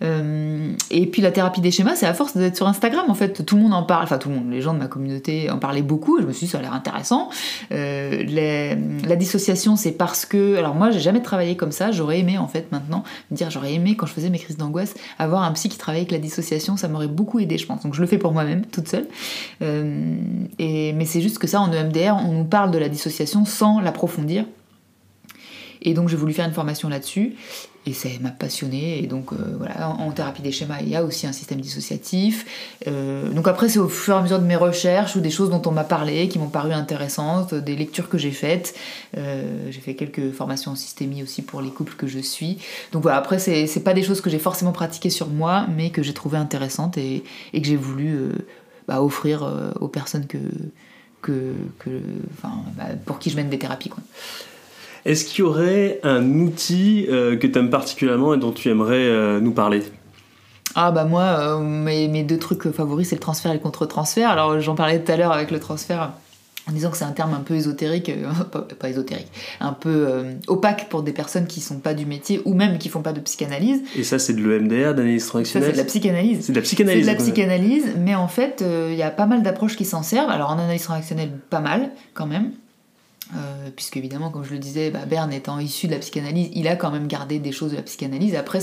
et 0.00 1.06
puis 1.06 1.22
la 1.22 1.30
thérapie 1.30 1.60
des 1.60 1.70
schémas, 1.70 1.96
c'est 1.96 2.06
à 2.06 2.14
force 2.14 2.36
d'être 2.36 2.56
sur 2.56 2.66
Instagram, 2.66 3.06
en 3.08 3.14
fait. 3.14 3.44
Tout 3.44 3.56
le 3.56 3.62
monde 3.62 3.74
en 3.74 3.82
parle, 3.82 4.04
enfin, 4.04 4.18
tout 4.18 4.28
le 4.28 4.36
monde, 4.36 4.50
les 4.50 4.60
gens 4.60 4.74
de 4.74 4.78
ma 4.78 4.86
communauté 4.86 5.50
en 5.50 5.58
parlaient 5.58 5.82
beaucoup. 5.82 6.18
Et 6.18 6.22
je 6.22 6.26
me 6.26 6.32
suis 6.32 6.46
dit, 6.46 6.50
ça 6.50 6.58
a 6.58 6.62
l'air 6.62 6.74
intéressant. 6.74 7.30
la 7.70 9.16
dissociation, 9.16 9.76
c'est 9.76 9.92
parce 9.92 10.26
que. 10.26 10.56
Alors, 10.56 10.74
moi, 10.74 10.90
j'ai 10.90 11.00
jamais 11.00 11.22
travaillé 11.22 11.56
comme 11.56 11.72
ça. 11.72 11.90
J'aurais 11.90 12.20
aimé, 12.20 12.38
en 12.38 12.48
fait, 12.48 12.70
maintenant, 12.72 13.04
me 13.30 13.36
dire, 13.36 13.50
j'aurais 13.50 13.74
aimé, 13.74 13.96
quand 13.96 14.06
je 14.06 14.12
faisais 14.12 14.30
mes 14.30 14.38
crises 14.38 14.56
d'angoisse, 14.56 14.94
avoir 15.18 15.42
un 15.42 15.52
psy 15.52 15.68
qui 15.68 15.78
travaillait 15.78 16.02
avec 16.02 16.12
la 16.12 16.18
dissociation 16.18 16.42
ça 16.76 16.88
m'aurait 16.88 17.08
beaucoup 17.08 17.38
aidé, 17.38 17.58
je 17.58 17.66
pense. 17.66 17.82
Donc 17.82 17.94
je 17.94 18.00
le 18.00 18.06
pour 18.18 18.32
moi-même, 18.32 18.66
toute 18.66 18.88
seule. 18.88 19.06
Euh, 19.62 20.16
et, 20.58 20.92
mais 20.92 21.04
c'est 21.04 21.20
juste 21.20 21.38
que 21.38 21.46
ça, 21.46 21.60
en 21.60 21.72
EMDR, 21.72 22.16
on 22.16 22.32
nous 22.32 22.44
parle 22.44 22.70
de 22.70 22.78
la 22.78 22.88
dissociation 22.88 23.44
sans 23.44 23.80
l'approfondir. 23.80 24.44
Et 25.82 25.94
donc 25.94 26.08
j'ai 26.08 26.16
voulu 26.16 26.32
faire 26.32 26.46
une 26.46 26.54
formation 26.54 26.88
là-dessus 26.88 27.34
et 27.84 27.92
ça 27.92 28.08
m'a 28.20 28.30
passionné 28.30 29.02
et 29.02 29.06
donc 29.06 29.32
euh, 29.32 29.36
voilà 29.58 29.88
en, 29.88 30.10
thérapie 30.12 30.42
des 30.42 30.52
schémas 30.52 30.80
il 30.80 30.88
y 30.88 30.96
a 30.96 31.02
aussi 31.02 31.26
un 31.26 31.32
système 31.32 31.60
dissociatif. 31.60 32.76
Euh, 32.86 33.28
donc 33.30 33.48
après 33.48 33.68
c'est 33.68 33.78
au 33.78 33.88
fur 33.88 34.14
et 34.14 34.18
à 34.18 34.22
mesure 34.22 34.38
de 34.38 34.46
mes 34.46 34.56
recherches 34.56 35.16
ou 35.16 35.20
des 35.20 35.30
choses 35.30 35.50
dont 35.50 35.62
on 35.66 35.72
m'a 35.72 35.84
parlé 35.84 36.28
qui 36.28 36.38
m'ont 36.38 36.48
paru 36.48 36.72
intéressantes 36.72 37.54
des 37.54 37.74
lectures 37.74 38.08
que 38.08 38.18
j'ai 38.18 38.30
faites. 38.30 38.74
Euh, 39.16 39.70
j'ai 39.70 39.80
fait 39.80 39.94
quelques 39.94 40.30
formations 40.32 40.72
en 40.72 40.76
systémie 40.76 41.22
aussi 41.22 41.42
pour 41.42 41.60
les 41.60 41.70
couples 41.70 41.94
que 41.94 42.06
je 42.06 42.20
suis. 42.20 42.58
Donc 42.92 43.02
voilà 43.02 43.18
après 43.18 43.38
c'est 43.38 43.84
pas 43.84 43.94
des 43.94 44.02
choses 44.02 44.20
que 44.20 44.30
j'ai 44.30 44.38
forcément 44.38 44.72
pratiquées 44.72 45.10
sur 45.10 45.28
moi 45.28 45.66
mais 45.74 45.90
que 45.90 46.02
j'ai 46.02 46.14
trouvé 46.14 46.38
intéressantes 46.38 46.98
et, 46.98 47.24
et 47.52 47.60
que 47.60 47.66
j'ai 47.66 47.76
voulu 47.76 48.30
bah, 48.86 49.02
offrir 49.02 49.48
aux 49.80 49.88
personnes 49.88 50.26
que, 50.26 50.38
que, 51.20 51.54
que 51.80 52.00
bah, 52.42 52.50
pour 53.06 53.18
qui 53.18 53.30
je 53.30 53.36
mène 53.36 53.50
des 53.50 53.58
thérapies. 53.58 53.90
Est-ce 55.04 55.24
qu'il 55.24 55.40
y 55.40 55.42
aurait 55.42 55.98
un 56.04 56.38
outil 56.38 57.06
euh, 57.08 57.36
que 57.36 57.46
tu 57.46 57.58
aimes 57.58 57.70
particulièrement 57.70 58.34
et 58.34 58.38
dont 58.38 58.52
tu 58.52 58.68
aimerais 58.68 59.04
euh, 59.04 59.40
nous 59.40 59.52
parler? 59.52 59.82
Ah 60.74 60.90
bah 60.90 61.04
moi, 61.04 61.22
euh, 61.22 61.58
mes, 61.58 62.08
mes, 62.08 62.22
deux 62.22 62.38
trucs 62.38 62.70
favoris, 62.70 63.08
c'est 63.08 63.16
le 63.16 63.20
transfert 63.20 63.50
et 63.50 63.54
le 63.54 63.60
contre-transfert. 63.60 64.30
Alors 64.30 64.60
j'en 64.60 64.74
parlais 64.74 65.02
tout 65.02 65.10
à 65.10 65.16
l'heure 65.16 65.32
avec 65.32 65.50
le 65.50 65.58
transfert 65.58 66.12
en 66.68 66.72
disant 66.72 66.92
que 66.92 66.96
c'est 66.96 67.04
un 67.04 67.10
terme 67.10 67.34
un 67.34 67.40
peu 67.40 67.54
ésotérique, 67.54 68.12
pas, 68.78 68.88
ésotérique, 68.88 69.26
un 69.58 69.72
peu 69.72 70.06
opaque 70.46 70.88
pour 70.88 71.02
des 71.02 71.12
personnes 71.12 71.48
qui 71.48 71.60
sont 71.60 71.80
pas 71.80 71.92
du 71.92 72.06
métier 72.06 72.40
ou 72.44 72.54
même 72.54 72.78
qui 72.78 72.88
font 72.88 73.02
pas 73.02 73.12
de 73.12 73.18
psychanalyse. 73.18 73.82
Et 73.96 74.04
ça, 74.04 74.20
c'est 74.20 74.32
de 74.32 74.40
l'EMDR, 74.40 74.94
d'analyse 74.94 75.26
transactionnelle 75.26 75.70
Ça, 75.70 75.74
c'est 75.74 75.82
de 75.82 75.82
la 75.82 75.88
psychanalyse. 75.88 76.46
C'est 76.46 76.52
de 76.52 76.58
la 76.58 76.62
psychanalyse. 76.62 77.04
C'est 77.04 77.12
de 77.12 77.18
la 77.18 77.22
psychanalyse, 77.22 77.86
mais 77.98 78.14
en 78.14 78.28
fait, 78.28 78.64
il 78.88 78.94
y 78.94 79.02
a 79.02 79.10
pas 79.10 79.26
mal 79.26 79.42
d'approches 79.42 79.76
qui 79.76 79.84
s'en 79.84 80.04
servent. 80.04 80.30
Alors 80.30 80.50
en 80.50 80.58
analyse 80.58 80.84
transactionnelle, 80.84 81.32
pas 81.50 81.60
mal 81.60 81.90
quand 82.14 82.26
même. 82.26 82.52
Euh, 83.34 83.70
puisque 83.74 83.96
évidemment, 83.96 84.30
comme 84.30 84.44
je 84.44 84.52
le 84.52 84.58
disais, 84.58 84.90
bah, 84.90 85.06
Berne 85.06 85.32
étant 85.32 85.58
issu 85.58 85.86
de 85.86 85.92
la 85.92 85.98
psychanalyse, 85.98 86.50
il 86.54 86.68
a 86.68 86.76
quand 86.76 86.90
même 86.90 87.06
gardé 87.06 87.38
des 87.38 87.52
choses 87.52 87.70
de 87.70 87.76
la 87.76 87.82
psychanalyse. 87.82 88.34
Après, 88.34 88.58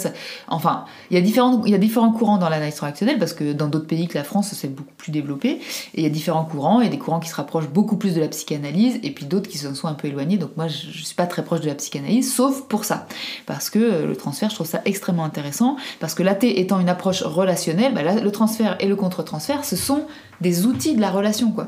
enfin, 0.48 0.86
il 1.10 1.16
y 1.16 1.18
a 1.18 1.22
différents, 1.22 1.64
il 1.66 1.72
y 1.72 1.76
a 1.76 1.80
différents 1.80 2.12
courants 2.12 2.38
dans 2.38 2.50
l'analyse 2.50 2.76
transactionnelle 2.76 3.18
parce 3.18 3.34
que 3.34 3.54
dans 3.54 3.68
d'autres 3.68 3.88
pays 3.88 4.08
que 4.08 4.18
la 4.18 4.24
France, 4.24 4.54
c'est 4.54 4.74
beaucoup 4.74 4.94
plus 4.98 5.12
développé. 5.12 5.60
Et 5.96 6.02
il 6.02 6.04
y 6.04 6.06
a 6.06 6.10
différents 6.10 6.46
courants, 6.46 6.82
et 6.82 6.90
des 6.90 7.00
courants 7.00 7.20
qui 7.20 7.30
se 7.30 7.36
rapprochent 7.36 7.70
beaucoup 7.70 7.98
plus 7.98 8.14
de 8.14 8.22
la 8.22 8.28
psychanalyse, 8.28 9.00
et 9.02 9.12
puis 9.12 9.26
d'autres 9.26 9.50
qui 9.50 9.58
se 9.58 9.74
sont 9.74 9.88
un 9.88 9.94
peu 9.94 10.08
éloignés. 10.08 10.38
Donc 10.38 10.56
moi, 10.56 10.68
je, 10.68 10.92
je 10.92 11.04
suis 11.04 11.16
pas 11.16 11.26
très 11.26 11.44
proche 11.44 11.62
de 11.62 11.68
la 11.68 11.76
psychanalyse, 11.76 12.34
sauf 12.34 12.62
pour 12.68 12.86
ça, 12.86 13.08
parce 13.46 13.70
que 13.70 13.80
euh, 13.80 14.06
le 14.06 14.16
transfert, 14.16 14.50
je 14.50 14.56
trouve 14.56 14.68
ça 14.68 14.82
extrêmement 14.86 15.24
intéressant, 15.24 15.78
parce 16.00 16.14
que 16.14 16.24
l'AT 16.24 16.44
étant 16.44 16.80
une 16.80 16.90
approche 16.90 17.24
relationnelle, 17.24 17.94
bah, 17.94 18.04
le 18.04 18.32
transfert 18.32 18.78
et 18.80 18.88
le 18.88 18.96
contre-transfert, 18.96 19.66
ce 19.66 19.76
sont 19.76 20.04
des 20.42 20.66
outils 20.66 20.96
de 20.96 21.02
la 21.02 21.12
relation, 21.12 21.52
quoi. 21.52 21.68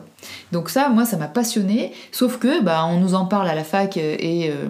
Donc 0.51 0.69
ça, 0.69 0.89
moi, 0.89 1.05
ça 1.05 1.17
m'a 1.17 1.27
passionné, 1.27 1.93
sauf 2.11 2.37
que, 2.37 2.61
bah, 2.61 2.85
on 2.91 2.99
nous 2.99 3.13
en 3.13 3.25
parle 3.25 3.47
à 3.47 3.55
la 3.55 3.63
fac 3.63 3.97
euh, 3.97 4.15
et, 4.19 4.49
euh, 4.49 4.69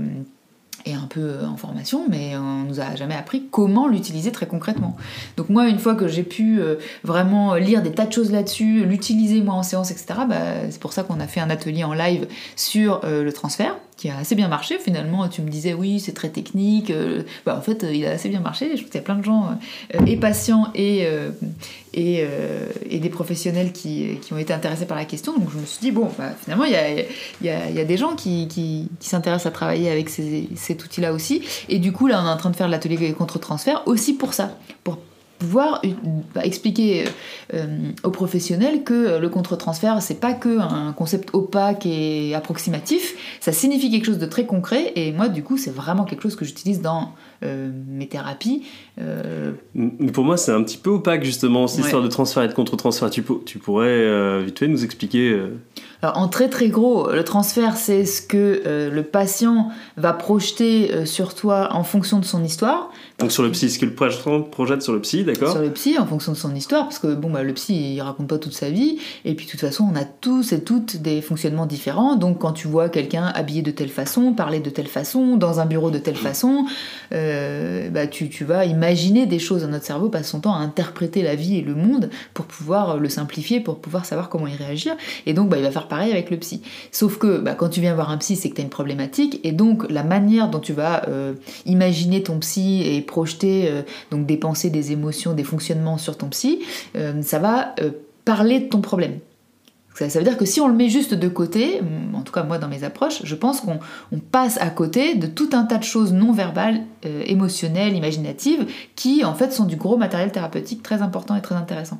et 0.85 0.93
un 0.93 1.07
peu 1.07 1.35
en 1.45 1.57
formation, 1.57 2.05
mais 2.09 2.35
on 2.35 2.63
nous 2.63 2.79
a 2.79 2.95
jamais 2.95 3.15
appris 3.15 3.47
comment 3.51 3.87
l'utiliser 3.87 4.31
très 4.31 4.47
concrètement. 4.47 4.95
Donc 5.37 5.49
moi, 5.49 5.67
une 5.67 5.79
fois 5.79 5.95
que 5.95 6.07
j'ai 6.07 6.23
pu 6.23 6.59
euh, 6.59 6.75
vraiment 7.03 7.55
lire 7.55 7.83
des 7.83 7.91
tas 7.91 8.05
de 8.05 8.11
choses 8.11 8.31
là-dessus, 8.31 8.85
l'utiliser 8.85 9.41
moi 9.41 9.55
en 9.55 9.63
séance, 9.63 9.91
etc., 9.91 10.21
bah, 10.27 10.35
c'est 10.69 10.81
pour 10.81 10.93
ça 10.93 11.03
qu'on 11.03 11.19
a 11.19 11.27
fait 11.27 11.39
un 11.39 11.49
atelier 11.49 11.83
en 11.83 11.93
live 11.93 12.27
sur 12.55 13.01
le 13.03 13.31
transfert 13.31 13.75
qui 14.01 14.09
a 14.09 14.17
assez 14.17 14.33
bien 14.33 14.47
marché. 14.47 14.79
Finalement, 14.79 15.27
tu 15.27 15.43
me 15.43 15.49
disais 15.49 15.75
oui, 15.75 15.99
c'est 15.99 16.13
très 16.13 16.29
technique. 16.29 16.89
Euh, 16.89 17.21
bah, 17.45 17.55
en 17.55 17.61
fait, 17.61 17.85
il 17.93 18.03
a 18.07 18.09
assez 18.09 18.29
bien 18.29 18.39
marché. 18.39 18.71
Je 18.71 18.77
trouve 18.77 18.89
qu'il 18.89 18.99
y 18.99 19.03
a 19.03 19.05
plein 19.05 19.15
de 19.15 19.23
gens, 19.23 19.49
euh, 19.93 20.05
et 20.07 20.17
patients 20.17 20.69
et, 20.73 21.05
euh, 21.05 21.29
et, 21.93 22.25
et, 22.89 22.97
des 22.97 23.09
professionnels 23.09 23.71
qui, 23.71 24.17
qui, 24.19 24.33
ont 24.33 24.39
été 24.39 24.53
intéressés 24.53 24.87
par 24.87 24.97
la 24.97 25.05
question. 25.05 25.37
Donc 25.37 25.51
je 25.53 25.59
me 25.59 25.65
suis 25.67 25.81
dit, 25.81 25.91
bon, 25.91 26.09
bah, 26.17 26.31
finalement, 26.41 26.65
il 26.65 26.71
y 26.71 26.75
a, 26.75 26.89
y, 27.43 27.49
a, 27.49 27.69
y 27.69 27.79
a, 27.79 27.85
des 27.85 27.97
gens 27.97 28.15
qui, 28.15 28.47
qui, 28.47 28.89
qui 28.99 29.07
s'intéressent 29.07 29.45
à 29.45 29.51
travailler 29.51 29.91
avec 29.91 30.09
ces, 30.09 30.49
cet 30.55 30.83
outil-là 30.83 31.13
aussi. 31.13 31.43
Et 31.69 31.77
du 31.77 31.91
coup, 31.91 32.07
là, 32.07 32.23
on 32.23 32.27
est 32.27 32.31
en 32.31 32.37
train 32.37 32.49
de 32.49 32.55
faire 32.55 32.69
l'atelier 32.69 33.13
contre-transfert 33.13 33.83
aussi 33.85 34.13
pour 34.13 34.33
ça, 34.33 34.57
pour 34.83 34.97
pouvoir 35.41 35.81
bah, 36.35 36.45
expliquer 36.45 37.05
aux 38.03 38.11
professionnels 38.11 38.83
que 38.83 39.17
le 39.17 39.29
contre-transfert, 39.29 39.99
c'est 39.99 40.19
pas 40.19 40.33
que 40.33 40.59
un 40.59 40.93
concept 40.93 41.33
opaque 41.33 41.87
et 41.87 42.35
approximatif, 42.35 43.15
ça 43.39 43.51
signifie 43.51 43.89
quelque 43.89 44.05
chose 44.05 44.19
de 44.19 44.27
très 44.27 44.45
concret, 44.45 44.93
et 44.95 45.11
moi, 45.11 45.29
du 45.29 45.41
coup, 45.41 45.57
c'est 45.57 45.71
vraiment 45.71 46.03
quelque 46.03 46.21
chose 46.21 46.35
que 46.35 46.45
j'utilise 46.45 46.81
dans 46.81 47.09
mes 47.41 48.07
thérapies. 48.07 48.63
Pour 50.13 50.23
moi, 50.23 50.37
c'est 50.37 50.51
un 50.51 50.63
petit 50.63 50.77
peu 50.77 50.91
opaque, 50.91 51.23
justement, 51.23 51.67
cette 51.67 51.85
histoire 51.85 52.03
de 52.03 52.07
transfert 52.07 52.43
et 52.43 52.47
de 52.47 52.53
contre-transfert. 52.53 53.09
Tu, 53.09 53.23
tu, 53.45 53.59
pourrais 53.59 54.43
vite 54.43 54.59
fait 54.59 54.67
nous 54.67 54.83
expliquer 54.83 55.39
alors, 56.03 56.17
en 56.17 56.27
très 56.27 56.49
très 56.49 56.69
gros, 56.69 57.11
le 57.11 57.23
transfert, 57.23 57.77
c'est 57.77 58.05
ce 58.05 58.23
que 58.23 58.63
euh, 58.65 58.89
le 58.89 59.03
patient 59.03 59.69
va 59.97 60.13
projeter 60.13 60.91
euh, 60.91 61.05
sur 61.05 61.35
toi 61.35 61.69
en 61.73 61.83
fonction 61.83 62.17
de 62.17 62.25
son 62.25 62.43
histoire. 62.43 62.89
Donc 63.19 63.31
sur 63.31 63.43
le 63.43 63.51
psy, 63.51 63.69
ce 63.69 63.77
que 63.77 63.85
le 63.85 63.93
patient 63.93 64.41
projette 64.41 64.81
sur 64.81 64.93
le 64.93 65.01
psy, 65.01 65.23
d'accord? 65.23 65.51
Sur 65.51 65.61
le 65.61 65.69
psy, 65.69 65.99
en 65.99 66.07
fonction 66.07 66.31
de 66.31 66.37
son 66.37 66.55
histoire, 66.55 66.85
parce 66.85 66.97
que 66.97 67.13
bon, 67.13 67.29
bah, 67.29 67.43
le 67.43 67.53
psy, 67.53 67.93
il 67.93 68.01
raconte 68.01 68.27
pas 68.27 68.39
toute 68.39 68.53
sa 68.53 68.71
vie, 68.71 68.97
et 69.25 69.35
puis 69.35 69.45
de 69.45 69.51
toute 69.51 69.59
façon, 69.59 69.87
on 69.91 69.95
a 69.95 70.03
tous 70.03 70.53
et 70.53 70.63
toutes 70.63 70.97
des 70.97 71.21
fonctionnements 71.21 71.67
différents. 71.67 72.15
Donc 72.15 72.39
quand 72.39 72.53
tu 72.53 72.67
vois 72.67 72.89
quelqu'un 72.89 73.25
habillé 73.35 73.61
de 73.61 73.71
telle 73.71 73.89
façon, 73.89 74.33
parler 74.33 74.59
de 74.59 74.71
telle 74.71 74.87
façon, 74.87 75.37
dans 75.37 75.59
un 75.59 75.67
bureau 75.67 75.91
de 75.91 75.99
telle 75.99 76.15
façon, 76.15 76.65
euh, 77.13 77.30
bah, 77.91 78.07
tu, 78.07 78.45
vas 78.45 78.65
imaginer 78.65 79.25
des 79.25 79.39
choses. 79.39 79.63
Notre 79.65 79.85
cerveau 79.85 80.09
passe 80.09 80.29
son 80.29 80.39
temps 80.39 80.53
à 80.53 80.59
interpréter 80.59 81.21
la 81.21 81.35
vie 81.35 81.57
et 81.57 81.61
le 81.61 81.75
monde 81.75 82.09
pour 82.33 82.45
pouvoir 82.45 82.97
le 82.97 83.09
simplifier, 83.09 83.59
pour 83.59 83.79
pouvoir 83.79 84.05
savoir 84.05 84.29
comment 84.29 84.47
y 84.47 84.55
réagir. 84.55 84.95
Et 85.25 85.33
donc, 85.33 85.49
bah, 85.49 85.57
il 85.57 85.63
va 85.63 85.71
faire 85.71 85.87
pareil 85.87 86.11
avec 86.11 86.29
le 86.29 86.37
psy. 86.37 86.61
Sauf 86.91 87.17
que 87.17 87.39
bah, 87.39 87.55
quand 87.55 87.69
tu 87.69 87.81
viens 87.81 87.93
voir 87.93 88.11
un 88.11 88.17
psy, 88.17 88.35
c'est 88.35 88.49
que 88.49 88.55
tu 88.55 88.61
as 88.61 88.63
une 88.63 88.69
problématique, 88.69 89.39
et 89.43 89.51
donc 89.51 89.89
la 89.89 90.03
manière 90.03 90.49
dont 90.49 90.59
tu 90.59 90.73
vas 90.73 91.07
euh, 91.07 91.33
imaginer 91.65 92.23
ton 92.23 92.39
psy 92.39 92.83
et 92.85 93.01
projeter 93.01 93.67
euh, 93.69 93.81
donc 94.11 94.25
des 94.25 94.37
pensées, 94.37 94.69
des 94.69 94.91
émotions, 94.91 95.33
des 95.33 95.43
fonctionnements 95.43 95.97
sur 95.97 96.17
ton 96.17 96.27
psy, 96.27 96.59
euh, 96.95 97.21
ça 97.21 97.39
va 97.39 97.75
parler 98.25 98.59
de 98.59 98.69
ton 98.69 98.81
problème. 98.81 99.19
Ça, 100.09 100.19
veut 100.19 100.25
dire 100.25 100.37
que 100.37 100.45
si 100.45 100.61
on 100.61 100.67
le 100.67 100.73
met 100.73 100.89
juste 100.89 101.13
de 101.13 101.27
côté, 101.27 101.81
en 102.13 102.21
tout 102.21 102.33
cas 102.33 102.43
moi 102.43 102.57
dans 102.57 102.67
mes 102.67 102.83
approches, 102.83 103.21
je 103.23 103.35
pense 103.35 103.61
qu'on 103.61 103.79
passe 104.31 104.57
à 104.59 104.69
côté 104.69 105.15
de 105.15 105.27
tout 105.27 105.49
un 105.53 105.63
tas 105.63 105.77
de 105.77 105.83
choses 105.83 106.13
non 106.13 106.31
verbales, 106.31 106.81
émotionnelles, 107.25 107.95
imaginatives, 107.95 108.65
qui 108.95 109.23
en 109.23 109.33
fait 109.33 109.51
sont 109.51 109.65
du 109.65 109.75
gros 109.75 109.97
matériel 109.97 110.31
thérapeutique 110.31 110.83
très 110.83 111.01
important 111.01 111.35
et 111.35 111.41
très 111.41 111.55
intéressant. 111.55 111.99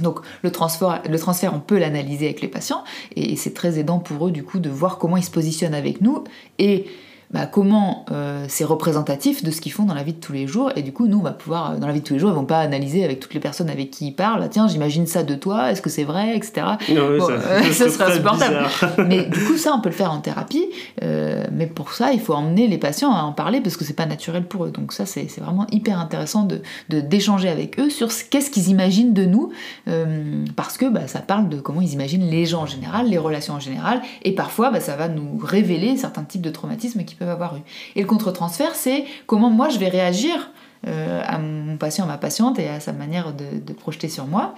Donc 0.00 0.20
le 0.42 0.50
transfert, 0.50 1.02
le 1.08 1.18
transfert 1.18 1.54
on 1.54 1.60
peut 1.60 1.78
l'analyser 1.78 2.26
avec 2.26 2.40
les 2.40 2.48
patients 2.48 2.84
et 3.16 3.36
c'est 3.36 3.54
très 3.54 3.78
aidant 3.78 3.98
pour 3.98 4.28
eux 4.28 4.30
du 4.30 4.42
coup 4.44 4.58
de 4.58 4.70
voir 4.70 4.98
comment 4.98 5.16
ils 5.16 5.24
se 5.24 5.30
positionnent 5.30 5.74
avec 5.74 6.00
nous 6.00 6.24
et 6.58 6.86
bah, 7.32 7.46
comment 7.46 8.04
euh, 8.10 8.44
c'est 8.48 8.64
représentatif 8.64 9.44
de 9.44 9.52
ce 9.52 9.60
qu'ils 9.60 9.70
font 9.70 9.84
dans 9.84 9.94
la 9.94 10.02
vie 10.02 10.14
de 10.14 10.18
tous 10.18 10.32
les 10.32 10.48
jours. 10.48 10.72
Et 10.74 10.82
du 10.82 10.92
coup, 10.92 11.06
nous, 11.06 11.18
on 11.18 11.22
va 11.22 11.30
pouvoir, 11.30 11.72
euh, 11.72 11.76
dans 11.76 11.86
la 11.86 11.92
vie 11.92 12.00
de 12.00 12.04
tous 12.04 12.14
les 12.14 12.18
jours, 12.18 12.30
ils 12.30 12.34
vont 12.34 12.44
pas 12.44 12.58
analyser 12.58 13.04
avec 13.04 13.20
toutes 13.20 13.34
les 13.34 13.40
personnes 13.40 13.70
avec 13.70 13.92
qui 13.92 14.08
ils 14.08 14.14
parlent. 14.14 14.48
tiens, 14.50 14.66
j'imagine 14.66 15.06
ça 15.06 15.22
de 15.22 15.36
toi, 15.36 15.70
est-ce 15.70 15.80
que 15.80 15.90
c'est 15.90 16.02
vrai, 16.02 16.36
etc. 16.36 16.66
Non, 16.88 17.20
ça, 17.20 17.32
euh, 17.32 17.72
serait 17.72 18.12
insupportable. 18.12 18.66
mais 19.06 19.26
du 19.26 19.38
coup, 19.44 19.56
ça, 19.56 19.72
on 19.76 19.80
peut 19.80 19.90
le 19.90 19.94
faire 19.94 20.10
en 20.10 20.18
thérapie. 20.20 20.66
mais 21.00 21.66
pour 21.66 21.92
ça, 21.92 22.12
il 22.12 22.20
faut 22.20 22.34
emmener 22.34 22.66
les 22.66 22.78
patients 22.78 23.14
à 23.14 23.22
en 23.22 23.32
parler 23.32 23.60
parce 23.60 23.76
que 23.76 23.84
c'est 23.84 23.94
pas 23.94 24.06
naturel 24.06 24.44
pour 24.44 24.64
eux. 24.64 24.70
Donc 24.70 24.92
ça, 24.92 25.06
c'est 25.06 25.28
vraiment 25.38 25.66
hyper 25.70 25.98
intéressant 25.98 26.44
de 26.44 26.60
d'échanger 26.88 27.48
avec 27.48 27.78
eux 27.78 27.90
sur 27.90 28.08
qu'est-ce 28.30 28.50
qu'ils 28.50 28.68
imaginent 28.68 29.14
de 29.14 29.24
nous, 29.24 29.50
parce 30.56 30.76
que 30.76 30.86
bah, 30.86 31.06
ça 31.06 31.20
parle 31.20 31.48
de 31.48 31.60
comment 31.60 31.80
ils 31.80 31.92
imaginent 31.92 32.28
les 32.28 32.46
gens 32.46 32.62
en 32.62 32.66
général, 32.66 33.08
les 33.08 33.18
relations 33.18 33.54
en 33.54 33.60
général, 33.60 34.02
et 34.22 34.34
parfois, 34.34 34.70
bah, 34.70 34.80
ça 34.80 34.96
va 34.96 35.08
nous 35.08 35.38
révéler 35.42 35.96
certains 35.96 36.24
types 36.24 36.42
de 36.42 36.50
traumatismes 36.50 37.04
qui 37.04 37.14
avoir 37.28 37.56
eu. 37.56 37.60
Et 37.96 38.02
le 38.02 38.06
contre-transfert, 38.06 38.74
c'est 38.74 39.04
comment 39.26 39.50
moi 39.50 39.68
je 39.68 39.78
vais 39.78 39.88
réagir 39.88 40.50
euh, 40.86 41.22
à 41.26 41.38
mon 41.38 41.76
patient, 41.76 42.04
à 42.04 42.08
ma 42.08 42.18
patiente 42.18 42.58
et 42.58 42.68
à 42.68 42.80
sa 42.80 42.92
manière 42.92 43.32
de 43.34 43.72
projeter 43.72 44.08
sur 44.08 44.26
moi. 44.26 44.54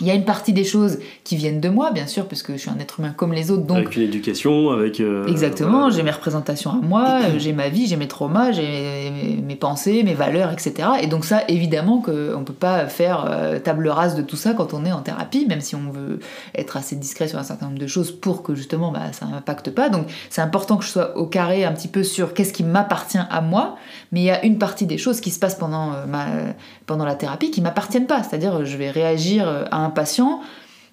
Il 0.00 0.06
y 0.06 0.10
a 0.10 0.14
une 0.14 0.24
partie 0.24 0.52
des 0.52 0.64
choses 0.64 0.98
qui 1.22 1.36
viennent 1.36 1.60
de 1.60 1.68
moi, 1.68 1.92
bien 1.92 2.08
sûr, 2.08 2.26
puisque 2.26 2.52
je 2.52 2.56
suis 2.56 2.70
un 2.70 2.78
être 2.80 2.98
humain 2.98 3.14
comme 3.16 3.32
les 3.32 3.52
autres. 3.52 3.62
Donc... 3.62 3.76
Avec 3.76 3.96
une 3.96 4.02
éducation, 4.02 4.70
avec... 4.70 4.98
Euh, 4.98 5.26
Exactement, 5.26 5.88
j'ai 5.90 6.02
mes 6.02 6.10
représentations 6.10 6.72
à 6.72 6.80
moi, 6.82 7.20
j'ai 7.38 7.52
ma 7.52 7.68
vie, 7.68 7.86
j'ai 7.86 7.96
mes 7.96 8.08
traumas, 8.08 8.50
j'ai 8.50 9.12
mes, 9.40 9.54
pensées, 9.54 10.02
mes 10.02 10.14
valeurs, 10.14 10.52
etc. 10.52 10.88
Et 11.00 11.06
donc 11.06 11.24
ça, 11.24 11.42
évidemment 11.46 12.00
qu'on 12.00 12.12
ne 12.12 12.44
peut 12.44 12.52
pas 12.52 12.86
faire 12.86 13.26
euh, 13.30 13.60
table 13.60 13.88
rase 13.88 14.16
de 14.16 14.22
tout 14.22 14.36
ça 14.36 14.52
quand 14.52 14.74
on 14.74 14.84
est 14.84 14.92
en 14.92 15.00
thérapie, 15.00 15.46
même 15.46 15.60
si 15.60 15.76
on 15.76 15.90
veut 15.90 16.18
être 16.56 16.76
assez 16.76 16.96
discret 16.96 17.28
sur 17.28 17.38
un 17.38 17.44
certain 17.44 17.66
nombre 17.66 17.78
de 17.78 17.86
choses 17.86 18.10
pour 18.10 18.42
que 18.42 18.56
justement 18.56 18.90
bah, 18.90 19.12
ça 19.12 19.26
n'impacte 19.26 19.70
pas. 19.70 19.90
Donc 19.90 20.06
c'est 20.28 20.42
important 20.42 20.76
que 20.76 20.84
je 20.84 20.90
sois 20.90 21.16
au 21.16 21.26
carré 21.26 21.64
un 21.64 21.72
petit 21.72 21.88
peu 21.88 22.02
sur 22.02 22.34
qu'est-ce 22.34 22.52
qui 22.52 22.64
m'appartient 22.64 23.18
à 23.18 23.40
moi, 23.40 23.76
mais 24.14 24.20
il 24.20 24.24
y 24.24 24.30
a 24.30 24.42
une 24.44 24.56
partie 24.56 24.86
des 24.86 24.96
choses 24.96 25.20
qui 25.20 25.30
se 25.30 25.38
passent 25.38 25.56
pendant, 25.56 25.92
euh, 25.92 27.04
la 27.04 27.14
thérapie 27.14 27.50
qui 27.50 27.60
m'appartiennent 27.60 28.06
pas. 28.06 28.22
C'est-à-dire 28.22 28.64
je 28.64 28.76
vais 28.78 28.90
réagir 28.90 29.66
à 29.70 29.84
un 29.84 29.90
patient 29.90 30.40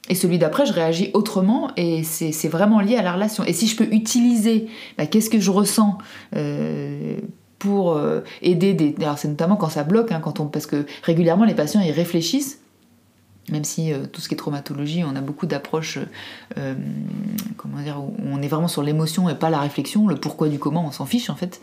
et 0.10 0.16
celui 0.16 0.40
d'après, 0.40 0.66
je 0.66 0.74
réagis 0.74 1.12
autrement 1.14 1.72
et 1.78 2.04
c'est 2.04 2.48
vraiment 2.48 2.80
lié 2.80 2.98
à 2.98 3.02
la 3.02 3.14
relation. 3.14 3.44
Et 3.46 3.54
si 3.54 3.68
je 3.68 3.76
peux 3.76 3.88
utiliser 3.92 4.68
bah, 4.98 5.06
qu'est-ce 5.06 5.30
que 5.30 5.40
je 5.40 5.52
ressens 5.52 5.98
euh, 6.36 7.18
pour 7.60 7.94
euh, 7.94 8.22
aider 8.42 8.74
des... 8.74 8.96
Alors 9.02 9.18
c'est 9.18 9.28
notamment 9.28 9.56
quand 9.56 9.70
ça 9.70 9.84
bloque, 9.84 10.12
hein, 10.12 10.20
quand 10.22 10.46
parce 10.52 10.66
que 10.66 10.86
régulièrement 11.04 11.46
les 11.46 11.54
patients 11.54 11.82
ils 11.82 11.92
réfléchissent 11.92 12.60
même 13.52 13.64
si 13.64 13.94
euh, 13.94 14.06
tout 14.06 14.22
ce 14.22 14.28
qui 14.28 14.34
est 14.34 14.38
traumatologie, 14.38 15.04
on 15.06 15.16
a 15.16 15.22
beaucoup 15.22 15.46
d'approches, 15.46 16.00
comment 17.58 17.78
dire, 17.82 18.00
où 18.02 18.16
on 18.26 18.42
est 18.42 18.48
vraiment 18.48 18.68
sur 18.68 18.84
l'émotion 18.84 19.30
et 19.30 19.36
pas 19.36 19.50
la 19.50 19.60
réflexion, 19.60 20.08
le 20.08 20.16
pourquoi 20.16 20.50
du 20.50 20.60
comment, 20.60 20.86
on 20.86 20.92
s'en 20.92 21.06
fiche 21.06 21.30
en 21.30 21.36
fait. 21.36 21.62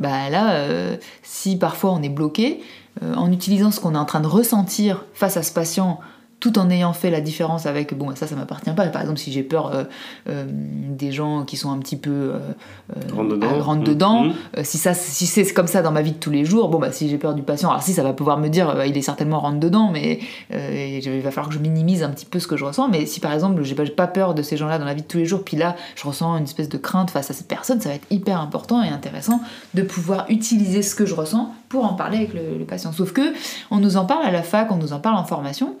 Bah 0.00 0.30
là, 0.30 0.96
si 1.22 1.56
parfois 1.56 1.92
on 1.92 2.02
est 2.02 2.08
bloqué, 2.08 2.62
en 3.02 3.30
utilisant 3.32 3.70
ce 3.70 3.80
qu'on 3.80 3.94
est 3.94 3.98
en 3.98 4.04
train 4.04 4.20
de 4.20 4.26
ressentir 4.26 5.04
face 5.14 5.36
à 5.36 5.42
ce 5.42 5.52
patient 5.52 6.00
tout 6.44 6.58
en 6.58 6.68
ayant 6.68 6.92
fait 6.92 7.08
la 7.08 7.22
différence 7.22 7.64
avec 7.64 7.96
bon 7.96 8.14
ça 8.14 8.26
ça 8.26 8.36
m'appartient 8.36 8.70
pas. 8.72 8.86
Par 8.88 9.00
exemple 9.00 9.18
si 9.18 9.32
j'ai 9.32 9.42
peur 9.42 9.74
euh, 9.74 9.84
euh, 10.28 10.44
des 10.46 11.10
gens 11.10 11.44
qui 11.46 11.56
sont 11.56 11.72
un 11.72 11.78
petit 11.78 11.96
peu 11.96 12.34
euh, 12.34 13.62
rentre 13.62 13.82
dedans, 13.82 14.24
mmh. 14.24 14.34
si 14.62 14.76
ça 14.76 14.92
si 14.92 15.24
c'est 15.24 15.50
comme 15.54 15.68
ça 15.68 15.80
dans 15.80 15.90
ma 15.90 16.02
vie 16.02 16.12
de 16.12 16.18
tous 16.18 16.28
les 16.28 16.44
jours 16.44 16.68
bon 16.68 16.78
bah 16.78 16.92
si 16.92 17.08
j'ai 17.08 17.16
peur 17.16 17.32
du 17.34 17.40
patient 17.40 17.70
alors 17.70 17.82
si 17.82 17.94
ça 17.94 18.02
va 18.02 18.12
pouvoir 18.12 18.36
me 18.36 18.48
dire 18.48 18.84
il 18.84 18.94
est 18.98 19.00
certainement 19.00 19.40
rentre 19.40 19.58
dedans 19.58 19.90
mais 19.90 20.18
il 20.50 21.22
va 21.22 21.30
falloir 21.30 21.48
que 21.48 21.54
je 21.54 21.60
minimise 21.60 22.02
un 22.02 22.10
petit 22.10 22.26
peu 22.26 22.38
ce 22.38 22.46
que 22.46 22.58
je 22.58 22.66
ressens. 22.66 22.88
Mais 22.88 23.06
si 23.06 23.20
par 23.20 23.32
exemple 23.32 23.62
j'ai 23.62 23.74
pas, 23.74 23.86
pas 23.86 24.06
peur 24.06 24.34
de 24.34 24.42
ces 24.42 24.58
gens 24.58 24.68
là 24.68 24.78
dans 24.78 24.84
la 24.84 24.92
vie 24.92 25.00
de 25.00 25.08
tous 25.08 25.16
les 25.16 25.24
jours 25.24 25.44
puis 25.44 25.56
là 25.56 25.76
je 25.96 26.06
ressens 26.06 26.36
une 26.36 26.44
espèce 26.44 26.68
de 26.68 26.76
crainte 26.76 27.08
face 27.08 27.30
à 27.30 27.32
cette 27.32 27.48
personne 27.48 27.80
ça 27.80 27.88
va 27.88 27.94
être 27.94 28.06
hyper 28.10 28.38
important 28.38 28.82
et 28.82 28.88
intéressant 28.88 29.40
de 29.72 29.80
pouvoir 29.80 30.26
utiliser 30.28 30.82
ce 30.82 30.94
que 30.94 31.06
je 31.06 31.14
ressens 31.14 31.54
pour 31.70 31.86
en 31.86 31.94
parler 31.94 32.18
avec 32.18 32.34
le, 32.34 32.58
le 32.58 32.64
patient. 32.66 32.92
Sauf 32.92 33.14
que 33.14 33.32
on 33.70 33.78
nous 33.78 33.96
en 33.96 34.04
parle 34.04 34.26
à 34.26 34.30
la 34.30 34.42
fac 34.42 34.70
on 34.70 34.76
nous 34.76 34.92
en 34.92 35.00
parle 35.00 35.16
en 35.16 35.24
formation 35.24 35.74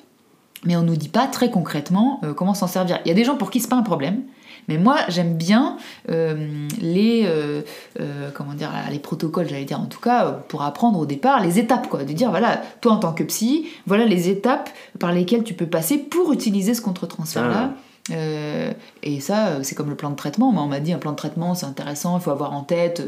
mais 0.64 0.76
on 0.76 0.82
nous 0.82 0.96
dit 0.96 1.08
pas 1.08 1.26
très 1.26 1.50
concrètement 1.50 2.20
euh, 2.24 2.34
comment 2.34 2.54
s'en 2.54 2.66
servir. 2.66 2.98
Il 3.04 3.08
y 3.08 3.10
a 3.10 3.14
des 3.14 3.24
gens 3.24 3.36
pour 3.36 3.50
qui 3.50 3.60
c'est 3.60 3.68
pas 3.68 3.76
un 3.76 3.82
problème, 3.82 4.22
mais 4.68 4.78
moi 4.78 4.96
j'aime 5.08 5.34
bien 5.34 5.76
euh, 6.10 6.66
les 6.80 7.24
euh, 7.26 7.62
comment 8.34 8.54
dire 8.54 8.70
les 8.90 8.98
protocoles, 8.98 9.48
j'allais 9.48 9.64
dire 9.64 9.80
en 9.80 9.86
tout 9.86 10.00
cas 10.00 10.42
pour 10.48 10.62
apprendre 10.62 10.98
au 10.98 11.06
départ 11.06 11.42
les 11.42 11.58
étapes 11.58 11.88
quoi, 11.88 12.04
de 12.04 12.12
dire 12.12 12.30
voilà 12.30 12.62
toi 12.80 12.92
en 12.92 12.98
tant 12.98 13.12
que 13.12 13.24
psy, 13.24 13.66
voilà 13.86 14.04
les 14.04 14.28
étapes 14.28 14.70
par 14.98 15.12
lesquelles 15.12 15.44
tu 15.44 15.54
peux 15.54 15.66
passer 15.66 15.98
pour 15.98 16.32
utiliser 16.32 16.74
ce 16.74 16.80
contre-transfert 16.80 17.48
là. 17.48 17.70
Ah. 17.72 17.78
Euh, 18.10 18.70
et 19.02 19.20
ça, 19.20 19.48
euh, 19.48 19.60
c'est 19.62 19.74
comme 19.74 19.88
le 19.88 19.96
plan 19.96 20.10
de 20.10 20.16
traitement. 20.16 20.52
Moi, 20.52 20.62
on 20.62 20.66
m'a 20.66 20.80
dit 20.80 20.92
un 20.92 20.98
plan 20.98 21.12
de 21.12 21.16
traitement, 21.16 21.54
c'est 21.54 21.66
intéressant, 21.66 22.18
il 22.18 22.22
faut 22.22 22.30
avoir 22.30 22.52
en 22.52 22.62
tête, 22.62 23.02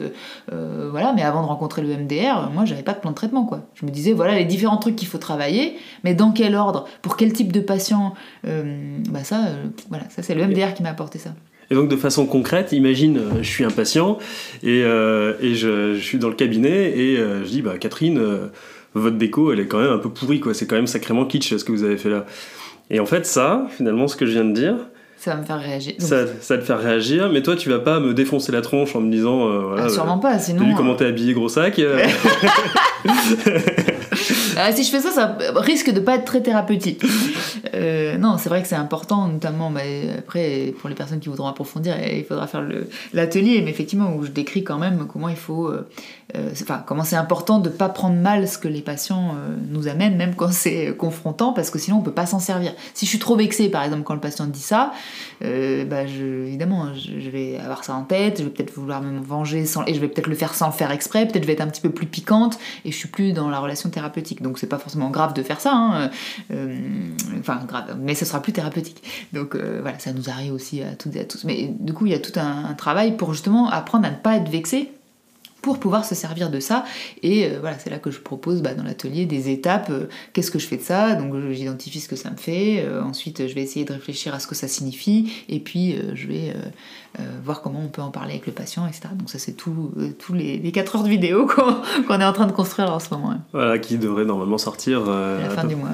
euh, 0.52 0.88
voilà. 0.90 1.12
Mais 1.14 1.22
avant 1.22 1.42
de 1.42 1.46
rencontrer 1.46 1.82
le 1.82 1.88
MDR, 1.88 2.50
moi, 2.52 2.64
j'avais 2.64 2.82
pas 2.82 2.94
de 2.94 3.00
plan 3.00 3.10
de 3.10 3.14
traitement, 3.14 3.44
quoi. 3.44 3.60
Je 3.74 3.84
me 3.84 3.90
disais, 3.90 4.12
voilà, 4.12 4.34
les 4.34 4.44
différents 4.44 4.78
trucs 4.78 4.96
qu'il 4.96 5.08
faut 5.08 5.18
travailler, 5.18 5.76
mais 6.02 6.14
dans 6.14 6.32
quel 6.32 6.54
ordre, 6.54 6.86
pour 7.02 7.16
quel 7.16 7.32
type 7.32 7.52
de 7.52 7.60
patient, 7.60 8.14
bah 8.44 9.24
ça, 9.24 9.40
voilà, 9.88 10.04
ça 10.08 10.22
c'est 10.22 10.34
le 10.34 10.46
MDR 10.46 10.74
qui 10.74 10.82
m'a 10.82 10.90
apporté 10.90 11.18
ça. 11.18 11.30
Et 11.70 11.74
donc 11.74 11.88
de 11.88 11.96
façon 11.96 12.26
concrète, 12.26 12.70
imagine, 12.72 13.20
je 13.40 13.48
suis 13.48 13.64
un 13.64 13.70
patient 13.70 14.18
et, 14.62 14.78
et 14.78 15.54
je, 15.54 15.94
je, 15.94 16.00
suis 16.00 16.18
dans 16.18 16.28
le 16.28 16.34
cabinet 16.34 16.96
et 16.96 17.16
je 17.16 17.48
dis, 17.48 17.62
bah 17.62 17.76
Catherine, 17.78 18.20
votre 18.94 19.16
déco, 19.16 19.52
elle 19.52 19.60
est 19.60 19.66
quand 19.66 19.80
même 19.80 19.92
un 19.92 19.98
peu 19.98 20.10
pourrie, 20.10 20.40
quoi. 20.40 20.54
C'est 20.54 20.66
quand 20.66 20.76
même 20.76 20.86
sacrément 20.86 21.26
kitsch 21.26 21.56
ce 21.56 21.64
que 21.64 21.72
vous 21.72 21.84
avez 21.84 21.96
fait 21.96 22.08
là. 22.08 22.24
Et 22.90 23.00
en 23.00 23.06
fait, 23.06 23.26
ça, 23.26 23.66
finalement, 23.70 24.08
ce 24.08 24.16
que 24.16 24.26
je 24.26 24.32
viens 24.32 24.44
de 24.44 24.52
dire, 24.52 24.76
ça 25.18 25.34
va 25.34 25.40
me 25.40 25.44
faire 25.44 25.60
réagir. 25.60 25.94
Ça, 25.98 26.26
ça, 26.40 26.58
te 26.58 26.62
faire 26.62 26.80
réagir, 26.80 27.30
mais 27.32 27.42
toi, 27.42 27.56
tu 27.56 27.70
vas 27.70 27.78
pas 27.80 27.98
me 28.00 28.14
défoncer 28.14 28.52
la 28.52 28.60
tronche 28.60 28.94
en 28.94 29.00
me 29.00 29.10
disant. 29.10 29.48
Euh, 29.48 29.58
voilà, 29.60 29.84
ah, 29.84 29.88
sûrement 29.88 30.18
pas, 30.18 30.38
sinon. 30.38 30.60
T'as 30.60 30.68
vu 30.68 30.74
comment 30.76 30.94
t'es 30.94 31.06
habillé, 31.06 31.32
gros 31.32 31.48
sac 31.48 31.78
euh. 31.78 32.06
ah, 34.56 34.72
Si 34.72 34.84
je 34.84 34.90
fais 34.90 35.00
ça, 35.00 35.10
ça 35.10 35.36
risque 35.56 35.90
de 35.92 36.00
pas 36.00 36.16
être 36.16 36.24
très 36.24 36.42
thérapeutique. 36.42 37.02
Euh, 37.74 38.16
non, 38.16 38.38
c'est 38.38 38.48
vrai 38.48 38.62
que 38.62 38.68
c'est 38.68 38.76
important, 38.76 39.28
notamment 39.28 39.70
bah, 39.70 39.80
après 40.18 40.72
pour 40.78 40.88
les 40.88 40.94
personnes 40.94 41.20
qui 41.20 41.28
voudront 41.28 41.48
approfondir, 41.48 41.94
il 42.00 42.24
faudra 42.24 42.46
faire 42.46 42.66
l'atelier, 43.12 43.60
mais 43.62 43.70
effectivement 43.70 44.14
où 44.14 44.24
je 44.24 44.30
décris 44.30 44.64
quand 44.64 44.78
même 44.78 45.06
comment 45.06 45.28
il 45.28 45.36
faut, 45.36 45.66
euh, 45.66 45.86
euh, 46.36 46.50
enfin 46.52 46.82
comment 46.86 47.04
c'est 47.04 47.16
important 47.16 47.58
de 47.58 47.68
pas 47.68 47.88
prendre 47.88 48.16
mal 48.16 48.48
ce 48.48 48.56
que 48.56 48.68
les 48.68 48.80
patients 48.80 49.34
nous 49.68 49.88
amènent, 49.88 50.16
même 50.16 50.34
quand 50.34 50.52
c'est 50.52 50.96
confrontant, 50.96 51.52
parce 51.52 51.70
que 51.70 51.78
sinon 51.78 51.98
on 51.98 52.02
peut 52.02 52.12
pas 52.12 52.26
s'en 52.26 52.38
servir. 52.38 52.72
Si 52.94 53.04
je 53.04 53.10
suis 53.10 53.18
trop 53.18 53.36
vexée, 53.36 53.68
par 53.68 53.84
exemple, 53.84 54.04
quand 54.04 54.14
le 54.14 54.20
patient 54.20 54.46
dit 54.46 54.60
ça, 54.60 54.92
bah, 55.40 56.06
je, 56.06 56.46
évidemment, 56.46 56.94
je, 56.94 57.30
vais 57.30 57.58
avoir 57.58 57.84
ça 57.84 57.94
en 57.94 58.04
tête, 58.04 58.38
je 58.38 58.44
vais 58.44 58.50
peut-être 58.50 58.72
vouloir 58.72 59.02
me 59.02 59.20
venger 59.20 59.66
sans, 59.66 59.84
et 59.86 59.94
je 59.94 60.00
vais 60.00 60.08
peut-être 60.08 60.28
le 60.28 60.36
faire 60.36 60.54
sans 60.54 60.66
le 60.66 60.72
faire 60.72 60.90
exprès, 60.90 61.26
peut-être 61.26 61.42
je 61.42 61.46
vais 61.46 61.54
être 61.54 61.60
un 61.60 61.68
petit 61.68 61.82
peu 61.82 61.90
plus 61.90 62.06
piquante 62.06 62.58
et 62.84 62.92
je 62.92 62.96
suis 62.96 63.08
plus 63.08 63.32
dans 63.32 63.50
la 63.50 63.58
relation 63.58 63.90
thérapeutique. 63.90 64.40
Donc 64.46 64.58
c'est 64.58 64.68
pas 64.68 64.78
forcément 64.78 65.10
grave 65.10 65.34
de 65.34 65.42
faire 65.42 65.60
ça, 65.60 65.74
hein, 65.74 66.10
enfin 67.40 67.60
grave, 67.66 67.96
mais 68.00 68.14
ce 68.14 68.24
sera 68.24 68.40
plus 68.40 68.52
thérapeutique. 68.52 69.02
Donc 69.32 69.56
euh, 69.56 69.80
voilà, 69.82 69.98
ça 69.98 70.12
nous 70.12 70.30
arrive 70.30 70.52
aussi 70.52 70.82
à 70.82 70.94
toutes 70.94 71.16
et 71.16 71.20
à 71.20 71.24
tous. 71.24 71.42
Mais 71.42 71.74
du 71.80 71.92
coup, 71.92 72.06
il 72.06 72.12
y 72.12 72.14
a 72.14 72.20
tout 72.20 72.38
un 72.38 72.74
travail 72.74 73.16
pour 73.16 73.32
justement 73.32 73.68
apprendre 73.68 74.06
à 74.06 74.10
ne 74.10 74.16
pas 74.16 74.36
être 74.36 74.48
vexé 74.48 74.92
pour 75.66 75.80
pouvoir 75.80 76.04
se 76.04 76.14
servir 76.14 76.48
de 76.48 76.60
ça. 76.60 76.84
Et 77.24 77.46
euh, 77.46 77.58
voilà, 77.60 77.76
c'est 77.76 77.90
là 77.90 77.98
que 77.98 78.12
je 78.12 78.20
propose 78.20 78.62
bah, 78.62 78.74
dans 78.74 78.84
l'atelier 78.84 79.26
des 79.26 79.50
étapes. 79.50 79.88
Euh, 79.90 80.06
qu'est-ce 80.32 80.52
que 80.52 80.60
je 80.60 80.66
fais 80.68 80.76
de 80.76 80.82
ça? 80.82 81.16
Donc 81.16 81.34
j'identifie 81.50 81.98
ce 81.98 82.08
que 82.08 82.14
ça 82.14 82.30
me 82.30 82.36
fait. 82.36 82.84
Euh, 82.86 83.02
ensuite, 83.02 83.48
je 83.48 83.52
vais 83.52 83.62
essayer 83.62 83.84
de 83.84 83.92
réfléchir 83.92 84.32
à 84.32 84.38
ce 84.38 84.46
que 84.46 84.54
ça 84.54 84.68
signifie. 84.68 85.32
Et 85.48 85.58
puis, 85.58 85.96
je 86.14 86.28
vais 86.28 86.54
voir 87.42 87.62
comment 87.62 87.80
on 87.82 87.88
peut 87.88 88.02
en 88.02 88.10
parler 88.10 88.32
avec 88.32 88.46
le 88.46 88.52
patient, 88.52 88.86
etc. 88.86 89.08
Donc 89.18 89.30
ça, 89.30 89.38
c'est 89.38 89.54
tous 89.54 89.90
les, 90.32 90.58
les 90.58 90.72
4 90.72 90.96
heures 90.96 91.02
de 91.02 91.08
vidéo 91.08 91.48
qu'on 92.06 92.20
est 92.20 92.24
en 92.24 92.32
train 92.32 92.46
de 92.46 92.52
construire 92.52 92.92
en 92.92 93.00
ce 93.00 93.08
moment. 93.10 93.34
Voilà, 93.52 93.78
qui 93.78 93.96
devrait 93.96 94.26
normalement 94.26 94.58
sortir 94.58 95.08
à 95.08 95.40
la 95.40 95.50
fin 95.50 95.64
du 95.64 95.74
mois. 95.74 95.88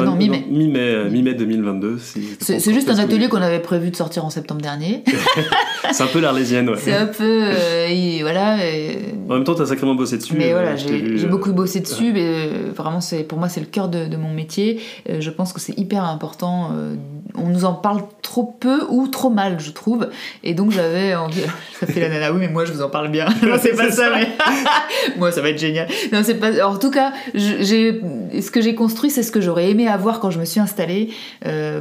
non, 0.00 0.14
mi-mai. 0.14 0.46
Mi-mai, 0.48 1.10
mi-mai 1.10 1.34
2022. 1.34 1.98
c'est 1.98 2.72
juste 2.72 2.88
un 2.88 2.98
atelier 2.98 3.28
qu'on 3.28 3.42
avait 3.42 3.60
prévu 3.60 3.90
de 3.90 3.96
sortir 3.96 4.24
en 4.24 4.30
septembre 4.30 4.62
dernier. 4.62 5.04
c'est 5.92 6.04
un 6.04 6.06
peu 6.06 6.20
l'arlésienne, 6.20 6.70
ouais. 6.70 6.78
C'est 6.78 6.94
un 6.94 7.06
peu, 7.06 7.50
voilà. 8.22 8.56
En 9.28 9.34
même 9.34 9.44
temps, 9.44 9.54
tu 9.54 9.62
as 9.62 9.66
sacrément 9.66 9.94
bossé 9.94 10.16
dessus. 10.16 10.34
Mais 10.36 10.52
voilà, 10.52 10.76
j'ai 10.76 11.24
euh, 11.24 11.28
beaucoup 11.28 11.52
bossé 11.52 11.80
dessus. 11.80 12.12
Mais 12.12 12.24
euh, 12.24 12.72
vraiment, 12.74 13.00
pour 13.28 13.38
moi, 13.38 13.48
c'est 13.48 13.60
le 13.60 13.66
cœur 13.66 13.88
de, 13.88 14.16
mon 14.16 14.32
métier. 14.32 14.80
Euh, 15.08 15.20
je 15.20 15.30
pense 15.30 15.52
que 15.52 15.60
c'est 15.60 15.78
hyper 15.78 16.04
important. 16.04 16.70
on 17.34 17.48
nous 17.48 17.64
en 17.64 17.74
parle 17.74 18.02
trop 18.28 18.44
peu 18.44 18.84
ou 18.90 19.08
trop 19.08 19.30
mal, 19.30 19.58
je 19.58 19.70
trouve. 19.70 20.10
Et 20.44 20.52
donc, 20.52 20.70
j'avais 20.70 21.14
envie. 21.14 21.40
ça 21.80 21.86
fait 21.86 21.98
la 21.98 22.10
nana, 22.10 22.30
oui, 22.30 22.40
mais 22.40 22.48
moi, 22.48 22.66
je 22.66 22.72
vous 22.74 22.82
en 22.82 22.90
parle 22.90 23.08
bien. 23.08 23.24
non, 23.42 23.56
c'est 23.58 23.74
pas 23.74 23.90
ça, 23.90 24.10
mais. 24.14 24.28
moi, 25.16 25.32
ça 25.32 25.40
va 25.40 25.48
être 25.48 25.58
génial. 25.58 25.88
Non, 26.12 26.20
c'est 26.22 26.34
pas. 26.34 26.66
en 26.66 26.76
tout 26.76 26.90
cas, 26.90 27.14
j'ai 27.34 28.02
ce 28.38 28.50
que 28.50 28.60
j'ai 28.60 28.74
construit, 28.74 29.08
c'est 29.08 29.22
ce 29.22 29.32
que 29.32 29.40
j'aurais 29.40 29.70
aimé 29.70 29.88
avoir 29.88 30.20
quand 30.20 30.30
je 30.30 30.38
me 30.38 30.44
suis 30.44 30.60
installée 30.60 31.10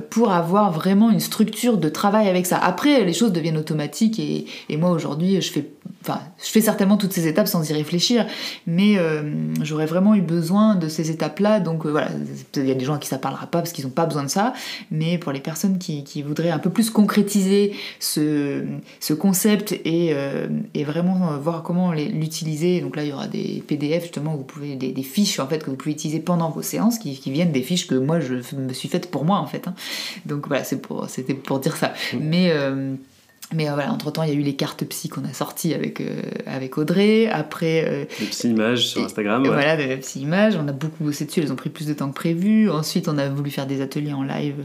pour 0.10 0.32
avoir 0.32 0.72
vraiment 0.72 1.12
une 1.12 1.20
structure 1.20 1.78
de 1.78 1.90
travail 1.90 2.30
avec 2.30 2.46
ça. 2.46 2.58
Après, 2.58 3.04
les 3.04 3.14
choses 3.14 3.34
deviennent 3.34 3.58
automatiques 3.58 4.18
et, 4.18 4.46
et 4.70 4.78
moi, 4.78 4.92
aujourd'hui, 4.92 5.42
je 5.42 5.52
fais. 5.52 5.66
Enfin, 6.02 6.22
je 6.42 6.50
fais 6.50 6.62
certainement 6.62 6.96
toutes 6.96 7.12
ces 7.12 7.28
étapes 7.28 7.48
sans 7.48 7.70
y 7.70 7.74
réfléchir, 7.74 8.26
mais 8.66 8.98
euh, 8.98 9.24
j'aurais 9.62 9.86
vraiment 9.86 10.16
eu 10.16 10.22
besoin 10.22 10.76
de 10.76 10.88
ces 10.88 11.12
étapes-là. 11.12 11.60
Donc 11.60 11.86
euh, 11.86 11.90
voilà, 11.90 12.10
il 12.56 12.68
y 12.68 12.72
a 12.72 12.76
des 12.76 12.86
gens 12.86 12.96
à 12.96 12.98
qui 12.98 13.08
ça 13.08 13.18
parlera 13.18 13.48
pas 13.48 13.60
parce 13.60 13.74
qu'ils 13.74 13.86
n'ont 13.86 13.92
pas 13.92 14.06
besoin 14.06 14.24
de 14.24 14.30
ça, 14.30 14.54
mais 14.92 15.18
pour 15.18 15.32
les 15.32 15.40
personnes 15.40 15.78
qui, 15.78 16.22
voudraient 16.22 16.37
un 16.46 16.60
peu 16.60 16.70
plus 16.70 16.90
concrétiser 16.90 17.74
ce, 18.00 18.64
ce 19.00 19.14
concept 19.14 19.74
et, 19.86 20.10
euh, 20.14 20.48
et 20.74 20.84
vraiment 20.84 21.38
voir 21.38 21.64
comment 21.64 21.92
l'utiliser, 21.94 22.82
donc 22.82 22.96
là 22.96 23.04
il 23.04 23.10
y 23.10 23.14
aura 23.14 23.28
des 23.28 23.64
PDF 23.68 24.04
justement, 24.04 24.36
où 24.36 24.38
vous 24.38 24.44
pouvez 24.44 24.76
des, 24.76 25.04
fiches 25.04 25.40
en 25.40 25.48
fait 25.48 25.64
que 25.64 25.70
vous 25.70 25.76
pouvez 25.76 25.92
utiliser 25.92 26.20
pendant 26.20 26.50
vos 26.50 26.62
séances, 26.62 27.00
qui, 27.00 27.18
viennent 27.32 27.52
des 27.52 27.62
fiches 27.62 27.88
que 27.88 27.96
moi 27.96 28.20
je 28.20 28.36
me 28.56 28.74
suis 28.74 28.90
faites 28.90 29.12
pour 29.12 29.26
moi 29.26 29.40
en 29.40 29.48
fait. 29.48 29.68
Hein. 29.68 29.76
Donc 30.26 30.48
voilà, 30.48 30.64
c'était 30.64 30.82
pour, 30.82 31.08
pour 31.44 31.60
dire 31.60 31.76
ça. 31.76 31.94
Mmh. 32.14 32.18
Mais 32.22 32.54
mais 33.56 33.70
euh, 33.70 33.74
voilà, 33.74 33.94
entre-temps, 33.94 34.24
il 34.24 34.30
y 34.30 34.32
a 34.34 34.36
eu 34.36 34.42
les 34.42 34.56
cartes 34.56 34.84
psy 34.84 35.08
qu'on 35.08 35.24
a 35.24 35.32
sorties 35.32 35.74
avec, 35.74 36.02
euh, 36.02 36.22
avec 36.46 36.78
Audrey. 36.78 37.30
Après... 37.30 37.86
Euh, 37.88 38.06
les 38.20 38.26
psy 38.26 38.50
images 38.50 38.88
sur 38.88 39.04
Instagram. 39.04 39.46
Voilà, 39.46 39.78
des 39.78 39.96
psy 39.98 40.22
images. 40.22 40.58
On 40.62 40.68
a 40.68 40.74
beaucoup 40.74 41.06
bossé 41.06 41.26
dessus, 41.26 41.40
elles 41.40 41.52
ont 41.54 41.56
pris 41.56 41.70
plus 41.70 41.88
de 41.88 41.94
temps 41.94 42.10
que 42.10 42.16
prévu. 42.16 42.70
Ensuite, 42.70 43.08
on 43.08 43.18
a 43.18 43.30
voulu 43.30 43.50
faire 43.50 43.66
des 43.66 43.82
ateliers 43.82 44.12
en 44.12 44.24
live. 44.24 44.56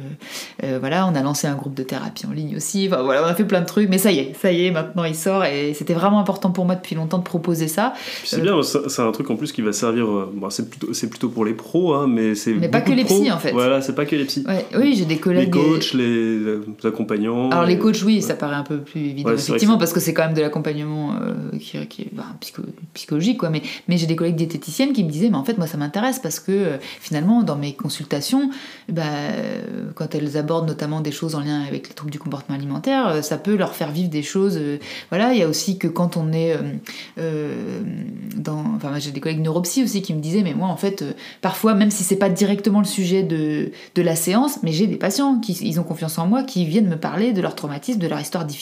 voilà, 0.81 1.07
on 1.07 1.15
a 1.15 1.23
lancé 1.23 1.47
un 1.47 1.55
groupe 1.55 1.75
de 1.75 1.85
thérapie 1.85 2.27
en 2.27 2.33
ligne 2.33 2.57
aussi. 2.57 2.89
Enfin 2.89 3.03
voilà, 3.03 3.23
on 3.23 3.27
a 3.27 3.35
fait 3.35 3.45
plein 3.45 3.61
de 3.61 3.67
trucs. 3.67 3.89
Mais 3.89 3.99
ça 3.99 4.11
y 4.11 4.19
est, 4.19 4.35
ça 4.41 4.51
y 4.51 4.67
est, 4.67 4.71
maintenant 4.73 5.05
il 5.05 5.15
sort. 5.15 5.45
Et 5.45 5.75
c'était 5.75 5.95
vraiment 5.95 6.19
important 6.19 6.51
pour 6.51 6.65
moi 6.65 6.75
depuis 6.75 6.97
longtemps 6.97 7.19
de 7.19 7.25
proposer 7.25 7.69
ça. 7.69 7.93
C'est 8.25 8.43
bien, 8.43 8.61
c'est 8.63 9.03
un 9.03 9.13
truc 9.13 9.31
en 9.31 9.37
plus 9.37 9.53
qui 9.53 9.63
va 9.63 9.73
servir... 9.73 10.07
Bon, 10.35 10.51
c'est 10.51 10.69
plutôt, 10.69 10.89
plutôt 10.89 11.29
pour 11.29 11.45
les 11.45 11.55
pros, 11.55 11.95
hein, 11.95 12.09
mais 12.09 12.35
c'est... 12.35 12.53
Mais 12.53 12.69
pas 12.69 12.81
que 12.81 12.93
les 12.93 13.05
psys 13.05 13.31
en 13.31 13.39
fait. 13.39 13.53
Voilà, 13.53 13.81
c'est 13.81 13.95
pas 13.95 14.07
que 14.07 14.17
les 14.17 14.25
psys. 14.25 14.45
oui, 14.77 14.95
j'ai 14.97 15.05
des 15.05 15.19
collègues... 15.19 15.55
Les 15.55 15.63
coachs, 15.63 15.95
les, 15.95 16.59
accompagnants. 16.85 17.51
Alors 17.51 17.65
les 17.65 17.79
coachs, 17.79 18.03
oui, 18.05 18.23
ça 18.23 18.35
paraît 18.35 18.57
un 18.57 18.65
peu 18.65 18.72
plus 18.79 19.01
évident, 19.01 19.33
effectivement, 19.33 19.79
parce 19.79 19.93
que 19.93 20.01
c'est 20.01 20.15
quand 20.15 20.25
même 20.25 20.35
de 20.35 20.41
l'accompagnement 20.41 21.13
euh, 21.13 21.59
qui, 21.59 21.87
qui, 21.87 22.03
est 22.03 22.11
bah, 22.13 22.27
psychologique, 22.95 23.39
quoi. 23.39 23.51
Mais, 23.51 23.63
mais 23.89 23.97
j'ai 23.97 24.07
des 24.07 24.17
collègues 24.17 24.37
diététiciennes 24.37 24.93
qui 24.93 25.05
me 25.05 25.11
disaient, 25.11 25.31
mais 25.31 25.37
en 25.37 25.45
fait, 25.45 25.59
moi, 25.59 25.67
ça 25.67 25.77
m'intéresse 25.77 26.19
parce 26.19 26.41
que 26.41 26.53
euh, 26.53 26.77
finalement, 27.01 27.43
dans 27.43 27.57
mes 27.57 27.75
consultations, 27.75 28.51
bah, 28.89 29.03
quand 29.95 30.15
elles 30.15 30.37
abordent 30.37 30.67
notamment 30.69 31.01
des 31.01 31.13
choses 31.13 31.35
en 31.35 31.41
lien 31.41 31.63
avec 31.63 31.89
les 31.89 31.95
troubles 31.95 32.13
du 32.13 32.19
comportement 32.19 32.57
alimentaire, 32.57 33.09
euh, 33.09 33.23
ça 33.23 33.39
peut 33.39 33.57
leur 33.57 33.75
faire 33.75 33.91
vivre 33.91 34.11
des 34.11 34.23
choses. 34.23 34.61
voilà, 35.11 35.33
il 35.33 35.39
y 35.39 35.43
a 35.43 35.49
aussi 35.49 35.79
que 35.79 35.89
quand 35.89 36.17
on 36.17 36.33
est 36.33 36.57
dans. 38.37 38.65
Enfin, 38.77 38.99
j'ai 38.99 39.11
des 39.11 39.21
collègues 39.21 39.41
neuropsy 39.41 39.83
aussi 39.83 40.03
qui 40.03 40.15
me 40.15 40.21
disaient, 40.21 40.43
mais 40.43 40.55
moi, 40.55 40.69
en 40.69 40.77
fait, 40.77 41.05
parfois, 41.41 41.75
même 41.75 41.91
si 41.91 42.05
c'est 42.05 42.17
pas 42.17 42.29
directement 42.29 42.81
le 42.81 42.87
sujet 42.87 43.23
de, 43.23 43.71
de 43.95 44.03
la 44.03 44.17
séance, 44.17 44.59
mais 44.63 44.73
j'ai 44.73 44.87
des 44.87 44.97
patients 44.97 45.39
qui 45.39 45.53
ils 45.61 45.81
ont 45.81 45.85
confiance 45.85 46.19
en 46.19 46.27
moi, 46.27 46.43
qui 46.43 46.65
viennent 46.65 46.89
me 46.89 46.97
parler 46.97 47.33
de 47.33 47.41
leur 47.41 47.55
traumatisme, 47.55 47.99
de 47.99 48.07
leur 48.07 48.21
histoire 48.21 48.45
difficile, 48.45 48.62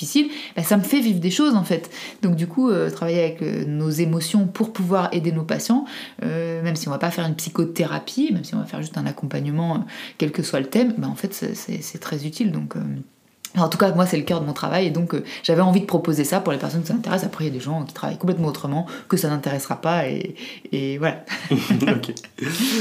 bah, 0.56 0.62
ça 0.62 0.76
me 0.76 0.82
fait 0.82 1.00
vivre 1.00 1.20
des 1.20 1.30
choses 1.30 1.54
en 1.54 1.64
fait. 1.64 1.90
Donc 2.22 2.36
du 2.36 2.46
coup, 2.46 2.70
euh, 2.70 2.90
travailler 2.90 3.20
avec 3.20 3.42
euh, 3.42 3.64
nos 3.66 3.90
émotions 3.90 4.46
pour 4.46 4.72
pouvoir 4.72 5.08
aider 5.12 5.32
nos 5.32 5.44
patients, 5.44 5.84
euh, 6.22 6.62
même 6.62 6.76
si 6.76 6.88
on 6.88 6.90
va 6.90 6.98
pas 6.98 7.10
faire 7.10 7.26
une 7.26 7.34
psychothérapie, 7.34 8.30
même 8.32 8.44
si 8.44 8.54
on 8.54 8.58
va 8.58 8.66
faire 8.66 8.80
juste 8.80 8.98
un 8.98 9.06
accompagnement, 9.06 9.84
quel 10.18 10.32
que 10.32 10.42
soit 10.42 10.60
le 10.60 10.66
thème, 10.66 10.94
bah, 10.98 11.08
en 11.08 11.14
fait 11.14 11.32
c'est 11.32 11.98
très 11.98 12.26
utile. 12.26 12.52
Donc 12.52 12.74
en 13.56 13.68
tout 13.68 13.78
cas, 13.78 13.92
moi, 13.92 14.06
c'est 14.06 14.16
le 14.16 14.22
cœur 14.22 14.40
de 14.40 14.46
mon 14.46 14.52
travail 14.52 14.86
et 14.86 14.90
donc 14.90 15.14
j'avais 15.42 15.60
envie 15.60 15.80
de 15.80 15.86
proposer 15.86 16.24
ça 16.24 16.40
pour 16.40 16.52
les 16.52 16.58
personnes 16.58 16.82
que 16.82 16.88
ça 16.88 16.94
intéresse. 16.94 17.24
Après, 17.24 17.44
il 17.44 17.48
y 17.48 17.50
a 17.50 17.54
des 17.54 17.60
gens 17.60 17.84
qui 17.84 17.94
travaillent 17.94 18.18
complètement 18.18 18.48
autrement, 18.48 18.86
que 19.08 19.16
ça 19.16 19.28
n'intéressera 19.28 19.80
pas 19.80 20.08
et, 20.08 20.34
et 20.72 20.98
voilà. 20.98 21.24
ok. 21.50 22.14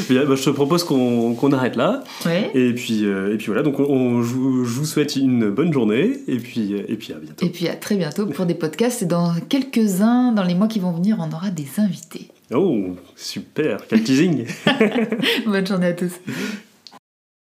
Bien, 0.09 0.26
bah, 0.26 0.36
je 0.36 0.43
te 0.43 0.49
propose 0.51 0.84
qu'on 0.84 1.51
arrête 1.51 1.76
là. 1.76 2.03
Ouais. 2.26 2.51
Et, 2.53 2.74
puis, 2.74 3.03
et 3.03 3.38
puis 3.38 3.47
voilà, 3.47 3.63
donc 3.63 3.80
on, 3.80 4.22
je, 4.22 4.34
vous 4.34 4.86
souhaite 4.86 5.15
une 5.15 5.49
bonne 5.49 5.74
journée 5.74 6.20
et 6.28 6.38
puis, 6.38 6.74
et 6.74 6.95
puis 6.95 7.13
à 7.13 7.17
bientôt. 7.17 7.45
Et 7.45 7.49
puis 7.49 7.67
à 7.67 7.76
très 7.76 7.95
bientôt 7.95 8.26
pour 8.28 8.45
des 8.45 8.55
podcasts. 8.55 9.01
Et 9.01 9.05
dans 9.05 9.34
quelques-uns, 9.47 10.32
dans 10.32 10.43
les 10.43 10.55
mois 10.55 10.67
qui 10.67 10.80
vont 10.80 10.91
venir, 10.91 11.17
on 11.20 11.32
aura 11.36 11.49
des 11.49 11.67
invités. 11.80 12.30
Oh, 12.53 12.95
super, 13.15 13.78
quel 13.88 14.03
teasing 14.03 14.45
Bonne 15.45 15.67
journée 15.67 15.88
à 15.88 15.93
tous. 15.93 16.13